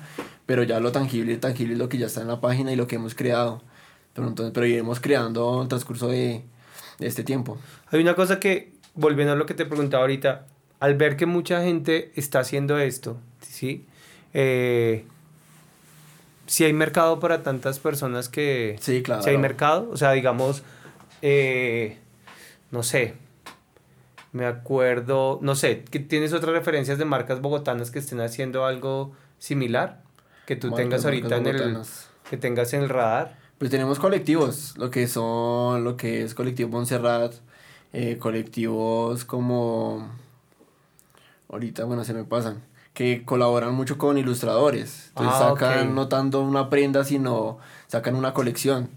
pero 0.47 0.63
ya 0.63 0.79
lo 0.79 0.91
tangible, 0.91 1.38
tangible 1.38 1.73
es 1.73 1.79
lo 1.79 1.88
que 1.88 1.99
ya 1.99 2.07
está 2.07 2.21
en 2.21 2.27
la 2.27 2.41
página 2.41 2.71
y 2.73 2.75
lo 2.75 2.88
que 2.88 2.95
hemos 2.95 3.13
creado. 3.13 3.62
Pero, 4.15 4.27
entonces, 4.27 4.53
pero 4.55 4.65
iremos 4.65 4.99
creando 4.99 5.57
en 5.57 5.62
el 5.62 5.67
transcurso 5.67 6.07
de 6.07 6.45
este 6.99 7.23
tiempo. 7.23 7.57
Hay 7.91 8.01
una 8.01 8.15
cosa 8.15 8.39
que, 8.39 8.73
volviendo 8.95 9.33
a 9.33 9.35
lo 9.35 9.45
que 9.45 9.53
te 9.53 9.65
preguntaba 9.65 10.01
ahorita, 10.03 10.45
al 10.79 10.95
ver 10.95 11.17
que 11.17 11.25
mucha 11.25 11.63
gente 11.63 12.12
está 12.15 12.39
haciendo 12.39 12.77
esto, 12.79 13.17
¿sí? 13.41 13.85
Eh, 14.33 15.05
si 16.45 16.63
hay 16.63 16.73
mercado 16.73 17.19
para 17.19 17.43
tantas 17.43 17.79
personas 17.79 18.29
que... 18.29 18.77
Sí, 18.79 19.03
claro. 19.03 19.21
Si 19.21 19.29
hay 19.29 19.38
mercado, 19.38 19.89
o 19.91 19.97
sea, 19.97 20.12
digamos, 20.13 20.63
eh, 21.21 21.97
no 22.71 22.83
sé, 22.83 23.15
me 24.31 24.45
acuerdo, 24.45 25.39
no 25.41 25.55
sé, 25.55 25.75
¿tienes 25.75 26.33
otras 26.33 26.53
referencias 26.53 26.97
de 26.97 27.05
marcas 27.05 27.41
bogotanas 27.41 27.91
que 27.91 27.99
estén 27.99 28.21
haciendo 28.21 28.65
algo 28.65 29.13
similar? 29.39 30.01
Que 30.45 30.55
tú 30.55 30.67
Marcas, 30.67 30.83
tengas 30.83 31.05
ahorita 31.05 31.38
en 31.38 31.47
el, 31.47 31.77
que 32.29 32.38
tengas 32.38 32.73
en 32.73 32.83
el 32.83 32.89
radar. 32.89 33.38
Pues 33.60 33.72
tenemos 33.72 34.00
colectivos, 34.00 34.74
lo 34.78 34.89
que 34.89 35.08
son, 35.08 35.84
lo 35.84 35.98
que 35.98 36.24
es 36.24 36.34
colectivo 36.34 36.69
Montserrat, 36.69 37.34
eh, 37.93 38.17
colectivos 38.17 39.26
como, 39.26 40.08
ahorita, 41.50 41.84
bueno, 41.86 42.04
se 42.06 42.13
me 42.13 42.24
pasan, 42.24 42.63
que 42.93 43.24
colaboran 43.26 43.74
mucho 43.76 43.98
con 43.98 44.17
ilustradores. 44.17 45.08
Entonces 45.10 45.36
Ah, 45.36 45.50
sacan 45.50 45.88
ok. 45.89 45.95
no 45.95 46.08
tanto 46.08 46.41
una 46.41 46.69
prenda, 46.69 47.04
sino 47.04 47.58
sacan 47.88 48.15
una 48.15 48.34
colección 48.34 48.89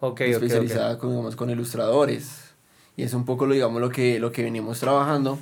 Ok, 0.00 0.20
ok, 0.20 0.20
ok. 0.20 0.30
especializada 0.32 0.98
Con, 0.98 1.10
digamos, 1.10 1.36
con 1.36 1.50
ilustradores. 1.50 2.54
Y 2.96 3.02
es 3.04 3.14
un 3.14 3.24
poco, 3.24 3.46
lo, 3.46 3.54
digamos, 3.54 3.80
lo 3.80 3.90
que, 3.90 4.20
lo 4.20 4.32
que 4.32 4.42
venimos 4.44 4.80
trabajando. 4.80 5.38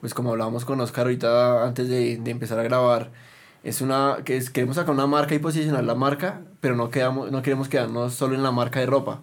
Pues 0.00 0.14
como 0.14 0.30
hablábamos 0.32 0.64
con 0.64 0.80
Oscar 0.80 1.06
ahorita 1.06 1.64
antes 1.64 1.88
de, 1.88 2.16
de 2.18 2.30
empezar 2.30 2.58
a 2.58 2.62
grabar, 2.64 3.10
es 3.64 3.80
una 3.80 4.18
que 4.24 4.42
queremos 4.52 4.76
sacar 4.76 4.94
una 4.94 5.06
marca 5.06 5.34
y 5.34 5.38
posicionar 5.38 5.84
la 5.84 5.94
marca, 5.94 6.42
pero 6.60 6.74
no, 6.74 6.90
quedamos, 6.90 7.30
no 7.30 7.42
queremos 7.42 7.68
quedarnos 7.68 8.14
solo 8.14 8.34
en 8.34 8.42
la 8.42 8.50
marca 8.50 8.80
de 8.80 8.86
ropa. 8.86 9.20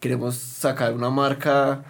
Queremos 0.00 0.36
sacar 0.36 0.92
una 0.94 1.10
marca 1.10 1.84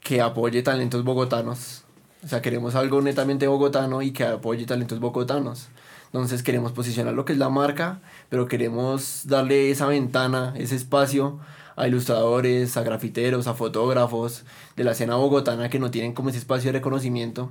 que 0.00 0.20
apoye 0.20 0.62
talentos 0.62 1.04
bogotanos. 1.04 1.84
O 2.24 2.28
sea, 2.28 2.40
queremos 2.40 2.76
algo 2.76 3.02
netamente 3.02 3.48
bogotano 3.48 4.00
y 4.02 4.12
que 4.12 4.24
apoye 4.24 4.64
talentos 4.64 5.00
bogotanos. 5.00 5.68
Entonces 6.06 6.42
queremos 6.42 6.72
posicionar 6.72 7.14
lo 7.14 7.24
que 7.24 7.32
es 7.32 7.38
la 7.38 7.48
marca, 7.48 8.00
pero 8.28 8.46
queremos 8.46 9.22
darle 9.26 9.70
esa 9.70 9.86
ventana, 9.86 10.54
ese 10.56 10.76
espacio 10.76 11.40
a 11.74 11.88
ilustradores, 11.88 12.76
a 12.76 12.82
grafiteros, 12.82 13.46
a 13.46 13.54
fotógrafos 13.54 14.44
de 14.76 14.84
la 14.84 14.92
escena 14.92 15.16
bogotana 15.16 15.70
que 15.70 15.78
no 15.78 15.90
tienen 15.90 16.12
como 16.12 16.28
ese 16.28 16.38
espacio 16.38 16.68
de 16.68 16.78
reconocimiento 16.78 17.50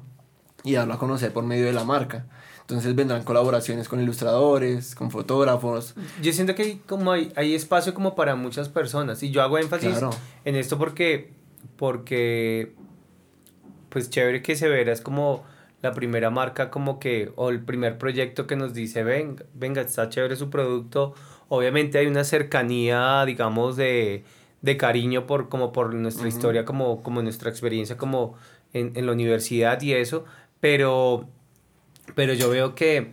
y 0.64 0.74
darlo 0.74 0.94
a 0.94 1.00
conocer 1.00 1.34
por 1.34 1.44
medio 1.44 1.66
de 1.66 1.74
la 1.74 1.84
marca. 1.84 2.26
Entonces 2.62 2.96
vendrán 2.96 3.24
colaboraciones 3.24 3.90
con 3.90 4.00
ilustradores, 4.02 4.96
con 4.96 5.12
fotógrafos. 5.12 5.94
Yo 6.22 6.32
siento 6.32 6.56
que 6.56 6.64
hay, 6.64 6.82
como 6.88 7.12
hay, 7.12 7.32
hay 7.36 7.54
espacio 7.54 7.94
como 7.94 8.16
para 8.16 8.36
muchas 8.36 8.70
personas 8.70 9.22
y 9.24 9.32
yo 9.32 9.42
hago 9.42 9.58
énfasis 9.58 9.90
Claro. 9.90 10.12
en 10.46 10.56
esto 10.56 10.78
porque, 10.78 11.32
porque 11.76 12.74
pues 13.90 14.10
chévere 14.10 14.42
que 14.42 14.56
se 14.56 14.70
verá 14.70 14.94
es 14.94 15.02
como 15.02 15.44
la 15.82 15.94
primera 15.94 16.30
marca 16.30 16.70
como 16.70 17.00
que 17.00 17.32
o 17.36 17.50
el 17.50 17.60
primer 17.60 17.98
proyecto 17.98 18.48
que 18.48 18.56
nos 18.56 18.74
dice 18.74 19.04
venga, 19.04 19.44
venga 19.54 19.82
está 19.82 20.08
chévere 20.10 20.36
su 20.36 20.50
producto 20.50 21.14
obviamente 21.50 21.98
hay 21.98 22.06
una 22.08 22.24
cercanía 22.24 23.26
digamos 23.26 23.76
de, 23.76 24.24
de 24.62 24.78
cariño 24.78 25.26
por 25.28 25.50
como 25.50 25.74
por 25.74 25.94
nuestra 25.94 26.28
Ujú. 26.28 26.38
historia 26.38 26.66
como, 26.66 27.02
como 27.04 27.22
nuestra 27.22 27.50
experiencia 27.50 27.98
como 27.98 28.36
en, 28.74 28.92
en 28.96 29.06
la 29.08 29.12
universidad 29.12 29.82
y 29.82 29.94
eso 29.94 30.24
pero 30.60 31.28
pero 32.16 32.34
yo 32.34 32.50
veo 32.50 32.76
que 32.76 33.12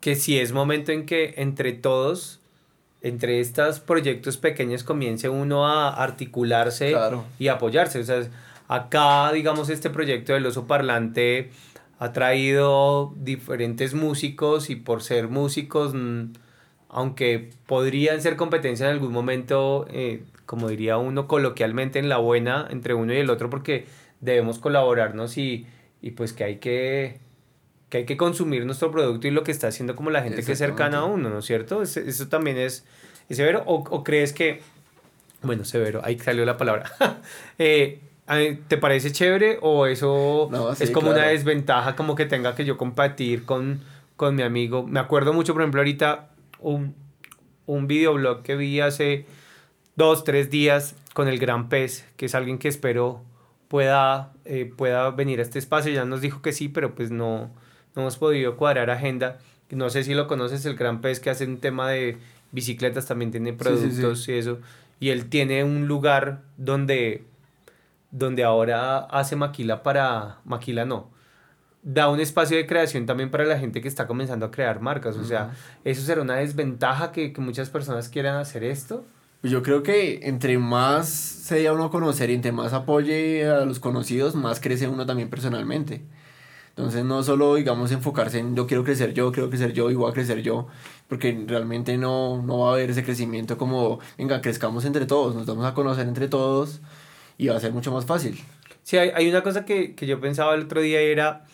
que 0.00 0.14
si 0.14 0.38
es 0.38 0.52
momento 0.52 0.92
en 0.92 1.04
que 1.04 1.34
entre 1.36 1.72
todos, 1.74 2.40
entre 3.02 3.40
estos 3.40 3.80
proyectos 3.80 4.38
pequeños, 4.38 4.82
comience 4.82 5.28
uno 5.28 5.66
a 5.68 5.90
articularse 6.02 6.92
Claro. 6.92 7.24
y 7.38 7.48
apoyarse. 7.48 7.98
O 8.00 8.04
sea, 8.04 8.22
acá, 8.66 9.30
digamos, 9.32 9.68
este 9.68 9.90
proyecto 9.90 10.32
del 10.32 10.46
oso 10.46 10.66
parlante 10.66 11.50
ha 11.98 12.12
traído 12.12 13.12
diferentes 13.16 13.92
músicos 13.92 14.70
y 14.70 14.76
por 14.76 15.02
ser 15.02 15.28
músicos, 15.28 15.92
mm, 15.94 16.32
aunque 16.88 17.50
podrían 17.66 18.22
ser 18.22 18.36
competencia 18.36 18.86
en 18.86 18.92
algún 18.92 19.12
momento, 19.12 19.86
eh, 19.90 20.22
como 20.46 20.68
diría 20.70 20.96
uno 20.96 21.28
coloquialmente, 21.28 21.98
en 21.98 22.08
la 22.08 22.16
buena 22.16 22.66
entre 22.70 22.94
uno 22.94 23.12
y 23.12 23.18
el 23.18 23.28
otro, 23.28 23.50
porque 23.50 23.84
debemos 24.20 24.58
colaborarnos 24.58 25.36
y, 25.36 25.66
y 26.00 26.12
pues 26.12 26.32
que 26.32 26.44
hay 26.44 26.56
que 26.56 27.20
que 27.90 27.98
hay 27.98 28.04
que 28.06 28.16
consumir 28.16 28.64
nuestro 28.64 28.90
producto 28.90 29.28
y 29.28 29.30
lo 29.32 29.44
que 29.44 29.50
está 29.52 29.66
haciendo 29.68 29.94
como 29.96 30.08
la 30.10 30.22
gente 30.22 30.36
que 30.46 30.52
es 30.52 30.58
cercana 30.58 30.98
a 31.00 31.04
uno, 31.04 31.28
¿no 31.28 31.40
es 31.40 31.44
cierto? 31.44 31.82
Es- 31.82 31.96
Eso 31.98 32.28
también 32.28 32.56
es, 32.56 32.86
es 33.28 33.36
severo. 33.36 33.62
O, 33.66 33.84
o 33.90 34.02
crees 34.04 34.32
que, 34.32 34.62
bueno, 35.42 35.64
severo, 35.64 36.00
ahí 36.04 36.18
salió 36.18 36.44
la 36.46 36.56
palabra. 36.56 36.90
Eh, 37.58 38.00
¿Te 38.68 38.78
parece 38.78 39.10
chévere 39.10 39.58
o 39.60 39.86
eso 39.86 40.48
No, 40.52 40.72
sí, 40.76 40.84
es 40.84 40.90
como 40.92 41.10
una 41.10 41.24
desventaja 41.26 41.96
como 41.96 42.14
que 42.14 42.26
tenga 42.26 42.54
que 42.54 42.64
yo 42.64 42.76
compartir 42.78 43.44
con, 43.44 43.82
con 44.16 44.36
mi 44.36 44.42
amigo? 44.42 44.86
Me 44.86 45.00
acuerdo 45.00 45.32
mucho, 45.32 45.52
por 45.52 45.62
ejemplo, 45.62 45.80
ahorita 45.80 46.28
un, 46.60 46.94
un 47.66 47.88
videoblog 47.88 48.42
que 48.44 48.54
vi 48.54 48.78
hace 48.78 49.26
dos, 49.96 50.22
tres 50.22 50.48
días 50.48 50.94
con 51.12 51.26
el 51.26 51.40
Gran 51.40 51.68
Pez, 51.68 52.06
que 52.16 52.26
es 52.26 52.36
alguien 52.36 52.58
que 52.58 52.68
espero 52.68 53.24
pueda, 53.66 54.32
eh, 54.44 54.72
pueda 54.76 55.10
venir 55.10 55.40
a 55.40 55.42
este 55.42 55.58
espacio. 55.58 55.92
Ya 55.92 56.04
nos 56.04 56.20
dijo 56.20 56.40
que 56.40 56.52
sí, 56.52 56.68
pero 56.68 56.94
pues 56.94 57.10
no, 57.10 57.50
no 57.94 58.02
hemos 58.02 58.16
podido 58.16 58.56
cuadrar 58.56 58.90
agenda. 58.90 59.38
No 59.70 59.90
sé 59.90 60.02
si 60.04 60.14
lo 60.14 60.26
conoces, 60.26 60.64
el 60.66 60.76
Gran 60.76 61.00
Pez 61.00 61.20
que 61.20 61.30
hace 61.30 61.46
un 61.46 61.58
tema 61.58 61.88
de 61.88 62.18
bicicletas, 62.52 63.06
también 63.06 63.30
tiene 63.30 63.50
sí, 63.50 63.56
sí. 63.56 63.64
productos 63.64 64.28
y 64.28 64.32
eso. 64.32 64.58
Y 64.98 65.10
él 65.10 65.28
tiene 65.28 65.64
un 65.64 65.86
lugar 65.86 66.42
donde, 66.56 67.24
donde 68.10 68.44
ahora 68.44 68.98
hace 68.98 69.36
maquila 69.36 69.82
para, 69.82 70.38
maquila 70.44 70.84
no, 70.84 71.08
da 71.82 72.08
un 72.08 72.20
espacio 72.20 72.56
de 72.56 72.66
creación 72.66 73.06
también 73.06 73.30
para 73.30 73.44
la 73.44 73.58
gente 73.58 73.80
que 73.80 73.88
está 73.88 74.06
comenzando 74.06 74.46
a 74.46 74.50
crear 74.50 74.80
marcas. 74.80 75.16
O 75.16 75.24
sea, 75.24 75.52
¿eso 75.84 76.02
será 76.02 76.20
una 76.20 76.36
desventaja 76.36 77.12
que, 77.12 77.32
que 77.32 77.40
muchas 77.40 77.70
personas 77.70 78.08
quieran 78.08 78.36
hacer 78.36 78.64
esto? 78.64 79.04
Yo 79.42 79.62
creo 79.62 79.82
que 79.82 80.20
entre 80.24 80.58
más 80.58 81.08
se 81.08 81.56
dé 81.56 81.68
a 81.68 81.72
uno 81.72 81.84
a 81.84 81.90
conocer 81.90 82.28
y 82.28 82.34
entre 82.34 82.52
más 82.52 82.74
apoye 82.74 83.48
a 83.48 83.64
los 83.64 83.80
conocidos, 83.80 84.34
más 84.34 84.60
crece 84.60 84.86
uno 84.86 85.06
también 85.06 85.30
personalmente. 85.30 86.02
Entonces 86.70 87.04
no 87.04 87.22
solo, 87.22 87.56
digamos, 87.56 87.92
enfocarse 87.92 88.38
en 88.38 88.56
yo 88.56 88.66
quiero 88.66 88.84
crecer 88.84 89.12
yo, 89.12 89.32
quiero 89.32 89.48
crecer 89.48 89.72
yo 89.72 89.90
y 89.90 89.94
voy 89.94 90.10
a 90.10 90.14
crecer 90.14 90.42
yo, 90.42 90.68
porque 91.08 91.44
realmente 91.46 91.98
no, 91.98 92.42
no 92.42 92.60
va 92.60 92.70
a 92.70 92.72
haber 92.74 92.90
ese 92.90 93.04
crecimiento 93.04 93.58
como, 93.58 93.98
venga, 94.16 94.40
crezcamos 94.40 94.84
entre 94.84 95.06
todos, 95.06 95.34
nos 95.34 95.46
vamos 95.46 95.66
a 95.66 95.74
conocer 95.74 96.06
entre 96.06 96.28
todos 96.28 96.80
y 97.36 97.48
va 97.48 97.56
a 97.56 97.60
ser 97.60 97.72
mucho 97.72 97.92
más 97.92 98.06
fácil. 98.06 98.38
Sí, 98.82 98.96
hay, 98.96 99.10
hay 99.14 99.28
una 99.28 99.42
cosa 99.42 99.64
que, 99.64 99.94
que 99.94 100.06
yo 100.06 100.20
pensaba 100.20 100.54
el 100.54 100.64
otro 100.64 100.80
día 100.80 101.00
era, 101.00 101.44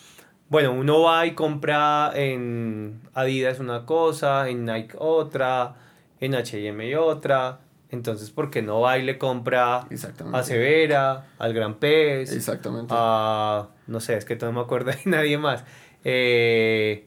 bueno, 0.48 0.72
uno 0.72 1.02
va 1.02 1.26
y 1.26 1.34
compra 1.34 2.12
en 2.14 3.00
Adidas 3.14 3.58
una 3.58 3.84
cosa, 3.84 4.48
en 4.48 4.64
Nike 4.64 4.96
otra, 4.98 5.74
en 6.20 6.34
H&M 6.34 6.96
otra, 6.98 7.60
entonces, 7.90 8.30
¿por 8.30 8.50
qué 8.50 8.62
no 8.62 8.80
va 8.80 8.98
y 8.98 9.02
le 9.02 9.16
compra 9.18 9.86
a 10.32 10.42
Severa, 10.42 11.26
al 11.38 11.52
Gran 11.54 11.74
Pez? 11.74 12.32
Exactamente. 12.32 12.92
A, 12.96 13.68
no 13.86 14.00
sé, 14.00 14.16
es 14.16 14.24
que 14.24 14.36
no 14.36 14.52
me 14.52 14.60
acuerdo 14.60 14.90
de 14.90 14.98
nadie 15.04 15.38
más. 15.38 15.64
Eh, 16.04 17.04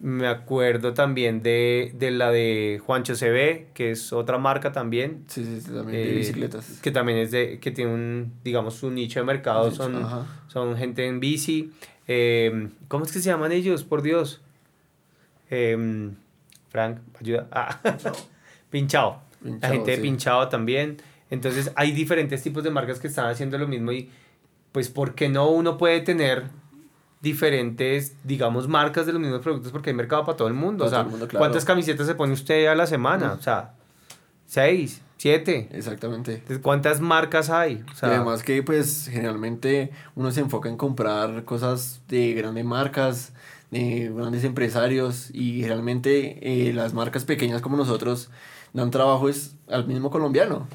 me 0.00 0.28
acuerdo 0.28 0.94
también 0.94 1.42
de, 1.42 1.92
de 1.94 2.10
la 2.10 2.30
de 2.30 2.80
Juancho 2.84 3.14
CB, 3.14 3.72
que 3.74 3.90
es 3.90 4.12
otra 4.12 4.38
marca 4.38 4.72
también. 4.72 5.24
Sí, 5.26 5.44
sí, 5.44 5.70
también 5.70 6.04
de 6.04 6.12
eh, 6.12 6.16
bicicletas. 6.16 6.80
Que 6.82 6.90
también 6.90 7.18
es 7.18 7.30
de, 7.30 7.58
que 7.58 7.70
tiene 7.70 7.92
un, 7.92 8.32
digamos, 8.42 8.82
un 8.82 8.94
nicho 8.94 9.20
de 9.20 9.26
mercado, 9.26 9.70
son, 9.70 10.06
son 10.48 10.76
gente 10.76 11.06
en 11.06 11.20
bici. 11.20 11.72
Eh, 12.08 12.70
¿Cómo 12.88 13.04
es 13.04 13.12
que 13.12 13.18
se 13.18 13.28
llaman 13.28 13.52
ellos? 13.52 13.84
Por 13.84 14.02
Dios. 14.02 14.40
Frank, 15.48 16.98
ayuda. 17.20 17.48
Ah. 17.50 17.80
Pinchado 18.70 19.20
la 19.60 19.68
gente 19.68 19.92
de 19.92 19.98
pinchado 19.98 20.48
también. 20.48 20.98
Entonces 21.30 21.70
hay 21.76 21.92
diferentes 21.92 22.42
tipos 22.42 22.64
de 22.64 22.70
marcas 22.70 22.98
que 22.98 23.06
están 23.06 23.26
haciendo 23.26 23.58
lo 23.58 23.68
mismo 23.68 23.92
y 23.92 24.10
pues 24.72 24.88
¿por 24.88 25.14
qué 25.14 25.28
no 25.28 25.48
uno 25.48 25.78
puede 25.78 26.00
tener 26.00 26.44
diferentes, 27.20 28.16
digamos, 28.24 28.68
marcas 28.68 29.06
de 29.06 29.12
los 29.12 29.20
mismos 29.20 29.40
productos 29.40 29.72
porque 29.72 29.90
hay 29.90 29.96
mercado 29.96 30.24
para 30.24 30.36
todo 30.36 30.48
el 30.48 30.54
mundo? 30.54 30.84
o 30.84 30.88
sea, 30.88 31.06
¿cuántas 31.36 31.64
camisetas 31.64 32.06
se 32.06 32.14
pone 32.14 32.32
usted 32.32 32.66
a 32.66 32.74
la 32.74 32.86
semana? 32.86 33.32
O 33.32 33.42
sea, 33.42 33.74
seis, 34.46 35.02
siete. 35.16 35.68
Exactamente. 35.72 36.42
¿Cuántas 36.62 37.00
marcas 37.00 37.50
hay? 37.50 37.84
y 38.02 38.04
además 38.06 38.42
que 38.42 38.62
pues 38.62 39.08
generalmente 39.10 39.90
uno 40.14 40.30
se 40.30 40.40
enfoca 40.40 40.68
en 40.68 40.76
comprar 40.76 41.44
cosas 41.44 42.00
de 42.08 42.32
grandes 42.32 42.64
marcas, 42.64 43.32
de 43.70 44.10
grandes 44.14 44.44
empresarios 44.44 45.30
y 45.32 45.64
realmente 45.64 46.68
eh, 46.68 46.72
las 46.72 46.94
marcas 46.94 47.24
pequeñas 47.24 47.60
como 47.60 47.76
nosotros 47.76 48.30
dan 48.72 48.90
trabajo 48.90 49.28
es 49.28 49.56
al 49.68 49.86
mismo 49.86 50.10
colombiano. 50.10 50.66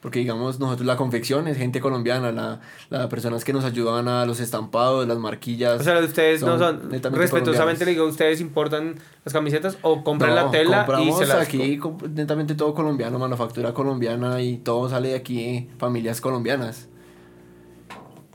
Porque 0.00 0.20
digamos, 0.20 0.60
nosotros 0.60 0.86
la 0.86 0.96
confección 0.96 1.48
es 1.48 1.56
gente 1.56 1.80
colombiana, 1.80 2.30
la, 2.30 2.60
las 2.88 3.08
personas 3.08 3.44
que 3.44 3.52
nos 3.52 3.64
ayudan 3.64 4.06
a 4.06 4.26
los 4.26 4.38
estampados, 4.38 5.08
las 5.08 5.18
marquillas. 5.18 5.80
O 5.80 5.84
sea, 5.84 5.98
ustedes 5.98 6.42
no 6.42 6.56
son, 6.56 6.90
respetuosamente 6.90 7.84
le 7.84 7.92
digo, 7.92 8.06
¿ustedes 8.06 8.40
importan 8.40 8.94
las 9.24 9.32
camisetas 9.32 9.76
o 9.82 10.04
compran 10.04 10.36
la 10.36 10.52
tela 10.52 10.86
y 11.02 11.12
se 11.12 11.26
las... 11.26 11.48
aquí 11.48 11.80
netamente 12.14 12.54
todo 12.54 12.74
colombiano, 12.74 13.18
manufactura 13.18 13.74
colombiana 13.74 14.40
y 14.40 14.58
todo 14.58 14.88
sale 14.88 15.08
de 15.08 15.14
aquí, 15.16 15.68
familias 15.78 16.20
colombianas. 16.20 16.88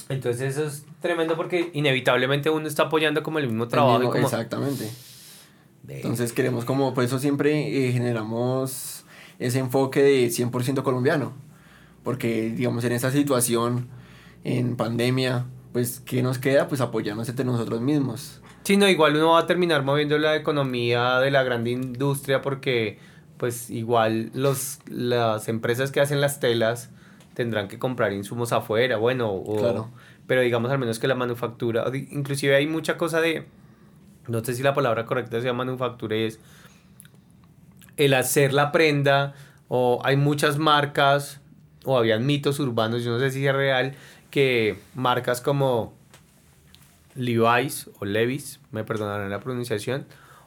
Entonces 0.09 0.57
eso 0.57 0.68
es 0.68 0.86
tremendo 1.01 1.36
porque 1.38 1.72
inevitablemente 1.74 2.49
uno 2.49 2.68
está 2.68 2.84
apoyando 2.84 3.24
como 3.24 3.39
el 3.39 3.47
mismo 3.47 3.70
trabajo. 3.70 4.14
Exactamente. 4.16 4.89
Entonces 5.88 6.34
queremos 6.34 6.66
como, 6.66 6.93
por 6.93 7.03
eso 7.03 7.20
siempre 7.20 7.88
eh, 7.88 7.91
generamos 7.91 9.03
ese 9.39 9.59
enfoque 9.59 10.01
de 10.01 10.28
100% 10.28 10.84
colombiano, 10.84 11.34
porque 12.04 12.49
digamos 12.49 12.84
en 12.84 12.91
esta 12.91 13.12
situación, 13.12 13.88
en 14.43 14.76
pandemia, 14.76 15.45
pues 15.72 16.01
¿qué 16.06 16.22
nos 16.22 16.38
queda? 16.38 16.68
Pues 16.68 16.82
apoyarnos 16.82 17.30
entre 17.30 17.45
nosotros 17.45 17.82
mismos. 17.82 18.41
Sí, 18.64 18.78
no, 18.78 18.88
igual 18.88 19.16
uno 19.16 19.32
va 19.32 19.39
a 19.39 19.47
terminar 19.47 19.84
moviendo 19.84 20.18
la 20.18 20.36
economía 20.36 21.20
de 21.20 21.32
la 21.32 21.43
gran 21.43 21.66
industria 21.68 22.41
porque 22.41 22.97
pues 23.38 23.70
igual 23.70 24.32
los, 24.34 24.80
las 24.88 25.49
empresas 25.49 25.91
que 25.91 25.99
hacen 25.99 26.22
las 26.22 26.39
telas 26.39 26.91
tendrán 27.34 27.68
que 27.68 27.80
comprar 27.80 28.14
insumos 28.14 28.54
afuera, 28.54 28.97
bueno, 28.97 29.32
o, 29.32 29.89
pero 30.28 30.41
digamos 30.41 30.72
al 30.72 30.78
menos 30.78 30.99
que 30.99 31.08
la 31.08 31.16
manufactura, 31.16 31.86
inclusive 32.12 32.56
hay 32.56 32.68
mucha 32.68 32.95
cosa 32.95 33.20
de 33.20 33.47
no 34.28 34.43
sé 34.43 34.54
si 34.54 34.64
la 34.64 34.74
palabra 34.74 35.06
correcta 35.06 35.39
se 35.39 35.47
llama 35.47 35.66
manufactura, 35.66 36.16
es 36.16 36.39
el 37.97 38.14
hacer 38.14 38.54
la 38.54 38.72
prenda, 38.72 39.34
o 39.68 40.01
hay 40.04 40.18
muchas 40.18 40.58
marcas, 40.58 41.41
o 41.84 41.97
habían 41.97 42.25
mitos 42.25 42.59
urbanos, 42.59 43.03
yo 43.03 43.11
no 43.11 43.19
sé 43.19 43.31
si 43.31 43.45
es 43.45 43.53
real, 43.53 43.93
que 44.29 44.77
marcas 44.95 45.41
como 45.41 45.93
Levi's 47.15 47.89
o 47.99 48.05
Levis, 48.05 48.59
me 48.71 48.84
perdonarán 48.84 49.29
la 49.29 49.39
pronunciación, 49.39 50.05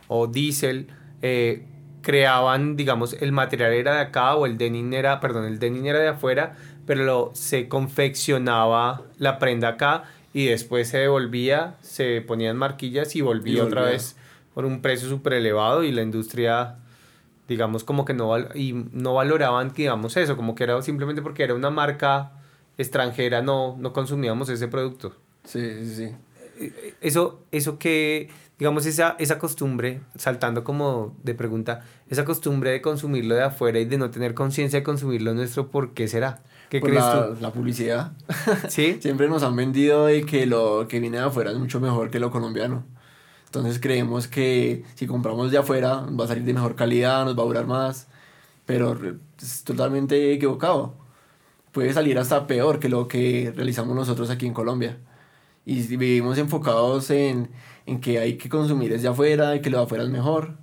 o 0.08 0.26
Diesel, 0.26 0.88
eh, 1.22 1.64
creaban, 2.02 2.76
digamos, 2.76 3.14
el 3.20 3.32
material 3.32 3.72
era 3.72 3.94
de 3.94 4.00
acá 4.00 4.36
o 4.36 4.46
el 4.46 4.58
denim 4.58 4.92
era, 4.92 5.18
perdón, 5.18 5.44
el 5.46 5.58
denim 5.58 5.84
era 5.86 5.98
de 5.98 6.08
afuera, 6.08 6.56
pero 6.86 7.02
lo, 7.04 7.30
se 7.34 7.68
confeccionaba 7.68 9.02
la 9.18 9.40
prenda 9.40 9.70
acá 9.70 10.04
y 10.32 10.46
después 10.46 10.88
se 10.88 10.98
devolvía, 10.98 11.74
se 11.80 12.20
ponían 12.20 12.56
marquillas 12.56 13.16
y 13.16 13.22
volvía, 13.22 13.64
otra 13.64 13.82
vez 13.82 14.16
por 14.54 14.64
un 14.64 14.82
precio 14.82 15.08
súper 15.08 15.32
elevado 15.32 15.82
y 15.82 15.90
la 15.90 16.02
industria, 16.02 16.76
digamos, 17.48 17.84
como 17.84 18.04
que 18.04 18.14
no, 18.14 18.36
y 18.54 18.72
no 18.92 19.14
valoraban, 19.14 19.72
digamos, 19.72 20.16
eso, 20.16 20.36
como 20.36 20.54
que 20.54 20.64
era 20.64 20.80
simplemente 20.82 21.22
porque 21.22 21.42
era 21.44 21.54
una 21.54 21.70
marca 21.70 22.32
extranjera, 22.78 23.42
no, 23.42 23.76
no 23.78 23.92
consumíamos 23.92 24.48
ese 24.48 24.68
producto. 24.68 25.14
Sí, 25.44 25.60
sí, 25.84 25.94
sí. 25.94 26.14
Eh, 26.58 26.94
eso, 27.00 27.40
eso 27.52 27.78
que, 27.78 28.30
digamos, 28.58 28.86
esa, 28.86 29.16
esa 29.18 29.38
costumbre, 29.38 30.00
saltando 30.16 30.64
como 30.64 31.14
de 31.22 31.34
pregunta, 31.34 31.84
esa 32.10 32.24
costumbre 32.24 32.70
de 32.70 32.82
consumirlo 32.82 33.34
de 33.34 33.44
afuera 33.44 33.78
y 33.78 33.84
de 33.84 33.98
no 33.98 34.10
tener 34.10 34.34
conciencia 34.34 34.80
de 34.80 34.82
consumirlo 34.82 35.34
nuestro, 35.34 35.68
¿por 35.70 35.94
qué 35.94 36.08
será? 36.08 36.42
¿Qué 36.68 36.80
crees 36.80 36.96
la, 37.04 37.28
tú? 37.28 37.40
La 37.40 37.52
publicidad. 37.52 38.12
¿Sí? 38.68 38.98
Siempre 39.00 39.28
nos 39.28 39.42
han 39.44 39.54
vendido 39.54 40.06
de 40.06 40.26
que 40.26 40.46
lo 40.46 40.86
que 40.88 40.98
viene 40.98 41.18
de 41.18 41.24
afuera 41.24 41.52
es 41.52 41.58
mucho 41.58 41.80
mejor 41.80 42.10
que 42.10 42.18
lo 42.18 42.30
colombiano. 42.30 42.84
Entonces 43.58 43.80
creemos 43.80 44.28
que 44.28 44.84
si 44.94 45.06
compramos 45.06 45.50
de 45.50 45.58
afuera 45.58 46.06
va 46.18 46.24
a 46.24 46.28
salir 46.28 46.44
de 46.44 46.54
mejor 46.54 46.74
calidad, 46.74 47.24
nos 47.24 47.38
va 47.38 47.42
a 47.42 47.46
durar 47.46 47.66
más. 47.66 48.08
Pero 48.64 48.98
es 49.40 49.64
totalmente 49.64 50.32
equivocado. 50.32 50.94
Puede 51.72 51.92
salir 51.92 52.18
hasta 52.18 52.46
peor 52.46 52.80
que 52.80 52.88
lo 52.88 53.06
que 53.08 53.52
realizamos 53.54 53.94
nosotros 53.94 54.30
aquí 54.30 54.46
en 54.46 54.54
Colombia. 54.54 54.98
Y 55.64 55.82
vivimos 55.96 56.38
enfocados 56.38 57.10
en, 57.10 57.50
en 57.86 58.00
que 58.00 58.18
hay 58.18 58.36
que 58.36 58.48
consumir 58.48 58.90
desde 58.90 59.08
afuera 59.08 59.54
y 59.54 59.60
que 59.60 59.70
lo 59.70 59.78
de 59.78 59.84
afuera 59.84 60.04
es 60.04 60.10
mejor. 60.10 60.56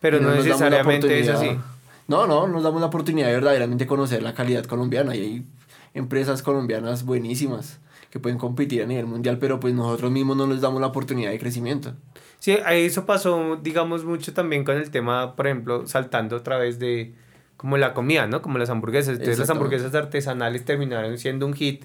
Pero 0.00 0.20
no, 0.20 0.30
no 0.30 0.36
necesariamente 0.36 1.20
es 1.20 1.28
así. 1.28 1.58
No, 2.06 2.26
no, 2.26 2.46
nos 2.46 2.62
damos 2.62 2.80
la 2.80 2.86
oportunidad 2.86 3.26
de 3.26 3.34
verdaderamente 3.34 3.86
conocer 3.86 4.22
la 4.22 4.32
calidad 4.32 4.64
colombiana 4.64 5.14
y 5.14 5.20
hay 5.20 5.46
empresas 5.92 6.42
colombianas 6.42 7.04
buenísimas 7.04 7.80
que 8.10 8.20
pueden 8.20 8.38
competir 8.38 8.82
a 8.82 8.86
nivel 8.86 9.06
mundial, 9.06 9.38
pero 9.38 9.60
pues 9.60 9.74
nosotros 9.74 10.10
mismos 10.10 10.36
no 10.36 10.46
les 10.46 10.60
damos 10.60 10.80
la 10.80 10.86
oportunidad 10.86 11.30
de 11.30 11.38
crecimiento. 11.38 11.94
Sí, 12.38 12.56
eso 12.70 13.04
pasó, 13.04 13.56
digamos, 13.56 14.04
mucho 14.04 14.32
también 14.32 14.64
con 14.64 14.76
el 14.76 14.90
tema, 14.90 15.34
por 15.34 15.46
ejemplo, 15.46 15.86
saltando 15.86 16.36
otra 16.36 16.56
vez 16.56 16.78
de 16.78 17.14
como 17.56 17.76
la 17.76 17.92
comida, 17.92 18.26
¿no? 18.26 18.40
Como 18.40 18.56
las 18.58 18.70
hamburguesas. 18.70 19.14
Entonces 19.14 19.40
las 19.40 19.50
hamburguesas 19.50 19.94
artesanales 19.94 20.64
terminaron 20.64 21.18
siendo 21.18 21.46
un 21.46 21.54
hit 21.54 21.84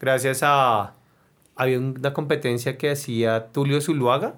gracias 0.00 0.40
a... 0.42 0.94
Había 1.56 1.78
una 1.78 2.12
competencia 2.12 2.76
que 2.76 2.90
hacía 2.90 3.52
Tulio 3.52 3.80
Zuluaga, 3.80 4.34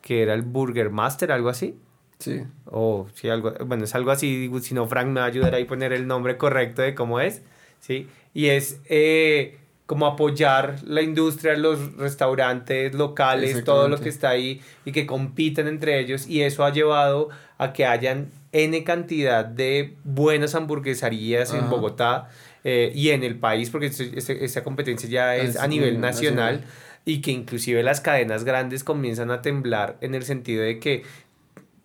que 0.00 0.22
era 0.22 0.32
el 0.32 0.40
Burger 0.42 0.88
Master, 0.88 1.30
algo 1.30 1.50
así. 1.50 1.78
Sí. 2.18 2.42
O 2.64 3.06
si 3.12 3.28
algo, 3.28 3.52
bueno, 3.66 3.84
es 3.84 3.94
algo 3.94 4.10
así, 4.10 4.50
si 4.62 4.74
no, 4.74 4.86
Frank 4.86 5.08
me 5.08 5.20
va 5.20 5.26
a 5.26 5.28
ayudar 5.28 5.54
a 5.54 5.66
poner 5.66 5.92
el 5.92 6.06
nombre 6.06 6.38
correcto 6.38 6.80
de 6.80 6.94
cómo 6.94 7.20
es, 7.20 7.42
¿sí? 7.80 8.08
Y 8.32 8.46
es 8.46 8.80
eh, 8.88 9.58
como 9.88 10.04
apoyar 10.04 10.76
la 10.84 11.00
industria, 11.00 11.56
los 11.56 11.96
restaurantes 11.96 12.92
locales, 12.92 13.64
todo 13.64 13.88
lo 13.88 13.98
que 13.98 14.10
está 14.10 14.28
ahí 14.28 14.60
y 14.84 14.92
que 14.92 15.06
compiten 15.06 15.66
entre 15.66 15.98
ellos 15.98 16.28
y 16.28 16.42
eso 16.42 16.62
ha 16.66 16.70
llevado 16.70 17.30
a 17.56 17.72
que 17.72 17.86
hayan 17.86 18.30
N 18.52 18.84
cantidad 18.84 19.46
de 19.46 19.96
buenas 20.04 20.54
hamburguesarías 20.54 21.54
en 21.54 21.70
Bogotá 21.70 22.28
eh, 22.64 22.92
y 22.94 23.08
en 23.08 23.24
el 23.24 23.38
país, 23.38 23.70
porque 23.70 23.86
esa 23.86 24.62
competencia 24.62 25.08
ya 25.08 25.36
es, 25.36 25.56
a 25.56 25.66
nivel 25.66 26.02
nacional 26.02 26.64
y 27.06 27.22
que 27.22 27.30
inclusive 27.30 27.82
las 27.82 28.02
cadenas 28.02 28.44
grandes 28.44 28.84
comienzan 28.84 29.30
a 29.30 29.40
temblar 29.40 29.96
en 30.02 30.14
el 30.14 30.22
sentido 30.22 30.64
de 30.64 30.80
que 30.80 31.04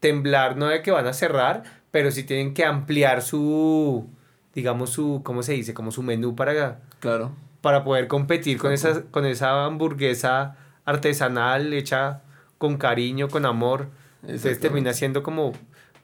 temblar 0.02 0.58
no 0.58 0.68
de 0.68 0.82
que 0.82 0.92
van 0.92 1.08
a 1.08 1.14
cerrar, 1.14 1.64
pero 1.92 2.12
sí 2.12 2.24
tienen 2.24 2.54
que 2.54 2.66
ampliar 2.66 3.22
su, 3.22 4.10
digamos, 4.54 4.90
su, 4.90 5.22
¿cómo 5.24 5.42
se 5.42 5.54
dice? 5.54 5.74
Como 5.74 5.94
su 5.94 6.04
menú 6.04 6.36
para, 6.36 6.82
claro. 7.00 7.32
Para 7.64 7.86
poder 7.86 8.10
competir 8.10 8.58
con 8.58 8.74
esa, 8.74 9.04
con 9.04 9.26
esa 9.26 9.64
hamburguesa 9.64 10.58
artesanal, 10.84 11.72
hecha 11.72 12.22
con 12.58 12.76
cariño, 12.76 13.30
con 13.30 13.46
amor. 13.46 13.88
Entonces 14.22 14.60
termina 14.60 14.92
siendo 14.92 15.24
como, 15.24 15.54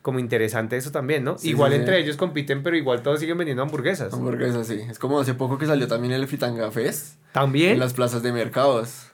como 0.02 0.20
interesante 0.20 0.78
eso 0.78 0.92
también, 0.92 1.26
¿no? 1.26 1.36
igual 1.44 1.74
entre 1.74 2.00
ellos 2.00 2.16
compiten, 2.16 2.64
pero 2.64 2.78
igual 2.78 3.04
todos 3.04 3.20
siguen 3.20 3.38
vendiendo 3.38 3.62
hamburguesas. 3.62 4.14
Hamburguesas, 4.14 4.68
sí. 4.68 4.80
Es 4.90 5.00
como 5.00 5.20
hace 5.20 5.34
poco 5.34 5.58
que 5.58 5.66
salió 5.66 5.90
también 5.90 6.14
el 6.14 6.26
Fritanga 6.30 6.72
Fest. 6.72 7.16
¿También? 7.34 7.74
En 7.74 7.80
las 7.80 7.92
plazas 7.92 8.24
de 8.24 8.32
mercados. 8.32 9.08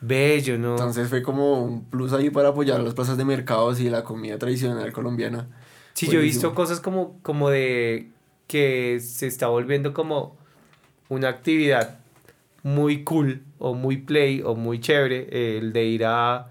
Bello, 0.00 0.58
¿no? 0.58 0.70
Entonces 0.70 1.08
fue 1.08 1.24
como 1.24 1.60
un 1.60 1.86
plus 1.86 2.12
ahí 2.12 2.30
para 2.30 2.50
apoyar 2.50 2.78
las 2.78 2.94
plazas 2.94 3.16
de 3.16 3.24
mercados 3.24 3.80
y 3.80 3.90
la 3.90 4.04
comida 4.04 4.38
tradicional 4.38 4.92
colombiana. 4.92 5.48
Sí, 5.94 6.06
yo 6.06 6.20
he 6.20 6.22
visto 6.22 6.54
cosas 6.54 6.78
como, 6.78 7.18
como 7.22 7.50
de 7.50 8.12
que 8.46 9.00
se 9.00 9.26
está 9.26 9.48
volviendo 9.48 9.92
como 9.92 10.38
una 11.10 11.28
actividad 11.28 11.98
muy 12.62 13.04
cool 13.04 13.42
o 13.58 13.74
muy 13.74 13.98
play 13.98 14.42
o 14.42 14.54
muy 14.54 14.80
chévere 14.80 15.58
el 15.58 15.74
de 15.74 15.84
ir 15.84 16.04
a, 16.06 16.48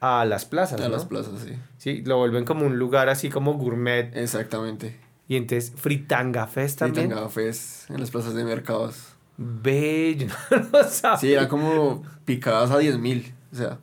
a 0.00 0.24
las 0.24 0.44
plazas. 0.44 0.80
A 0.80 0.88
las 0.88 1.04
plazas, 1.04 1.40
sí. 1.44 1.54
Sí, 1.78 2.02
lo 2.04 2.18
vuelven 2.18 2.44
como 2.44 2.64
un 2.66 2.78
lugar 2.78 3.08
así 3.08 3.30
como 3.30 3.54
gourmet. 3.54 4.16
Exactamente. 4.16 4.96
Y 5.26 5.36
entonces 5.36 5.72
Fritanga 5.76 6.46
Fest 6.46 6.78
también. 6.78 7.08
Fritanga 7.08 7.28
Fest 7.28 7.90
en 7.90 8.00
las 8.00 8.10
plazas 8.10 8.34
de 8.34 8.44
mercados. 8.44 9.14
Bello, 9.36 10.26
no 10.72 11.16
Sí, 11.18 11.32
era 11.32 11.48
como 11.48 12.02
picadas 12.24 12.70
a 12.70 12.78
10 12.78 12.98
mil, 12.98 13.32
o 13.52 13.56
sea. 13.56 13.78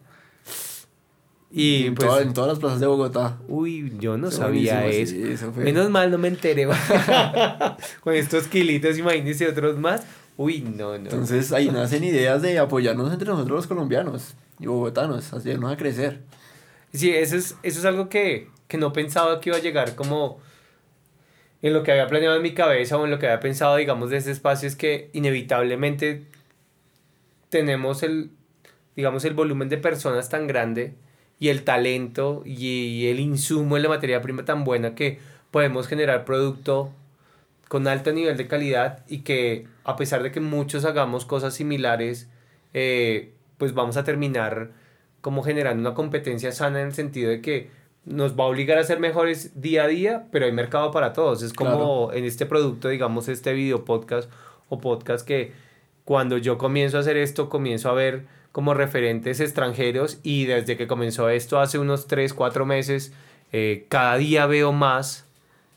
Y 1.57 1.85
en, 1.85 1.95
pues, 1.95 2.21
en 2.21 2.33
todas 2.33 2.49
las 2.49 2.59
plazas 2.59 2.81
de 2.81 2.87
Bogotá. 2.87 3.37
Uy, 3.47 3.93
yo 3.97 4.17
no 4.17 4.29
sabía 4.29 4.85
eso. 4.87 5.53
Menos 5.55 5.89
mal 5.89 6.11
no 6.11 6.17
me 6.17 6.27
enteré. 6.27 6.67
Con 8.01 8.13
estos 8.13 8.49
kilitos, 8.49 8.97
imagínense 8.97 9.47
otros 9.47 9.79
más. 9.79 10.05
Uy, 10.35 10.59
no, 10.59 10.89
no. 10.97 11.05
Entonces 11.05 11.53
ahí 11.53 11.69
nacen 11.69 12.03
ideas 12.03 12.41
de 12.41 12.59
apoyarnos 12.59 13.09
entre 13.13 13.29
nosotros 13.29 13.55
los 13.55 13.67
colombianos 13.67 14.33
y 14.59 14.65
bogotanos, 14.65 15.31
hacernos 15.31 15.71
a 15.71 15.77
crecer. 15.77 16.23
Sí, 16.93 17.11
eso 17.11 17.37
es, 17.37 17.55
eso 17.63 17.79
es 17.79 17.85
algo 17.85 18.09
que, 18.09 18.49
que 18.67 18.77
no 18.77 18.91
pensaba 18.91 19.39
que 19.39 19.51
iba 19.51 19.57
a 19.57 19.61
llegar 19.61 19.95
como 19.95 20.41
en 21.61 21.71
lo 21.71 21.83
que 21.83 21.93
había 21.93 22.07
planeado 22.07 22.35
en 22.35 22.41
mi 22.41 22.53
cabeza 22.53 22.97
o 22.97 23.05
en 23.05 23.11
lo 23.11 23.17
que 23.17 23.27
había 23.27 23.39
pensado, 23.39 23.77
digamos, 23.77 24.09
de 24.09 24.17
ese 24.17 24.31
espacio 24.31 24.67
es 24.67 24.75
que 24.75 25.09
inevitablemente 25.13 26.25
tenemos 27.47 28.03
el, 28.03 28.31
digamos, 28.97 29.23
el 29.23 29.35
volumen 29.35 29.69
de 29.69 29.77
personas 29.77 30.27
tan 30.27 30.47
grande 30.47 30.95
y 31.39 31.49
el 31.49 31.63
talento 31.63 32.43
y 32.45 33.07
el 33.07 33.19
insumo 33.19 33.75
en 33.77 33.83
la 33.83 33.89
materia 33.89 34.21
prima 34.21 34.45
tan 34.45 34.63
buena 34.63 34.95
que 34.95 35.19
podemos 35.51 35.87
generar 35.87 36.25
producto 36.25 36.91
con 37.67 37.87
alto 37.87 38.11
nivel 38.11 38.37
de 38.37 38.47
calidad 38.47 39.03
y 39.07 39.19
que 39.19 39.67
a 39.83 39.95
pesar 39.95 40.23
de 40.23 40.31
que 40.31 40.39
muchos 40.39 40.85
hagamos 40.85 41.25
cosas 41.25 41.53
similares, 41.53 42.29
eh, 42.73 43.33
pues 43.57 43.73
vamos 43.73 43.97
a 43.97 44.03
terminar 44.03 44.71
como 45.21 45.43
generando 45.43 45.81
una 45.81 45.95
competencia 45.95 46.51
sana 46.51 46.81
en 46.81 46.87
el 46.87 46.93
sentido 46.93 47.31
de 47.31 47.41
que 47.41 47.69
nos 48.05 48.39
va 48.39 48.43
a 48.43 48.47
obligar 48.47 48.77
a 48.77 48.83
ser 48.83 48.99
mejores 48.99 49.59
día 49.59 49.83
a 49.83 49.87
día, 49.87 50.27
pero 50.31 50.45
hay 50.45 50.51
mercado 50.51 50.91
para 50.91 51.11
todos. 51.13 51.41
Es 51.41 51.53
como 51.53 52.11
en 52.13 52.23
este 52.23 52.45
producto, 52.45 52.89
digamos, 52.89 53.27
este 53.27 53.53
video 53.53 53.83
podcast 53.83 54.29
o 54.69 54.79
podcast 54.79 55.27
que 55.27 55.53
cuando 56.03 56.37
yo 56.37 56.59
comienzo 56.59 56.97
a 56.97 56.99
hacer 56.99 57.17
esto, 57.17 57.49
comienzo 57.49 57.89
a 57.89 57.93
ver 57.93 58.27
como 58.55 58.73
referentes 58.73 59.41
extranjeros 59.41 60.17
y 60.23 60.45
desde 60.45 60.77
que 60.77 60.87
comenzó 60.87 61.27
esto 61.27 61.59
hace 61.59 61.77
unos 61.77 62.07
3, 62.07 62.33
4 62.33 62.65
meses, 62.65 63.11
eh, 63.51 63.83
cada 63.89 64.15
día 64.15 64.45
veo 64.45 64.71
más, 64.71 65.25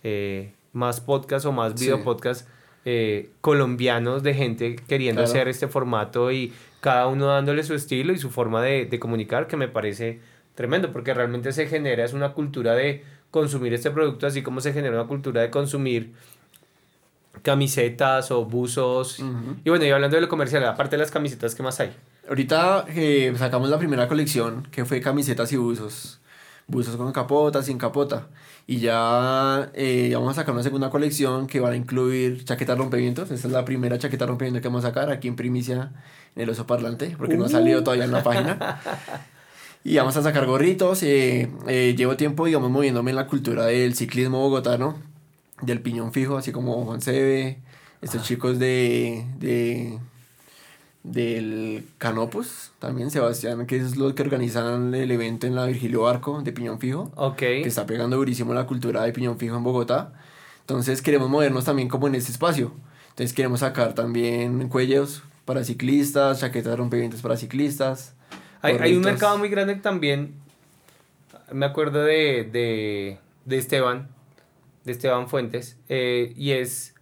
eh, 0.05 0.53
más 0.73 1.01
podcasts 1.01 1.45
o 1.45 1.51
más 1.51 1.75
video 1.75 2.05
podcasts 2.05 2.47
eh, 2.85 3.31
colombianos 3.41 4.23
de 4.23 4.33
gente 4.33 4.77
queriendo 4.87 5.25
hacer 5.25 5.49
este 5.49 5.67
formato 5.67 6.31
y 6.31 6.53
cada 6.81 7.09
uno 7.09 7.27
dándole 7.27 7.65
su 7.65 7.75
estilo 7.75 8.13
y 8.13 8.19
su 8.19 8.31
forma 8.31 8.63
de, 8.63 8.87
de 8.87 9.01
comunicar 9.01 9.49
que 9.49 9.57
me 9.57 9.67
parece 9.67 10.21
tremendo 10.55 10.93
porque 10.93 11.15
realmente 11.15 11.51
se 11.51 11.67
genera, 11.67 12.05
es 12.05 12.13
una 12.13 12.33
cultura 12.33 12.77
de 12.77 13.03
consumir 13.33 13.75
este 13.75 13.91
producto 13.91 14.25
así 14.29 14.43
como 14.43 14.61
se 14.61 14.73
genera 14.73 14.95
una 14.95 15.09
cultura 15.09 15.43
de 15.43 15.51
consumir 15.51 16.13
camisetas 17.43 18.31
o 18.31 18.45
buzos. 18.45 19.19
Y 19.65 19.69
bueno, 19.69 19.85
y 19.85 19.91
hablando 19.91 20.17
de 20.17 20.21
lo 20.21 20.29
comercial, 20.29 20.65
aparte 20.65 20.97
de 20.97 21.03
las 21.03 21.11
camisetas, 21.11 21.57
¿qué 21.57 21.63
más 21.63 21.81
hay? 21.81 21.93
Ahorita 22.29 22.85
eh, 22.95 23.33
sacamos 23.39 23.71
la 23.71 23.79
primera 23.79 24.07
colección 24.07 24.69
que 24.71 24.85
fue 24.85 25.01
camisetas 25.01 25.51
y 25.53 25.57
buzos. 25.57 26.21
Buzos 26.67 26.97
con 26.97 27.11
capota, 27.11 27.63
sin 27.63 27.79
capota. 27.79 28.29
Y 28.67 28.81
ya 28.81 29.71
eh, 29.73 30.11
vamos 30.13 30.33
a 30.33 30.35
sacar 30.35 30.53
una 30.53 30.63
segunda 30.63 30.91
colección 30.91 31.47
que 31.47 31.61
va 31.61 31.71
a 31.71 31.77
incluir 31.77 32.45
chaquetas 32.45 32.77
rompevientos. 32.77 33.31
Esta 33.31 33.49
es 33.49 33.53
la 33.55 33.65
primera 33.65 33.99
chaqueta 33.99 34.27
rompeviento 34.27 34.61
que 34.61 34.69
vamos 34.69 34.85
a 34.85 34.89
sacar 34.89 35.11
aquí 35.11 35.27
en 35.27 35.37
primicia 35.37 35.93
en 36.37 36.43
el 36.43 36.51
oso 36.51 36.67
parlante, 36.67 37.15
porque 37.17 37.39
no 37.39 37.47
ha 37.47 37.49
salido 37.49 37.83
todavía 37.83 38.05
en 38.05 38.13
la 38.13 38.23
página. 38.23 38.81
Y 39.85 39.97
vamos 39.97 40.17
a 40.19 40.23
sacar 40.23 40.45
gorritos. 40.45 41.03
Eh, 41.03 41.49
llevo 41.97 42.17
tiempo, 42.19 42.45
digamos, 42.45 42.69
moviéndome 42.71 43.11
en 43.11 43.17
la 43.17 43.27
cultura 43.27 43.65
del 43.65 43.95
ciclismo 43.95 44.39
bogotano, 44.41 44.99
del 45.63 45.81
piñón 45.81 46.13
fijo, 46.13 46.37
así 46.37 46.53
como 46.53 46.85
Juan 46.85 47.01
Sebe, 47.01 47.63
estos 48.03 48.25
chicos 48.25 48.59
de, 48.59 49.25
de 49.39 49.99
del 51.13 51.87
Canopus, 51.99 52.73
también 52.79 53.11
Sebastián, 53.11 53.67
que 53.67 53.77
es 53.77 53.97
los 53.97 54.15
que 54.15 54.23
organizan 54.23 54.95
el 54.95 55.11
evento 55.11 55.47
en 55.47 55.55
la 55.55 55.67
Virgilio 55.67 56.03
Barco 56.03 56.43
de 56.43 56.53
Piñón 56.53 56.79
Fijo. 56.79 57.11
Que 57.37 57.63
está 57.63 57.87
pegando 57.87 58.17
durísimo 58.17 58.53
la 58.55 58.67
cultura 58.67 59.03
de 59.03 59.13
Piñón 59.13 59.39
Fijo 59.39 59.57
en 59.57 59.65
Bogotá. 59.65 60.13
Entonces 60.61 61.01
queremos 61.01 61.31
movernos 61.31 61.65
también 61.65 61.89
como 61.89 62.09
en 62.09 62.15
este 62.15 62.33
espacio. 62.33 62.73
Entonces 63.11 63.35
queremos 63.35 63.61
sacar 63.61 63.95
también 63.95 64.69
cuellos 64.69 65.23
para 65.45 65.65
ciclistas, 65.65 66.41
chaquetas 66.41 66.77
rompevientos 66.77 67.23
para 67.23 67.37
ciclistas. 67.37 68.15
Hay, 68.61 68.77
hay, 68.79 68.97
un 68.97 69.03
mercado 69.03 69.39
muy 69.39 69.49
grande 69.49 69.77
también. 69.77 70.35
Me 71.51 71.65
acuerdo 71.65 72.05
de, 72.05 72.49
de, 72.53 73.19
de 73.47 73.59
Esteban, 73.59 74.09
de 74.85 74.93
Esteban 74.93 75.29
Fuentes, 75.29 75.79
eh, 75.89 76.35
y 76.37 76.51
es 76.51 76.95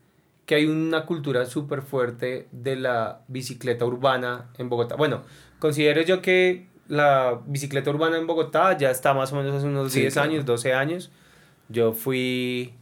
que 0.47 0.55
hay 0.55 0.67
una 0.67 1.05
cultura 1.05 1.45
súper 1.45 1.83
fuerte 1.83 2.47
de 2.53 2.77
la 2.77 3.21
bicicleta 3.29 3.85
urbana 3.85 4.47
en 4.59 4.69
Bogotá. 4.69 4.95
Bueno, 4.95 5.23
considero 5.59 6.03
yo 6.03 6.23
que 6.23 6.69
la 6.89 7.41
bicicleta 7.47 7.91
urbana 7.91 8.17
en 8.17 8.29
Bogotá 8.29 8.79
ya 8.79 8.91
está 8.91 9.13
más 9.13 9.33
o 9.33 9.37
menos 9.37 9.55
hace 9.55 9.67
unos 9.67 9.93
10 9.93 10.17
años, 10.17 10.47
12 10.47 10.73
años. 10.73 11.11
Yo 11.69 11.93
fui 11.93 12.75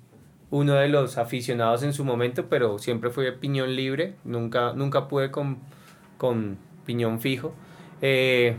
uno 0.50 0.74
de 0.74 0.88
los 0.88 1.16
aficionados 1.16 1.82
en 1.82 1.94
su 1.94 2.04
momento, 2.04 2.46
pero 2.50 2.78
siempre 2.78 3.08
fui 3.10 3.24
de 3.24 3.32
piñón 3.32 3.74
libre, 3.74 4.14
nunca, 4.24 4.74
nunca 4.74 5.08
pude 5.08 5.30
con, 5.30 5.58
con 6.18 6.58
piñón 6.84 7.20
fijo. 7.20 7.54
Eh, 8.02 8.56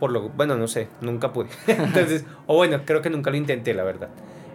por 0.00 0.10
lo, 0.10 0.28
bueno, 0.30 0.56
no 0.56 0.66
sé, 0.66 0.88
nunca 1.00 1.32
pude. 1.32 1.48
Entonces, 1.68 2.26
o 2.46 2.56
bueno, 2.56 2.80
creo 2.84 3.00
que 3.00 3.10
nunca 3.10 3.30
lo 3.30 3.36
intenté, 3.36 3.74
la 3.74 3.84
verdad. 3.84 4.08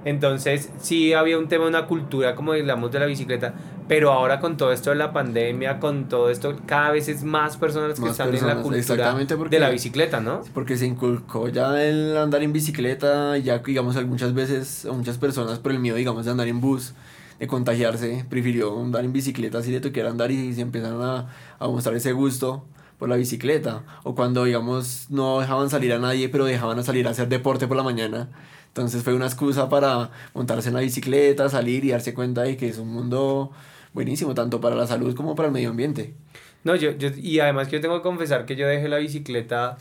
Entonces, 0.06 0.70
sí 0.80 1.14
había 1.14 1.38
un 1.38 1.47
tema, 1.47 1.68
una 1.68 1.86
cultura, 1.86 2.36
como 2.36 2.54
digamos, 2.54 2.91
de 2.91 2.99
la 2.99 3.06
bicicleta, 3.06 3.54
pero 3.88 4.12
ahora 4.12 4.39
con 4.39 4.58
todo 4.58 4.72
esto 4.72 4.89
de 4.89 4.97
la 4.97 5.14
pandemia, 5.14 5.80
con 5.80 6.10
todo 6.10 6.30
esto, 6.30 6.56
cada 6.66 6.91
vez 6.91 7.08
es 7.08 7.24
más 7.24 7.58
personas 7.58 7.99
que 7.99 8.10
están 8.10 8.34
en 8.34 8.47
la 8.47 8.62
cultura 8.62 9.16
de 9.49 9.60
la 9.60 9.70
bicicleta, 9.70 10.20
¿no? 10.20 10.41
Porque 10.54 10.78
se 10.78 10.86
inculcó 10.86 11.47
ya 11.47 11.82
el 11.84 12.18
andar 12.18 12.43
en 12.43 12.54
bicicleta, 12.54 13.38
ya, 13.38 13.60
digamos, 13.60 14.01
muchas 14.06 14.34
veces, 14.34 14.88
muchas 14.91 15.18
personas 15.18 15.60
por 15.60 15.72
el 15.72 15.80
miedo, 15.80 15.95
digamos, 15.95 16.26
de 16.26 16.32
andar 16.32 16.47
en 16.47 16.60
bus, 16.60 16.93
de 17.39 17.47
contagiarse, 17.47 18.26
prefirió 18.30 18.80
andar 18.80 19.04
en 19.06 19.14
bicicleta 19.14 19.58
así 19.58 19.72
de 19.72 19.80
toquear 19.80 20.08
andar 20.08 20.32
y 20.32 20.54
se 20.54 20.62
empezaron 20.62 21.01
a, 21.01 21.30
a 21.60 21.68
mostrar 21.68 21.95
ese 21.95 22.12
gusto 22.12 22.66
por 22.99 23.10
la 23.10 23.16
bicicleta. 23.16 23.84
O 24.04 24.16
cuando, 24.16 24.45
digamos, 24.45 25.08
no 25.10 25.39
dejaban 25.39 25.70
salir 25.70 25.91
a 25.93 25.99
nadie, 25.99 26.30
pero 26.30 26.45
dejaban 26.45 26.80
a 26.80 26.84
salir 26.84 27.08
a 27.08 27.12
hacer 27.12 27.28
deporte 27.28 27.68
por 27.68 27.76
la 27.76 27.84
mañana 27.84 28.30
entonces 28.74 29.03
fue 29.03 29.13
una 29.13 29.28
excusa 29.28 29.69
para 29.69 30.09
montarse 30.34 30.69
en 30.69 30.74
la 30.74 30.82
bicicleta, 30.82 31.47
salir 31.47 31.86
y 31.86 31.91
darse 31.91 32.15
cuenta 32.15 32.41
de 32.41 32.57
que 32.57 32.69
es 32.69 32.80
un 32.80 32.88
mundo 32.88 33.51
buenísimo, 33.93 34.34
tanto 34.34 34.59
para 34.59 34.76
la 34.76 34.88
salud 34.88 35.15
como 35.15 35.36
para 35.36 35.49
el 35.49 35.53
medio 35.53 35.69
ambiente. 35.69 36.15
No, 36.63 36.76
yo, 36.76 36.89
yo, 36.89 37.09
y 37.15 37.39
además 37.39 37.67
que 37.67 37.76
yo 37.76 37.82
tengo 37.82 37.97
que 37.97 38.01
confesar 38.01 38.47
que 38.47 38.55
yo 38.55 38.67
dejé 38.67 38.89
la 38.89 38.97
bicicleta 38.97 39.78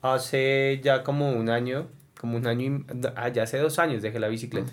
hace 0.00 0.80
ya 0.82 1.02
como 1.02 1.32
un 1.32 1.50
año, 1.50 1.88
como 2.18 2.38
un 2.38 2.46
año, 2.46 2.64
y, 2.64 2.84
ah, 3.14 3.28
ya 3.28 3.42
hace 3.42 3.58
dos 3.58 3.78
años 3.78 4.00
dejé 4.00 4.18
la 4.18 4.28
bicicleta. 4.28 4.72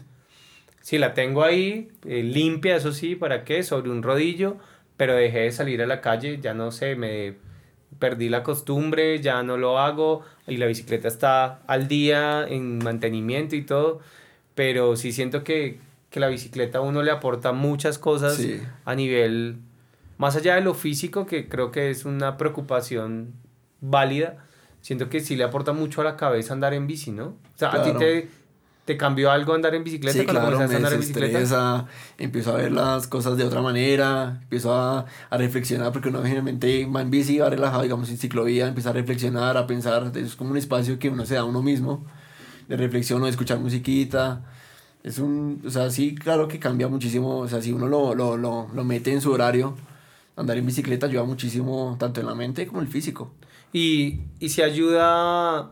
Sí, 0.79 0.97
la 0.97 1.13
tengo 1.13 1.43
ahí, 1.43 1.89
eh, 2.05 2.23
limpia, 2.23 2.77
eso 2.77 2.93
sí, 2.93 3.17
¿para 3.17 3.43
qué? 3.43 3.63
Sobre 3.63 3.91
un 3.91 4.01
rodillo, 4.01 4.55
pero 4.95 5.13
dejé 5.13 5.39
de 5.39 5.51
salir 5.51 5.81
a 5.81 5.87
la 5.87 5.99
calle, 5.99 6.39
ya 6.41 6.53
no 6.53 6.71
sé, 6.71 6.95
me 6.95 7.35
perdí 7.99 8.29
la 8.29 8.43
costumbre, 8.43 9.19
ya 9.21 9.43
no 9.43 9.57
lo 9.57 9.79
hago 9.79 10.21
y 10.47 10.57
la 10.57 10.65
bicicleta 10.65 11.07
está 11.07 11.59
al 11.67 11.87
día 11.87 12.45
en 12.47 12.79
mantenimiento 12.79 13.55
y 13.55 13.63
todo, 13.63 13.99
pero 14.55 14.95
sí 14.95 15.11
siento 15.11 15.43
que, 15.43 15.79
la 16.13 16.27
bicicleta 16.27 16.79
a 16.79 16.81
uno 16.81 17.03
le 17.03 17.11
aporta 17.11 17.53
muchas 17.53 17.97
cosas 17.97 18.45
a 18.83 18.95
nivel, 18.95 19.57
más 20.17 20.35
allá 20.35 20.55
de 20.55 20.61
lo 20.61 20.73
físico, 20.73 21.25
que 21.25 21.47
creo 21.47 21.71
que 21.71 21.89
es 21.89 22.03
una 22.03 22.35
preocupación 22.35 23.33
válida, 23.79 24.45
siento 24.81 25.09
que 25.09 25.21
sí 25.21 25.37
le 25.37 25.45
aporta 25.45 25.71
mucho 25.71 26.01
a 26.01 26.03
la 26.03 26.17
cabeza 26.17 26.53
andar 26.53 26.73
en 26.73 26.85
bici, 26.85 27.11
¿no? 27.11 27.27
O 27.27 27.37
sea, 27.55 27.71
a 27.71 27.83
ti 27.83 27.93
te, 27.97 28.27
¿Te 28.91 28.97
cambió 28.97 29.31
algo 29.31 29.53
andar 29.53 29.73
en 29.73 29.85
bicicleta 29.85 30.19
Sí, 30.19 30.25
claro, 30.25 30.57
me 30.57 30.63
a 30.63 30.75
andar 30.75 30.91
en 30.91 30.99
bicicleta? 30.99 31.87
empiezo 32.17 32.51
a 32.51 32.57
ver 32.57 32.73
las 32.73 33.07
cosas 33.07 33.37
de 33.37 33.45
otra 33.45 33.61
manera, 33.61 34.39
empiezo 34.41 34.73
a, 34.73 35.05
a 35.29 35.37
reflexionar, 35.37 35.93
porque 35.93 36.09
uno 36.09 36.21
generalmente 36.23 36.85
va 36.93 37.01
en 37.01 37.09
bici, 37.09 37.39
va 37.39 37.49
relajado, 37.49 37.83
digamos, 37.83 38.09
en 38.09 38.17
ciclovía, 38.17 38.67
empieza 38.67 38.89
a 38.89 38.93
reflexionar, 38.93 39.55
a 39.55 39.65
pensar, 39.65 40.11
es 40.13 40.35
como 40.35 40.51
un 40.51 40.57
espacio 40.57 40.99
que 40.99 41.07
uno 41.07 41.25
se 41.25 41.35
da 41.35 41.39
a 41.39 41.45
uno 41.45 41.63
mismo, 41.63 42.05
de 42.67 42.75
reflexión 42.75 43.21
o 43.21 43.25
de 43.25 43.31
escuchar 43.31 43.59
musiquita, 43.59 44.41
es 45.03 45.19
un, 45.19 45.61
o 45.65 45.69
sea, 45.69 45.89
sí, 45.89 46.13
claro 46.13 46.49
que 46.49 46.59
cambia 46.59 46.89
muchísimo, 46.89 47.37
o 47.37 47.47
sea, 47.47 47.61
si 47.61 47.71
uno 47.71 47.87
lo, 47.87 48.13
lo, 48.13 48.35
lo, 48.35 48.67
lo 48.73 48.83
mete 48.83 49.13
en 49.13 49.21
su 49.21 49.31
horario, 49.31 49.77
andar 50.35 50.57
en 50.57 50.65
bicicleta 50.65 51.05
ayuda 51.05 51.23
muchísimo, 51.23 51.95
tanto 51.97 52.19
en 52.19 52.27
la 52.27 52.35
mente 52.35 52.67
como 52.67 52.81
en 52.81 52.87
el 52.87 52.91
físico. 52.91 53.31
Y, 53.71 54.19
y 54.41 54.49
si 54.49 54.61
ayuda, 54.61 55.71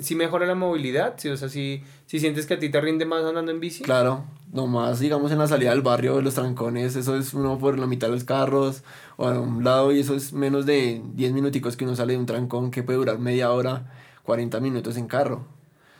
si 0.00 0.14
mejora 0.14 0.46
la 0.46 0.54
movilidad, 0.54 1.14
si, 1.18 1.28
o 1.28 1.36
sea, 1.36 1.48
si, 1.48 1.82
si 2.06 2.20
sientes 2.20 2.46
que 2.46 2.54
a 2.54 2.58
ti 2.58 2.68
te 2.68 2.80
rinde 2.80 3.04
más 3.04 3.24
andando 3.24 3.50
en 3.50 3.60
bici. 3.60 3.82
Claro, 3.82 4.24
nomás 4.52 5.00
digamos 5.00 5.32
en 5.32 5.38
la 5.38 5.46
salida 5.46 5.70
del 5.70 5.82
barrio, 5.82 6.16
de 6.16 6.22
los 6.22 6.34
trancones, 6.34 6.96
eso 6.96 7.16
es 7.16 7.34
uno 7.34 7.58
por 7.58 7.78
la 7.78 7.86
mitad 7.86 8.08
de 8.08 8.14
los 8.14 8.24
carros 8.24 8.82
o 9.16 9.26
a 9.26 9.40
un 9.40 9.64
lado 9.64 9.92
y 9.92 10.00
eso 10.00 10.14
es 10.14 10.32
menos 10.32 10.66
de 10.66 11.02
10 11.14 11.32
minuticos 11.32 11.76
que 11.76 11.84
uno 11.84 11.96
sale 11.96 12.14
de 12.14 12.18
un 12.18 12.26
trancón 12.26 12.70
que 12.70 12.82
puede 12.82 12.98
durar 12.98 13.18
media 13.18 13.50
hora, 13.50 13.92
40 14.24 14.60
minutos 14.60 14.96
en 14.96 15.06
carro. 15.06 15.46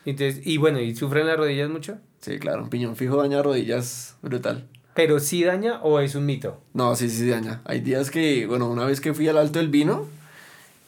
Entonces, 0.05 0.47
y 0.47 0.57
bueno, 0.57 0.81
¿y 0.81 0.95
sufren 0.95 1.27
las 1.27 1.37
rodillas 1.37 1.71
mucho? 1.71 1.99
Sí, 2.21 2.39
claro, 2.39 2.63
un 2.63 2.71
piñón 2.71 2.97
fijo 2.97 3.17
daña 3.17 3.43
rodillas 3.43 4.17
brutal. 4.23 4.67
¿Pero 4.95 5.21
sí 5.21 5.45
daña 5.45 5.81
o 5.83 6.01
es 6.01 6.15
un 6.17 6.27
mito? 6.27 6.61
No, 6.75 6.97
sí, 6.97 7.09
sí 7.09 7.29
daña. 7.29 7.61
Hay 7.65 7.81
días 7.81 8.11
que, 8.11 8.47
bueno, 8.47 8.69
una 8.69 8.85
vez 8.85 9.01
que 9.01 9.15
fui 9.15 9.29
al 9.29 9.39
Alto 9.39 9.61
del 9.61 9.69
Vino 9.69 10.07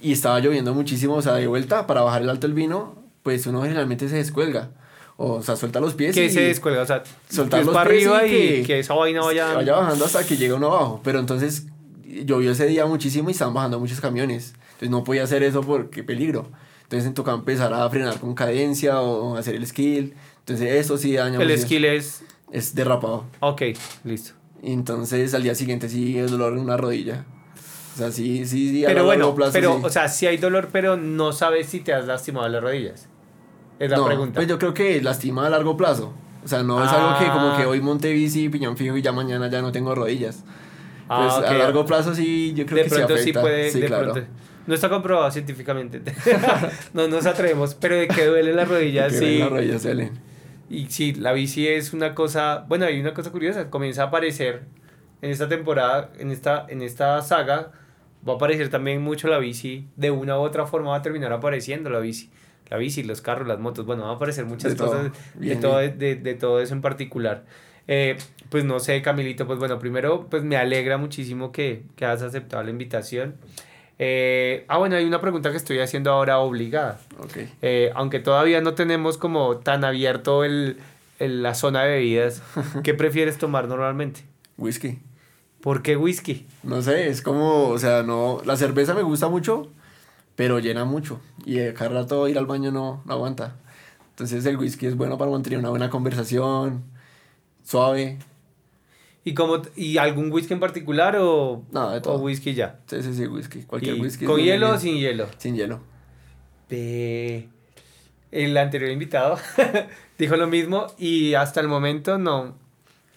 y 0.03 0.13
estaba 0.13 0.41
lloviendo 0.41 0.75
muchísimo, 0.75 1.15
o 1.15 1.23
sea, 1.23 1.35
de 1.35 1.47
vuelta 1.47 1.87
para 1.87 2.03
bajar 2.03 2.23
el 2.23 2.31
Alto 2.31 2.47
del 2.47 2.55
Vino, 2.55 2.95
pues 3.23 3.47
uno 3.47 3.63
generalmente 3.63 4.09
se 4.09 4.17
descuelga. 4.17 4.71
O 5.17 5.43
sea, 5.43 5.55
suelta 5.57 5.81
los 5.81 5.93
pies 5.95 6.15
Que 6.15 6.27
y 6.27 6.31
se 6.31 6.41
descuelga, 6.41 6.83
o 6.83 6.87
sea, 6.87 7.03
soltar 7.29 7.63
los 7.65 7.75
para 7.75 7.91
pies 7.91 8.07
arriba 8.07 8.27
y 8.27 8.31
que- 8.31 8.63
que, 8.67 8.79
esa 8.79 8.95
vaina 8.95 9.21
vaya... 9.21 9.53
vaya 9.53 9.77
bajando 9.77 10.07
hasta 10.07 10.25
que 10.27 10.37
llega 10.39 10.55
uno 10.55 10.69
abajo. 10.69 11.01
Pero 11.05 11.19
entonces 11.19 11.67
llovió 12.25 12.53
ese 12.53 12.67
día 12.67 12.87
muchísimo 12.87 13.29
y 13.29 13.33
estaban 13.33 13.53
bajando 13.53 13.79
muchos 13.79 14.01
camiones. 14.01 14.55
Entonces 14.73 14.91
no 14.91 15.05
podía 15.05 15.25
hacer 15.25 15.43
eso 15.43 15.61
porque 15.61 16.03
peligro. 16.03 16.49
Entonces 16.85 17.13
tocaba 17.13 17.37
empezar 17.37 17.73
a 17.75 17.89
frenar 17.91 18.19
con 18.19 18.35
cadencia 18.35 19.01
o 19.03 19.37
hacer 19.37 19.55
el 19.57 19.67
skill. 19.67 20.15
Entonces 20.39 20.73
eso 20.73 20.97
sí 20.97 21.13
daña. 21.13 21.41
El 21.41 21.59
skill 21.59 21.85
es... 21.85 22.23
Es 22.51 22.75
derrapado. 22.75 23.27
Ok, 23.41 23.63
listo. 24.05 24.33
Y 24.63 24.73
entonces 24.73 25.35
al 25.35 25.43
día 25.43 25.55
siguiente 25.55 25.89
sí 25.91 26.19
el 26.19 26.31
dolor 26.31 26.55
en 26.55 26.61
una 26.61 26.77
rodilla. 26.79 27.27
O 27.95 27.99
sea, 27.99 28.11
sí, 28.11 28.47
sí, 28.47 28.71
sí. 28.71 28.85
a 28.85 28.89
Pero 28.89 28.99
largo 29.01 29.07
bueno, 29.09 29.35
plazo, 29.35 29.53
pero, 29.53 29.77
sí. 29.79 29.81
o 29.85 29.91
sea, 29.91 30.09
sí 30.09 30.27
hay 30.27 30.37
dolor, 30.37 30.69
pero 30.73 30.97
no 30.97 31.33
sabes 31.33 31.67
si 31.69 31.81
te 31.81 31.93
has 31.93 32.07
lastimado 32.07 32.49
las 32.49 32.63
rodillas. 32.63 33.09
Es 33.79 33.91
la 33.91 33.97
no, 33.97 34.07
pregunta. 34.07 34.35
Pues 34.37 34.47
yo 34.49 34.59
creo 34.59 34.75
que 34.75 35.01
lastima 35.03 35.47
a 35.47 35.51
largo 35.51 35.77
plazo. 35.77 36.13
O 36.45 36.49
sea, 36.49 36.63
no 36.63 36.83
es 36.85 36.91
Ah. 36.91 37.09
algo 37.15 37.19
que 37.19 37.31
como 37.33 37.57
que 37.57 37.67
hoy 37.67 37.81
monté 37.81 38.13
bici, 38.13 38.49
piñón 38.49 38.77
fijo 38.77 38.97
y 38.97 39.03
ya 39.03 39.13
mañana 39.13 39.49
ya 39.51 39.61
no 39.61 39.73
tengo 39.73 39.95
rodillas. 39.95 40.45
Ah, 41.09 41.29
Pues 41.41 41.51
a 41.51 41.55
largo 41.55 41.85
plazo 41.85 42.15
sí, 42.15 42.53
yo 42.55 42.65
creo 42.67 42.79
de 42.79 42.85
que 42.85 42.91
pronto 42.97 43.17
sí 43.17 43.23
sí 43.25 43.31
afecta. 43.31 43.41
puede, 43.43 43.71
Sí, 43.71 43.81
de 43.81 43.87
claro. 43.89 44.13
pronto. 44.13 44.31
No 44.67 44.75
está 44.75 44.89
comprobado 44.89 45.31
científicamente. 45.31 46.01
no 46.95 47.09
nos 47.09 47.27
atrevemos, 47.27 47.75
pero 47.75 47.97
de 47.97 48.07
que 48.09 48.27
duele 48.27 48.53
las 48.55 48.69
rodillas, 48.69 49.13
Que 49.13 49.19
sí. 49.19 49.39
las 49.39 49.51
rodillas 49.51 49.83
duelen. 49.83 50.13
Y 50.69 50.87
sí, 50.87 51.15
la 51.15 51.33
bici 51.33 51.67
es 51.67 51.93
una 51.93 52.15
cosa, 52.15 52.65
bueno, 52.69 52.85
hay 52.87 53.01
una 53.01 53.13
cosa 53.13 53.31
curiosa, 53.33 53.71
comienza 53.71 54.03
a 54.05 54.07
aparecer 54.07 54.63
en 55.23 55.31
esta 55.31 55.49
temporada, 55.49 56.11
en 56.19 56.31
esta, 56.31 56.67
en 56.69 56.83
esta 56.83 57.21
saga, 57.23 57.73
va 58.27 58.33
a 58.35 58.37
aparecer 58.37 58.69
también 58.71 59.03
mucho 59.03 59.29
la 59.29 59.39
bici, 59.39 59.87
de 59.97 60.11
una 60.11 60.39
u 60.39 60.43
otra 60.43 60.67
forma 60.67 60.91
va 60.91 60.97
a 60.97 61.03
terminar 61.03 61.33
apareciendo 61.33 61.91
la 61.91 61.99
bici. 62.01 62.31
La 62.69 62.77
bici, 62.77 63.03
los 63.03 63.21
carros, 63.21 63.49
las 63.49 63.59
motos, 63.59 63.85
bueno, 63.85 64.05
va 64.05 64.11
a 64.11 64.15
aparecer 64.15 64.45
muchas 64.47 64.73
De 64.73 64.77
todo, 64.77 64.89
cosas, 64.89 65.13
de 65.35 65.41
bien, 65.41 65.61
todo, 65.61 65.79
de, 65.79 65.91
de 66.17 66.35
todo 66.35 66.61
eso 66.61 66.73
en 66.75 66.81
particular. 66.83 67.45
Eh, 67.89 68.17
pues 68.49 68.65
no 68.65 68.79
sé, 68.79 69.03
Camilito, 69.03 69.45
pues 69.47 69.59
bueno, 69.59 69.79
primero, 69.81 70.29
pues 70.31 70.45
me 70.45 70.57
alegra 70.57 70.97
muchísimo 70.97 71.51
que, 71.51 71.83
que 71.97 72.05
has 72.05 72.23
aceptado 72.23 72.63
la 72.63 72.71
invitación. 72.71 73.35
Eh, 73.99 74.65
ah, 74.69 74.79
bueno, 74.79 74.97
hay 74.97 75.05
una 75.05 75.21
pregunta 75.21 75.51
que 75.51 75.57
estoy 75.57 75.79
haciendo 75.81 76.11
ahora 76.13 76.39
obligada. 76.39 77.01
Ok. 77.19 77.39
Eh, 77.63 77.91
aunque 77.95 78.21
todavía 78.21 78.61
no 78.61 78.75
tenemos 78.75 79.19
como 79.19 79.59
tan 79.59 79.85
abierto 79.85 80.45
el, 80.45 80.79
el- 81.19 81.43
la 81.43 81.55
zona 81.55 81.83
de 81.85 81.91
bebidas, 81.97 82.43
¿qué 82.85 82.95
prefieres 82.95 83.37
tomar 83.39 83.67
normalmente? 83.69 84.23
Whisky. 84.57 85.01
¿Por 85.61 85.83
qué 85.83 85.97
whisky? 85.97 86.47
No 86.63 86.81
sé, 86.83 87.09
es 87.09 87.21
como, 87.23 87.69
o 87.69 87.79
sea, 87.79 88.03
no, 88.03 88.41
la 88.45 88.57
cerveza 88.57 88.95
me 88.95 89.03
gusta 89.03 89.29
mucho, 89.29 89.69
pero 90.37 90.59
llena 90.59 90.85
mucho. 90.85 91.21
Y 91.45 91.55
de 91.55 91.75
cada 91.75 91.91
rato 91.91 92.29
ir 92.29 92.39
al 92.39 92.47
baño 92.47 92.71
no, 92.71 93.03
no 93.05 93.13
aguanta. 93.13 93.57
Entonces 94.11 94.45
el 94.47 94.57
whisky 94.57 94.87
es 94.87 94.97
bueno 94.97 95.19
para 95.19 95.31
mantener 95.31 95.59
una 95.59 95.71
buena 95.71 95.91
conversación, 95.91 96.83
suave. 97.63 98.19
¿Y, 99.23 99.35
cómo, 99.35 99.61
t- 99.61 99.71
¿Y 99.77 99.99
algún 99.99 100.33
whisky 100.33 100.55
en 100.55 100.61
particular 100.61 101.17
o, 101.21 101.63
No, 101.73 101.91
de 101.91 101.99
o 101.99 102.03
todo. 102.03 102.19
whisky 102.21 102.55
ya? 102.55 102.81
Sí, 102.87 103.03
sí, 103.03 103.13
sí, 103.15 103.27
whisky. 103.27 103.63
Cualquier 103.65 103.97
Y 103.97 104.01
whisky. 104.01 104.25
¿Con 104.25 104.37
bien, 104.37 104.47
hielo 104.49 104.71
o 104.73 104.79
sin 104.79 104.97
hielo? 104.97 105.27
Sin 105.37 105.57
hielo. 105.57 105.81
El 106.71 108.57
anterior 108.57 108.91
invitado 108.91 109.39
dijo 110.19 110.37
lo 110.37 110.47
mismo 110.47 110.87
y 110.99 111.35
hasta 111.35 111.61
el 111.61 111.69
momento 111.69 112.17
no 112.17 112.55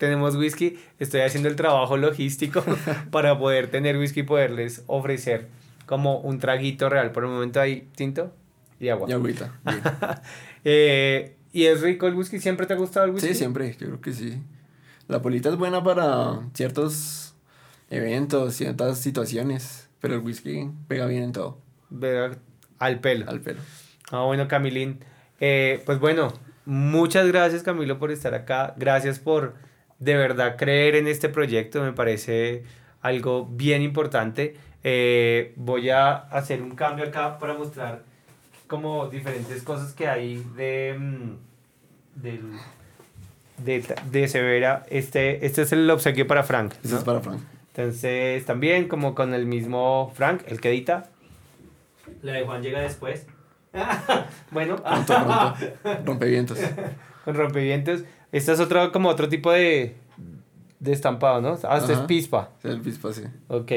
tenemos 0.03 0.35
whisky. 0.35 0.77
Estoy 0.99 1.21
haciendo 1.21 1.49
el 1.49 1.55
trabajo 1.55 1.97
logístico 1.97 2.63
para 3.11 3.37
poder 3.37 3.69
tener 3.71 3.97
whisky 3.97 4.21
y 4.21 4.23
poderles 4.23 4.83
ofrecer 4.87 5.47
como 5.85 6.19
un 6.19 6.39
traguito 6.39 6.89
real. 6.89 7.11
Por 7.11 7.23
el 7.23 7.29
momento 7.29 7.59
hay 7.61 7.87
tinto 7.95 8.33
y 8.79 8.89
agua. 8.89 9.09
Y 9.09 9.13
agüita. 9.13 9.59
Eh, 10.65 11.35
¿Y 11.51 11.65
es 11.65 11.81
rico 11.81 12.07
el 12.07 12.15
whisky? 12.15 12.39
¿Siempre 12.39 12.65
te 12.65 12.73
ha 12.73 12.77
gustado 12.77 13.05
el 13.05 13.11
whisky? 13.11 13.29
Sí, 13.29 13.35
siempre, 13.35 13.71
yo 13.73 13.87
creo 13.87 14.01
que 14.01 14.13
sí. 14.13 14.41
La 15.07 15.21
polita 15.21 15.49
es 15.49 15.57
buena 15.57 15.83
para 15.83 16.39
ciertos 16.53 17.35
eventos, 17.89 18.55
ciertas 18.55 18.97
situaciones, 18.99 19.89
pero 19.99 20.13
el 20.15 20.21
whisky 20.21 20.69
pega 20.87 21.05
bien 21.05 21.23
en 21.23 21.31
todo, 21.33 21.59
Ve- 21.89 22.37
Al 22.79 22.99
pelo. 23.01 23.29
al 23.29 23.41
pelo. 23.41 23.59
Ah, 24.11 24.23
bueno, 24.23 24.47
Camilín. 24.47 24.99
Eh, 25.41 25.83
pues 25.85 25.99
bueno, 25.99 26.31
muchas 26.65 27.27
gracias, 27.27 27.61
Camilo, 27.61 27.99
por 27.99 28.11
estar 28.11 28.33
acá. 28.33 28.73
Gracias 28.77 29.19
por 29.19 29.53
de 30.03 30.15
verdad 30.15 30.57
creer 30.57 30.95
en 30.95 31.07
este 31.07 31.29
proyecto. 31.29 31.81
Me 31.81 31.93
parece 31.93 32.63
algo 33.01 33.45
bien 33.45 33.81
importante. 33.81 34.55
Eh, 34.83 35.53
voy 35.55 35.89
a 35.89 36.13
hacer 36.13 36.61
un 36.61 36.75
cambio 36.75 37.05
acá 37.05 37.37
para 37.39 37.53
mostrar 37.53 38.03
como 38.67 39.07
diferentes 39.07 39.63
cosas 39.63 39.93
que 39.93 40.07
hay 40.07 40.43
de, 40.55 40.95
mm, 40.97 42.21
del, 42.21 42.41
de, 43.57 43.95
de 44.11 44.27
Severa. 44.27 44.85
Este, 44.89 45.45
este 45.45 45.61
es 45.61 45.71
el 45.71 45.89
obsequio 45.89 46.27
para 46.27 46.43
Frank. 46.43 46.73
Eso 46.83 46.93
¿no? 46.93 46.99
es 46.99 47.03
para 47.03 47.21
Frank. 47.21 47.39
Entonces, 47.75 48.45
también 48.45 48.87
como 48.87 49.15
con 49.15 49.33
el 49.33 49.45
mismo 49.45 50.11
Frank, 50.15 50.41
el 50.47 50.59
que 50.59 50.69
edita. 50.69 51.09
La 52.21 52.33
de 52.33 52.43
Juan 52.43 52.61
llega 52.61 52.81
después. 52.81 53.25
bueno, 54.51 54.75
Pronto, 54.75 55.13
pronto. 55.15 55.55
Rompevientos. 56.05 56.59
con 57.25 57.35
rompevientos. 57.35 58.03
Esta 58.33 58.51
es 58.51 58.59
otro, 58.59 58.91
como 58.91 59.07
otro 59.07 59.29
tipo 59.29 59.51
de, 59.51 59.95
de 60.79 60.91
estampado, 60.91 61.39
¿no? 61.39 61.57
Ah, 61.63 61.77
este 61.77 61.93
es 61.93 61.99
pispa. 61.99 62.49
Es 62.61 62.71
el 62.71 62.81
pispa, 62.81 63.13
sí. 63.13 63.21
Ok. 63.47 63.71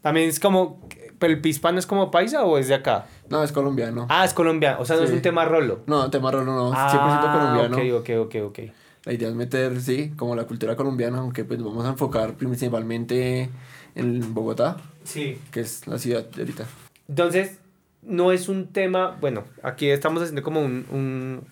También 0.00 0.28
es 0.30 0.40
como. 0.40 0.80
¿Pero 1.18 1.34
el 1.34 1.40
pispa 1.40 1.70
no 1.70 1.78
es 1.78 1.86
como 1.86 2.10
paisa 2.10 2.44
o 2.44 2.56
es 2.58 2.68
de 2.68 2.74
acá? 2.74 3.06
No, 3.28 3.42
es 3.44 3.52
colombiano. 3.52 4.06
Ah, 4.08 4.24
es 4.24 4.32
colombiano. 4.34 4.80
O 4.80 4.84
sea, 4.84 4.96
no 4.96 5.02
es 5.02 5.10
Sí. 5.10 5.16
un 5.16 5.22
tema 5.22 5.44
rolo. 5.44 5.80
No, 5.86 6.10
tema 6.10 6.30
rolo 6.30 6.52
no, 6.54 6.72
100% 6.72 6.76
Ah, 6.76 7.56
colombiano. 7.60 7.96
ok, 7.98 8.08
ok, 8.08 8.26
ok, 8.26 8.34
ok. 8.46 8.58
La 9.04 9.12
idea 9.12 9.28
es 9.28 9.34
meter, 9.34 9.80
sí, 9.80 10.12
como 10.16 10.34
la 10.36 10.44
cultura 10.44 10.74
colombiana, 10.76 11.18
aunque 11.18 11.44
pues 11.44 11.62
vamos 11.62 11.84
a 11.84 11.90
enfocar 11.90 12.34
principalmente 12.34 13.50
en 13.96 14.32
Bogotá, 14.34 14.76
Sí. 15.04 15.38
que 15.50 15.60
es 15.60 15.86
la 15.88 15.98
ciudad 15.98 16.24
de 16.24 16.42
ahorita. 16.42 16.64
Entonces, 17.08 17.58
no 18.02 18.30
es 18.32 18.48
un 18.48 18.68
tema, 18.72 19.16
bueno, 19.20 19.42
aquí 19.62 19.88
estamos 19.90 20.22
haciendo 20.22 20.42
como 20.42 20.60
un, 20.60 20.86
un 20.90 21.44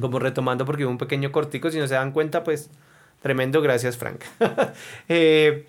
como 0.00 0.18
retomando 0.18 0.64
porque 0.64 0.84
hubo 0.84 0.90
un 0.92 0.98
pequeño 0.98 1.32
cortico, 1.32 1.70
si 1.70 1.78
no 1.78 1.86
se 1.86 1.94
dan 1.94 2.12
cuenta, 2.12 2.44
pues, 2.44 2.70
tremendo, 3.22 3.60
gracias 3.62 3.96
Frank. 3.96 4.20
Eh, 5.08 5.66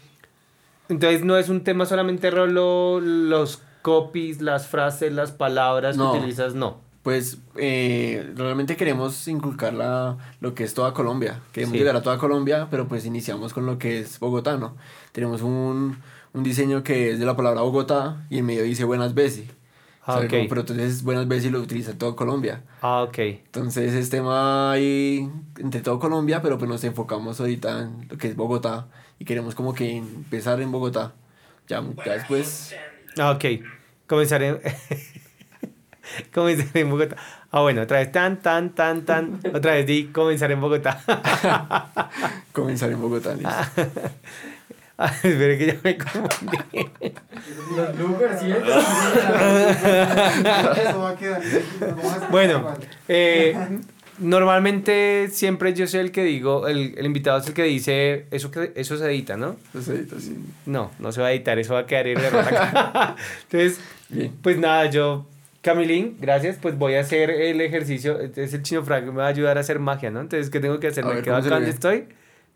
entonces, 0.89 1.23
no 1.25 1.37
es 1.37 1.49
un 1.49 1.63
tema 1.63 1.85
solamente 1.85 2.31
rolo, 2.31 2.99
los 3.01 3.61
copies, 3.81 4.41
las 4.41 4.67
frases, 4.67 5.11
las 5.13 5.31
palabras 5.31 5.97
No. 5.97 6.11
que 6.13 6.19
utilizas, 6.19 6.55
no. 6.55 6.79
Pues 7.03 7.37
eh, 7.55 8.31
realmente 8.35 8.75
queremos 8.75 9.27
inculcar 9.29 9.73
la, 9.73 10.17
lo 10.41 10.53
que 10.53 10.63
es 10.65 10.73
toda 10.73 10.93
Colombia. 10.93 11.39
Queremos 11.53 11.71
Sí. 11.73 11.79
llegar 11.79 11.95
a 11.95 12.01
toda 12.01 12.17
Colombia, 12.17 12.67
pero 12.69 12.87
pues 12.87 13.05
iniciamos 13.05 13.53
con 13.53 13.65
lo 13.65 13.77
que 13.77 13.99
es 13.99 14.19
Bogotá, 14.19 14.57
¿no? 14.57 14.75
Tenemos 15.13 15.41
un, 15.41 15.97
un 16.33 16.43
diseño 16.43 16.83
que 16.83 17.11
es 17.11 17.19
de 17.19 17.25
la 17.25 17.35
palabra 17.37 17.61
Bogotá 17.61 18.25
y 18.29 18.39
en 18.39 18.45
medio 18.45 18.63
dice 18.63 18.83
buenas 18.83 19.13
veces. 19.13 19.45
Ah, 20.07 20.19
ok. 20.19 20.47
Pero 20.47 20.61
entonces 20.61 21.03
buenas 21.03 21.27
veces 21.27 21.51
lo 21.51 21.59
utiliza 21.59 21.97
toda 21.97 22.15
Colombia. 22.15 22.63
Ah, 22.81 23.03
ok. 23.03 23.17
Entonces 23.17 23.93
es 23.93 24.09
tema 24.09 24.71
ahí 24.71 25.29
entre 25.59 25.81
todo 25.81 25.99
Colombia, 25.99 26.41
pero 26.41 26.57
pues 26.57 26.69
nos 26.69 26.81
enfocamos 26.85 27.41
ahorita 27.41 27.81
en 27.81 28.07
lo 28.09 28.17
que 28.17 28.29
es 28.29 28.35
Bogotá 28.37 28.87
y 29.19 29.25
queremos 29.25 29.53
como 29.53 29.73
que 29.73 29.97
empezar 29.97 30.61
en 30.61 30.71
Bogotá. 30.71 31.13
Ya, 31.67 31.83
ya 32.05 32.13
después... 32.13 32.73
Ah, 33.17 33.31
ok. 33.31 33.45
Comenzaré. 34.07 34.61
comenzar 36.33 36.69
en 36.77 36.89
Bogotá. 36.89 37.17
Ah, 37.51 37.59
bueno, 37.61 37.81
otra 37.81 37.99
vez 37.99 38.09
tan, 38.09 38.41
tan, 38.41 38.75
tan, 38.75 39.03
tan. 39.03 39.41
Otra 39.53 39.73
vez 39.73 39.85
di 39.85 40.05
comenzar 40.05 40.49
en 40.51 40.61
Bogotá. 40.61 41.01
comenzar 42.53 42.91
en 42.93 43.01
Bogotá, 43.01 43.33
listo. 43.33 43.49
Ah, 44.99 45.13
espere 45.23 45.59
que 45.59 45.67
ya 45.67 45.75
me 45.83 45.95
confundí. 45.95 46.57
Los 47.75 47.97
bloopers, 47.97 48.39
¿sí? 48.39 48.51
Eso 48.51 48.63
va 50.99 51.09
a 51.11 51.15
quedar. 51.15 51.39
Bueno, 52.31 52.73
eh, 53.07 53.55
normalmente 54.17 55.27
siempre 55.31 55.73
yo 55.73 55.85
soy 55.85 55.99
el 55.99 56.11
que 56.11 56.23
digo, 56.23 56.67
el, 56.67 56.95
el 56.97 57.05
invitado 57.05 57.39
es 57.39 57.47
el 57.47 57.53
que 57.53 57.63
dice, 57.63 58.25
eso, 58.31 58.49
que, 58.49 58.71
eso 58.75 58.97
se 58.97 59.05
edita, 59.05 59.37
¿no? 59.37 59.57
Eso 59.73 59.83
se 59.83 59.93
edita, 59.93 60.19
sí. 60.19 60.35
No, 60.65 60.91
no 60.99 61.11
se 61.11 61.21
va 61.21 61.27
a 61.27 61.31
editar, 61.31 61.59
eso 61.59 61.75
va 61.75 61.81
a 61.81 61.85
quedar 61.85 62.07
en 62.07 62.19
error 62.19 62.41
acá. 62.41 63.15
Entonces, 63.43 63.79
Bien. 64.09 64.33
pues 64.41 64.57
nada, 64.57 64.89
yo, 64.89 65.27
Camilín, 65.61 66.17
gracias, 66.19 66.57
pues 66.59 66.75
voy 66.77 66.95
a 66.95 67.01
hacer 67.01 67.29
el 67.29 67.61
ejercicio, 67.61 68.19
es 68.19 68.53
el 68.53 68.63
chino 68.63 68.83
Frank 68.83 69.05
me 69.05 69.11
va 69.11 69.25
a 69.25 69.29
ayudar 69.29 69.57
a 69.57 69.61
hacer 69.61 69.79
magia, 69.79 70.09
¿no? 70.09 70.21
Entonces, 70.21 70.49
¿qué 70.49 70.59
tengo 70.59 70.79
que 70.79 70.87
hacer? 70.87 71.03
A 71.03 71.09
¿Me 71.09 71.15
ver, 71.15 71.23
quedo 71.23 71.37
estoy? 71.37 72.05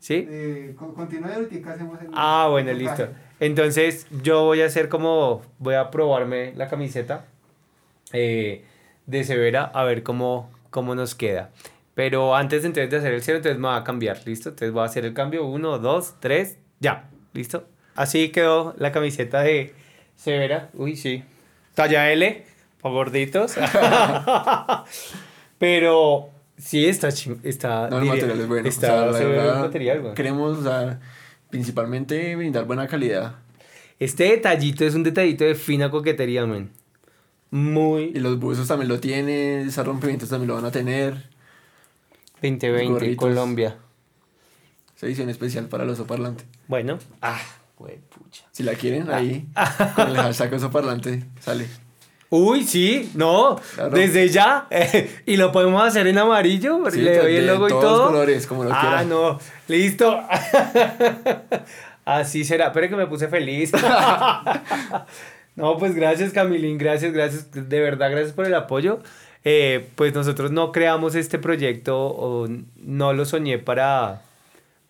¿Sí? 0.02 0.26
Eh, 0.28 0.74
con- 0.76 0.94
continúa 0.94 1.30
y 1.48 1.62
hacemos 1.62 2.00
el. 2.00 2.08
Ah, 2.12 2.48
bueno, 2.50 2.72
el 2.72 2.78
listo. 2.78 3.06
Entonces, 3.38 4.08
yo 4.24 4.42
voy 4.42 4.60
a 4.60 4.66
hacer 4.66 4.88
como, 4.88 5.42
voy 5.60 5.76
a 5.76 5.92
probarme 5.92 6.52
la 6.56 6.66
camiseta 6.66 7.26
eh, 8.12 8.64
de 9.06 9.22
Severa 9.22 9.70
a 9.72 9.84
ver 9.84 10.02
cómo, 10.02 10.50
cómo 10.70 10.96
nos 10.96 11.14
queda. 11.14 11.50
Pero 11.94 12.34
antes 12.34 12.64
entonces 12.64 12.90
de 12.90 12.96
hacer 12.96 13.14
el 13.14 13.22
cero, 13.22 13.36
entonces 13.36 13.60
me 13.60 13.68
va 13.68 13.76
a 13.76 13.84
cambiar, 13.84 14.18
¿listo? 14.26 14.48
Entonces 14.48 14.72
voy 14.72 14.82
a 14.82 14.86
hacer 14.86 15.04
el 15.04 15.14
cambio, 15.14 15.46
uno, 15.46 15.78
dos, 15.78 16.14
tres, 16.18 16.58
ya, 16.80 17.08
¿listo? 17.32 17.68
Así 17.94 18.30
quedó 18.30 18.74
la 18.78 18.90
camiseta 18.90 19.42
de 19.42 19.72
Severa. 20.16 20.68
Uy, 20.74 20.96
sí. 20.96 21.22
Talla 21.76 22.10
L, 22.10 22.44
para 22.80 22.92
gorditos. 22.92 23.54
Pero 25.58 26.30
sí 26.62 26.86
está 26.86 27.08
ching- 27.08 27.40
está 27.42 27.88
No, 27.90 27.96
el 27.98 28.02
diría- 28.04 28.14
material 28.14 28.40
es 28.40 28.48
bueno. 28.48 28.68
Está 28.68 29.04
o 29.06 29.12
sea, 29.12 29.22
la 29.22 29.28
verdad, 29.28 29.60
material. 29.62 30.14
Queremos, 30.14 30.58
o 30.58 30.62
sea, 30.62 31.00
principalmente 31.50 32.36
brindar 32.36 32.64
buena 32.64 32.86
calidad. 32.86 33.36
Este 33.98 34.24
detallito 34.24 34.84
es 34.84 34.94
un 34.94 35.02
detallito 35.02 35.44
de 35.44 35.54
fina 35.54 35.90
coquetería, 35.90 36.46
man. 36.46 36.70
Y 37.50 37.56
Muy 37.56 38.12
los 38.14 38.38
buzos 38.40 38.66
también 38.68 38.88
lo 38.88 38.98
tienen, 38.98 39.68
esos 39.68 39.86
rompimientos 39.86 40.28
también 40.28 40.48
lo 40.48 40.54
van 40.54 40.64
a 40.64 40.70
tener. 40.70 41.28
2020, 42.42 42.86
gorritos. 42.92 43.16
Colombia. 43.16 43.76
Esa 44.96 45.06
edición 45.06 45.28
especial 45.28 45.66
para 45.66 45.84
el 45.84 45.90
oso 45.90 46.06
parlante. 46.06 46.44
Bueno. 46.68 46.98
Ah, 47.20 47.40
güey, 47.78 47.98
pucha. 48.08 48.44
Si 48.52 48.62
la 48.62 48.74
quieren, 48.74 49.10
ahí, 49.10 49.46
con 49.94 50.08
el 50.08 50.16
hashtag 50.16 50.54
oso 50.54 50.70
parlante, 50.70 51.24
sale. 51.40 51.66
Uy, 52.34 52.64
sí, 52.64 53.10
no, 53.14 53.60
Claro. 53.74 53.90
desde 53.90 54.26
ya. 54.30 54.66
y 55.26 55.36
lo 55.36 55.52
podemos 55.52 55.82
hacer 55.82 56.06
en 56.06 56.16
amarillo. 56.16 56.82
Sí, 56.90 57.02
le 57.02 57.18
doy 57.18 57.36
el 57.36 57.46
logo 57.46 57.66
y 57.66 57.70
todos 57.70 57.82
todo. 57.84 58.06
colores, 58.06 58.46
como 58.46 58.64
lo 58.64 58.72
ah, 58.72 58.78
quiera. 58.80 59.04
no, 59.04 59.38
listo. 59.68 60.18
Así 62.06 62.44
será. 62.44 62.72
Pero 62.72 62.88
que 62.88 62.96
me 62.96 63.06
puse 63.06 63.28
feliz. 63.28 63.70
no, 65.56 65.76
pues 65.76 65.94
gracias, 65.94 66.32
Camilín. 66.32 66.78
Gracias, 66.78 67.12
gracias. 67.12 67.52
De 67.52 67.80
verdad, 67.80 68.10
gracias 68.10 68.32
por 68.32 68.46
el 68.46 68.54
apoyo. 68.54 69.00
Eh, 69.44 69.86
pues 69.94 70.14
nosotros 70.14 70.52
no 70.52 70.72
creamos 70.72 71.14
este 71.16 71.38
proyecto 71.38 71.98
o 71.98 72.48
no 72.76 73.12
lo 73.12 73.26
soñé 73.26 73.58
para, 73.58 74.22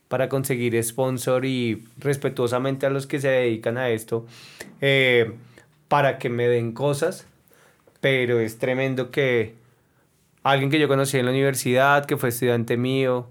para 0.07 0.28
conseguir 0.28 0.80
sponsor 0.84 1.45
y 1.45 1.82
respetuosamente 1.99 2.86
a 2.86 2.90
los 2.90 3.09
que 3.09 3.18
se 3.18 3.26
dedican 3.30 3.78
a 3.78 3.88
esto 3.88 4.26
eh, 4.80 5.32
para 5.88 6.18
que 6.20 6.28
me 6.28 6.47
den 6.47 6.70
cosas. 6.70 7.26
Pero 8.03 8.40
es 8.40 8.59
tremendo 8.59 9.11
que 9.11 9.55
alguien 10.42 10.70
que 10.70 10.78
yo 10.80 10.88
conocí 10.88 11.16
en 11.18 11.24
la 11.24 11.30
universidad, 11.30 12.05
que 12.05 12.16
fue 12.16 12.30
estudiante 12.30 12.76
mío, 12.76 13.28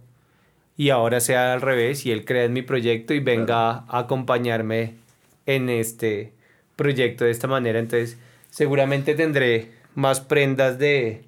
y 0.78 0.90
ahora 0.90 1.20
sea 1.20 1.54
al 1.54 1.62
revés 1.62 2.06
y 2.06 2.12
él 2.12 2.24
crea 2.24 2.46
en 2.46 2.54
mi 2.54 2.62
proyecto 2.62 3.14
y 3.14 3.20
venga 3.20 3.70
a 3.88 4.00
acompañarme 4.00 4.96
en 5.46 5.70
este 5.70 6.32
proyecto 6.78 7.26
de 7.26 7.32
esta 7.32 7.48
manera. 7.48 7.80
Entonces, 7.80 8.18
seguramente 8.50 9.14
tendré 9.14 9.72
más 9.94 10.22
prendas 10.22 10.80
de 10.80 11.24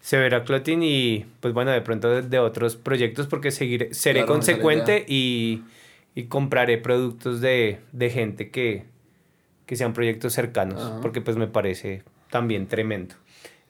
Severa 0.00 0.42
Clothing 0.44 0.82
y, 0.82 1.24
pues 1.40 1.54
bueno, 1.54 1.70
de 1.70 1.80
pronto 1.80 2.10
de, 2.10 2.22
de 2.22 2.38
otros 2.40 2.74
proyectos 2.76 3.28
porque 3.28 3.52
seguiré, 3.52 3.94
seré 3.94 4.20
Claro, 4.20 4.32
consecuente 4.34 5.04
y, 5.08 5.62
y 6.16 6.24
compraré 6.24 6.76
productos 6.76 7.40
de, 7.40 7.78
de 7.92 8.10
gente 8.10 8.50
que, 8.50 8.82
que 9.64 9.76
sean 9.76 9.92
proyectos 9.94 10.32
cercanos, 10.34 10.82
Ajá. 10.82 11.00
porque 11.00 11.20
pues 11.20 11.36
me 11.36 11.46
parece 11.46 12.02
también 12.34 12.66
tremendo. 12.66 13.14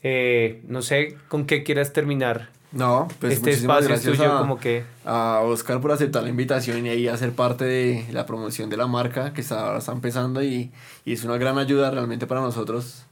Eh, 0.03 0.63
no 0.67 0.81
sé 0.81 1.19
con 1.29 1.45
qué 1.45 1.65
quieras 1.65 1.93
terminar 1.93 2.49
No, 2.73 3.09
pues 3.21 3.35
este 3.35 3.51
muchísimas 3.51 3.87
gracias 3.87 4.17
tuyo 4.17 4.33
a, 4.33 4.39
como 4.39 4.59
que 4.59 4.85
a 5.05 5.43
Oscar 5.45 5.83
por 5.83 5.93
aceptar 5.93 6.23
la 6.23 6.31
invitación 6.31 6.87
y 6.87 6.89
ahí 6.89 7.07
hacer 7.07 7.33
parte 7.33 7.67
de 7.67 8.07
la 8.11 8.25
promoción 8.25 8.71
de 8.71 8.79
la 8.79 8.87
marca 8.87 9.35
que 9.35 9.43
está, 9.43 9.67
ahora 9.67 9.81
está 9.81 9.93
empezando 9.93 10.43
y, 10.43 10.73
y 11.05 11.13
es 11.13 11.25
una 11.25 11.37
gran 11.37 11.59
ayuda 11.59 11.91
realmente 11.91 12.27
para 12.27 12.41
nosotros, 12.41 13.05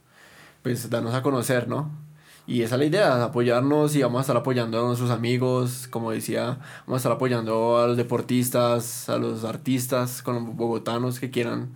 pues 0.63 0.89
darnos 0.89 1.13
a 1.13 1.21
conocer, 1.21 1.67
¿no? 1.67 1.91
Y 2.47 2.63
esa 2.63 2.73
es 2.75 2.79
la 2.79 2.85
idea, 2.85 3.23
apoyarnos 3.23 3.95
y 3.95 4.01
vamos 4.01 4.17
a 4.17 4.21
estar 4.21 4.37
apoyando 4.37 4.83
a 4.83 4.87
nuestros 4.87 5.11
amigos, 5.11 5.87
como 5.87 6.09
decía, 6.09 6.57
vamos 6.87 6.95
a 6.95 6.97
estar 6.97 7.11
apoyando 7.11 7.77
a 7.77 7.85
los 7.85 7.95
deportistas, 7.95 9.07
a 9.07 9.19
los 9.19 9.43
artistas, 9.43 10.23
con 10.23 10.33
los 10.33 10.55
bogotanos 10.55 11.19
que 11.19 11.29
quieran 11.29 11.75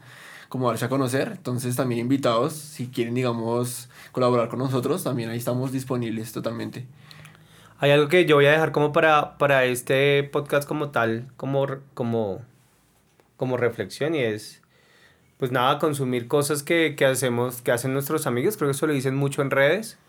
como 0.49 0.67
darse 0.69 0.85
a 0.85 0.89
conocer. 0.89 1.33
Entonces 1.35 1.75
también 1.75 2.01
invitados, 2.01 2.53
si 2.53 2.87
quieren, 2.87 3.15
digamos, 3.15 3.89
colaborar 4.11 4.49
con 4.49 4.59
nosotros, 4.59 5.03
también 5.03 5.29
ahí 5.29 5.37
estamos 5.37 5.71
disponibles 5.71 6.31
totalmente. 6.31 6.85
hay 7.79 7.91
algo 7.91 8.07
que 8.07 8.25
yo 8.25 8.35
voy 8.35 8.45
a 8.47 8.51
dejar 8.51 8.71
como 8.71 8.91
para, 8.91 9.37
para 9.37 9.65
este 9.65 10.23
podcast 10.23 10.67
como 10.67 10.89
tal, 10.89 11.27
como, 11.37 11.67
como, 11.93 12.41
como 13.37 13.57
reflexión 13.57 14.15
y 14.15 14.19
es, 14.19 14.61
pues 15.37 15.51
nada, 15.51 15.77
consumir 15.79 16.27
cosas 16.27 16.63
que, 16.63 16.95
que 16.95 17.05
hacemos, 17.05 17.61
que 17.61 17.71
hacen 17.71 17.93
nuestros 17.93 18.25
amigos, 18.25 18.57
creo 18.57 18.69
que 18.69 18.75
eso 18.75 18.87
lo 18.87 18.93
dicen 18.93 19.15
mucho 19.15 19.41
en 19.41 19.51
redes, 19.51 19.99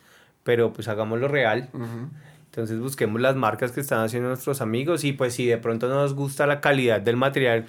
pero 0.45 0.73
pues 0.73 0.89
hagámoslo 0.89 1.29
real. 1.29 1.69
Ujú. 1.75 2.09
Entonces 2.47 2.81
busquemos 2.81 3.21
las 3.21 3.37
marcas 3.37 3.73
que 3.73 3.81
están 3.81 4.03
haciendo 4.03 4.31
nuestros 4.31 4.63
amigos 4.63 5.05
y 5.05 5.13
pues 5.13 5.35
si 5.35 5.47
de 5.47 5.59
pronto 5.59 5.89
no 5.89 5.97
nos 5.97 6.15
gusta 6.15 6.47
la 6.47 6.63
calidad 6.63 7.01
del 7.01 7.17
material, 7.17 7.67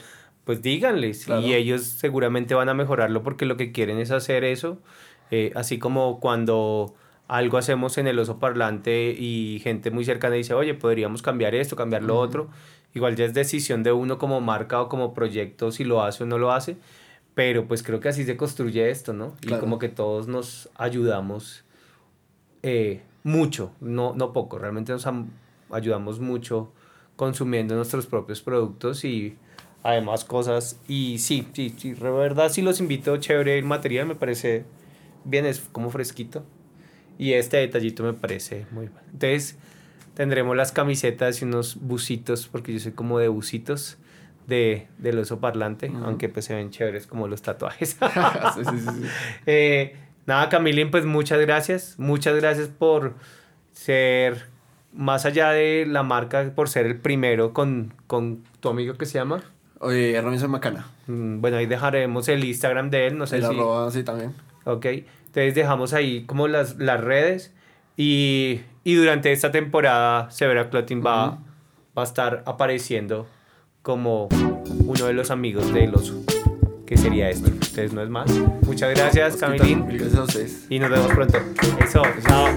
pues 0.50 0.64
díganles 0.64 1.26
Claro. 1.26 1.43
y 1.45 1.54
ellos 1.54 1.84
seguramente 1.84 2.56
van 2.56 2.70
a 2.70 2.74
mejorarlo 2.74 3.22
porque 3.22 3.45
lo 3.45 3.56
que 3.56 3.72
quieren 3.72 4.00
es 4.00 4.10
hacer 4.10 4.43
eso, 4.43 4.80
Eh, 5.30 5.52
así 5.54 5.78
como 5.78 6.20
cuando 6.20 6.95
algo 7.28 7.60
hacemos 7.60 8.00
en 8.00 8.08
el 8.08 8.18
oso 8.18 8.39
parlante 8.39 9.12
y 9.12 9.60
gente 9.64 9.91
muy 9.91 10.04
cercana 10.06 10.34
dice, 10.34 10.56
oye, 10.56 10.74
podríamos 10.74 11.22
cambiar 11.22 11.54
esto, 11.54 11.76
cambiar 11.76 12.02
lo 12.02 12.18
otro, 12.18 12.50
igual 12.95 13.16
ya 13.16 13.26
es 13.26 13.36
decisión 13.36 13.84
de 13.84 13.91
uno 13.91 14.18
como 14.18 14.41
marca 14.41 14.82
o 14.82 14.89
como 14.89 15.14
proyecto 15.14 15.72
si 15.72 15.84
lo 15.84 16.02
hace 16.02 16.24
o 16.24 16.26
no 16.26 16.39
lo 16.39 16.52
hace, 16.52 16.78
pero 17.36 17.68
pues 17.68 17.84
creo 17.84 18.00
que 18.00 18.10
así 18.10 18.24
se 18.26 18.36
construye 18.38 18.89
esto, 18.89 19.14
¿no? 19.14 19.36
Y 19.43 19.54
como 19.60 19.78
que 19.78 19.88
todos 19.89 20.28
nos 20.28 20.68
ayudamos 20.74 21.64
eh, 22.64 23.04
mucho, 23.24 23.72
no, 23.82 24.16
no 24.16 24.34
poco, 24.34 24.58
realmente 24.58 24.91
nos 24.93 25.06
am- 25.06 25.30
ayudamos 25.70 26.20
mucho 26.20 26.72
consumiendo 27.16 27.76
nuestros 27.76 28.08
propios 28.08 28.41
productos 28.41 29.06
y 29.06 29.38
además 29.84 30.26
cosas. 30.26 30.80
Y 30.88 31.20
sí, 31.20 31.48
sí, 31.54 31.74
sí, 31.78 31.94
de 31.94 32.12
verdad 32.12 32.50
sí 32.50 32.62
los 32.62 32.80
invito, 32.80 33.18
chévere 33.18 33.58
el 33.58 33.66
material, 33.66 34.08
me 34.08 34.16
parece 34.16 34.66
bien, 35.24 35.46
es 35.46 35.60
como 35.72 35.90
fresquito. 35.90 36.44
Y 37.18 37.34
este 37.34 37.58
detallito 37.58 38.04
me 38.04 38.14
parece 38.14 38.66
muy 38.72 38.88
bueno. 38.88 39.08
Entonces 39.12 39.58
tendremos 40.14 40.56
las 40.56 40.72
camisetas 40.72 41.42
y 41.42 41.46
unos 41.46 41.78
busitos, 41.80 42.48
porque 42.48 42.74
yo 42.74 42.80
soy 42.80 42.94
como 42.94 43.20
de 43.20 43.28
busitos 43.28 43.98
de, 44.48 44.88
del 44.98 45.20
oso 45.20 45.40
parlante, 45.40 45.92
aunque 46.04 46.28
pues 46.28 46.46
se 46.46 46.56
ven 46.56 46.72
chéveres 46.72 47.08
como 47.08 47.28
los 47.28 47.42
tatuajes. 47.42 47.98
Sí, 48.56 48.64
sí, 48.66 48.80
sí, 48.80 48.86
sí. 49.02 49.08
Eh, 49.46 49.96
nada, 50.26 50.50
Camilín, 50.50 50.92
pues 50.92 51.06
muchas 51.06 51.40
gracias. 51.40 51.96
Muchas 51.98 52.36
gracias 52.36 52.68
por 52.68 53.16
ser, 53.72 54.46
más 54.94 55.26
allá 55.26 55.52
de 55.52 55.86
la 55.88 56.04
marca, 56.04 56.52
por 56.56 56.70
ser 56.70 56.86
el 56.86 56.98
primero 56.98 57.54
con, 57.54 57.94
con 58.08 58.44
tu 58.60 58.70
amigo 58.70 58.96
que 58.96 59.06
se 59.06 59.20
llama. 59.20 59.44
Oye, 59.80 60.20
Robinson 60.22 60.52
Macana. 60.52 60.88
Mm, 61.08 61.42
Bueno, 61.42 61.58
ahí 61.58 61.66
dejaremos 61.66 62.28
el 62.28 62.44
Instagram 62.44 62.90
de 62.90 63.08
él, 63.08 63.18
no 63.18 63.26
sé 63.28 63.38
El 63.38 63.44
si... 63.44 63.48
arroba, 63.56 63.90
sí, 63.92 64.04
también. 64.04 64.34
Ok, 64.66 64.86
entonces 64.86 65.56
dejamos 65.56 65.94
ahí 65.94 66.26
como 66.26 66.48
las, 66.48 66.78
las 66.78 67.00
redes 67.02 67.54
y, 67.98 68.62
y 68.84 68.96
durante 68.96 69.32
esta 69.32 69.52
temporada 69.52 70.30
Severa 70.32 70.70
Clothing 70.70 71.04
va, 71.06 71.30
Ujú. 71.30 71.38
va 71.98 72.02
a 72.02 72.06
estar 72.06 72.44
apareciendo 72.46 73.26
como 73.82 74.28
uno 74.86 75.06
de 75.06 75.14
los 75.14 75.32
amigos 75.32 75.74
del 75.74 75.96
oso, 75.96 76.22
que 76.86 76.98
sería 76.98 77.30
esto. 77.30 77.48
Entonces 77.48 77.94
no 77.94 78.02
es 78.02 78.10
más. 78.10 78.30
Muchas 78.66 78.94
gracias, 78.94 79.38
Camilín. 79.38 79.88
Mil 79.88 79.98
gracias 79.98 80.20
a 80.20 80.24
ustedes. 80.24 80.66
Y 80.70 80.80
nos 80.80 80.90
vemos 80.92 81.08
pronto. 81.14 81.40
Eso, 81.84 82.02
chao. 82.28 82.48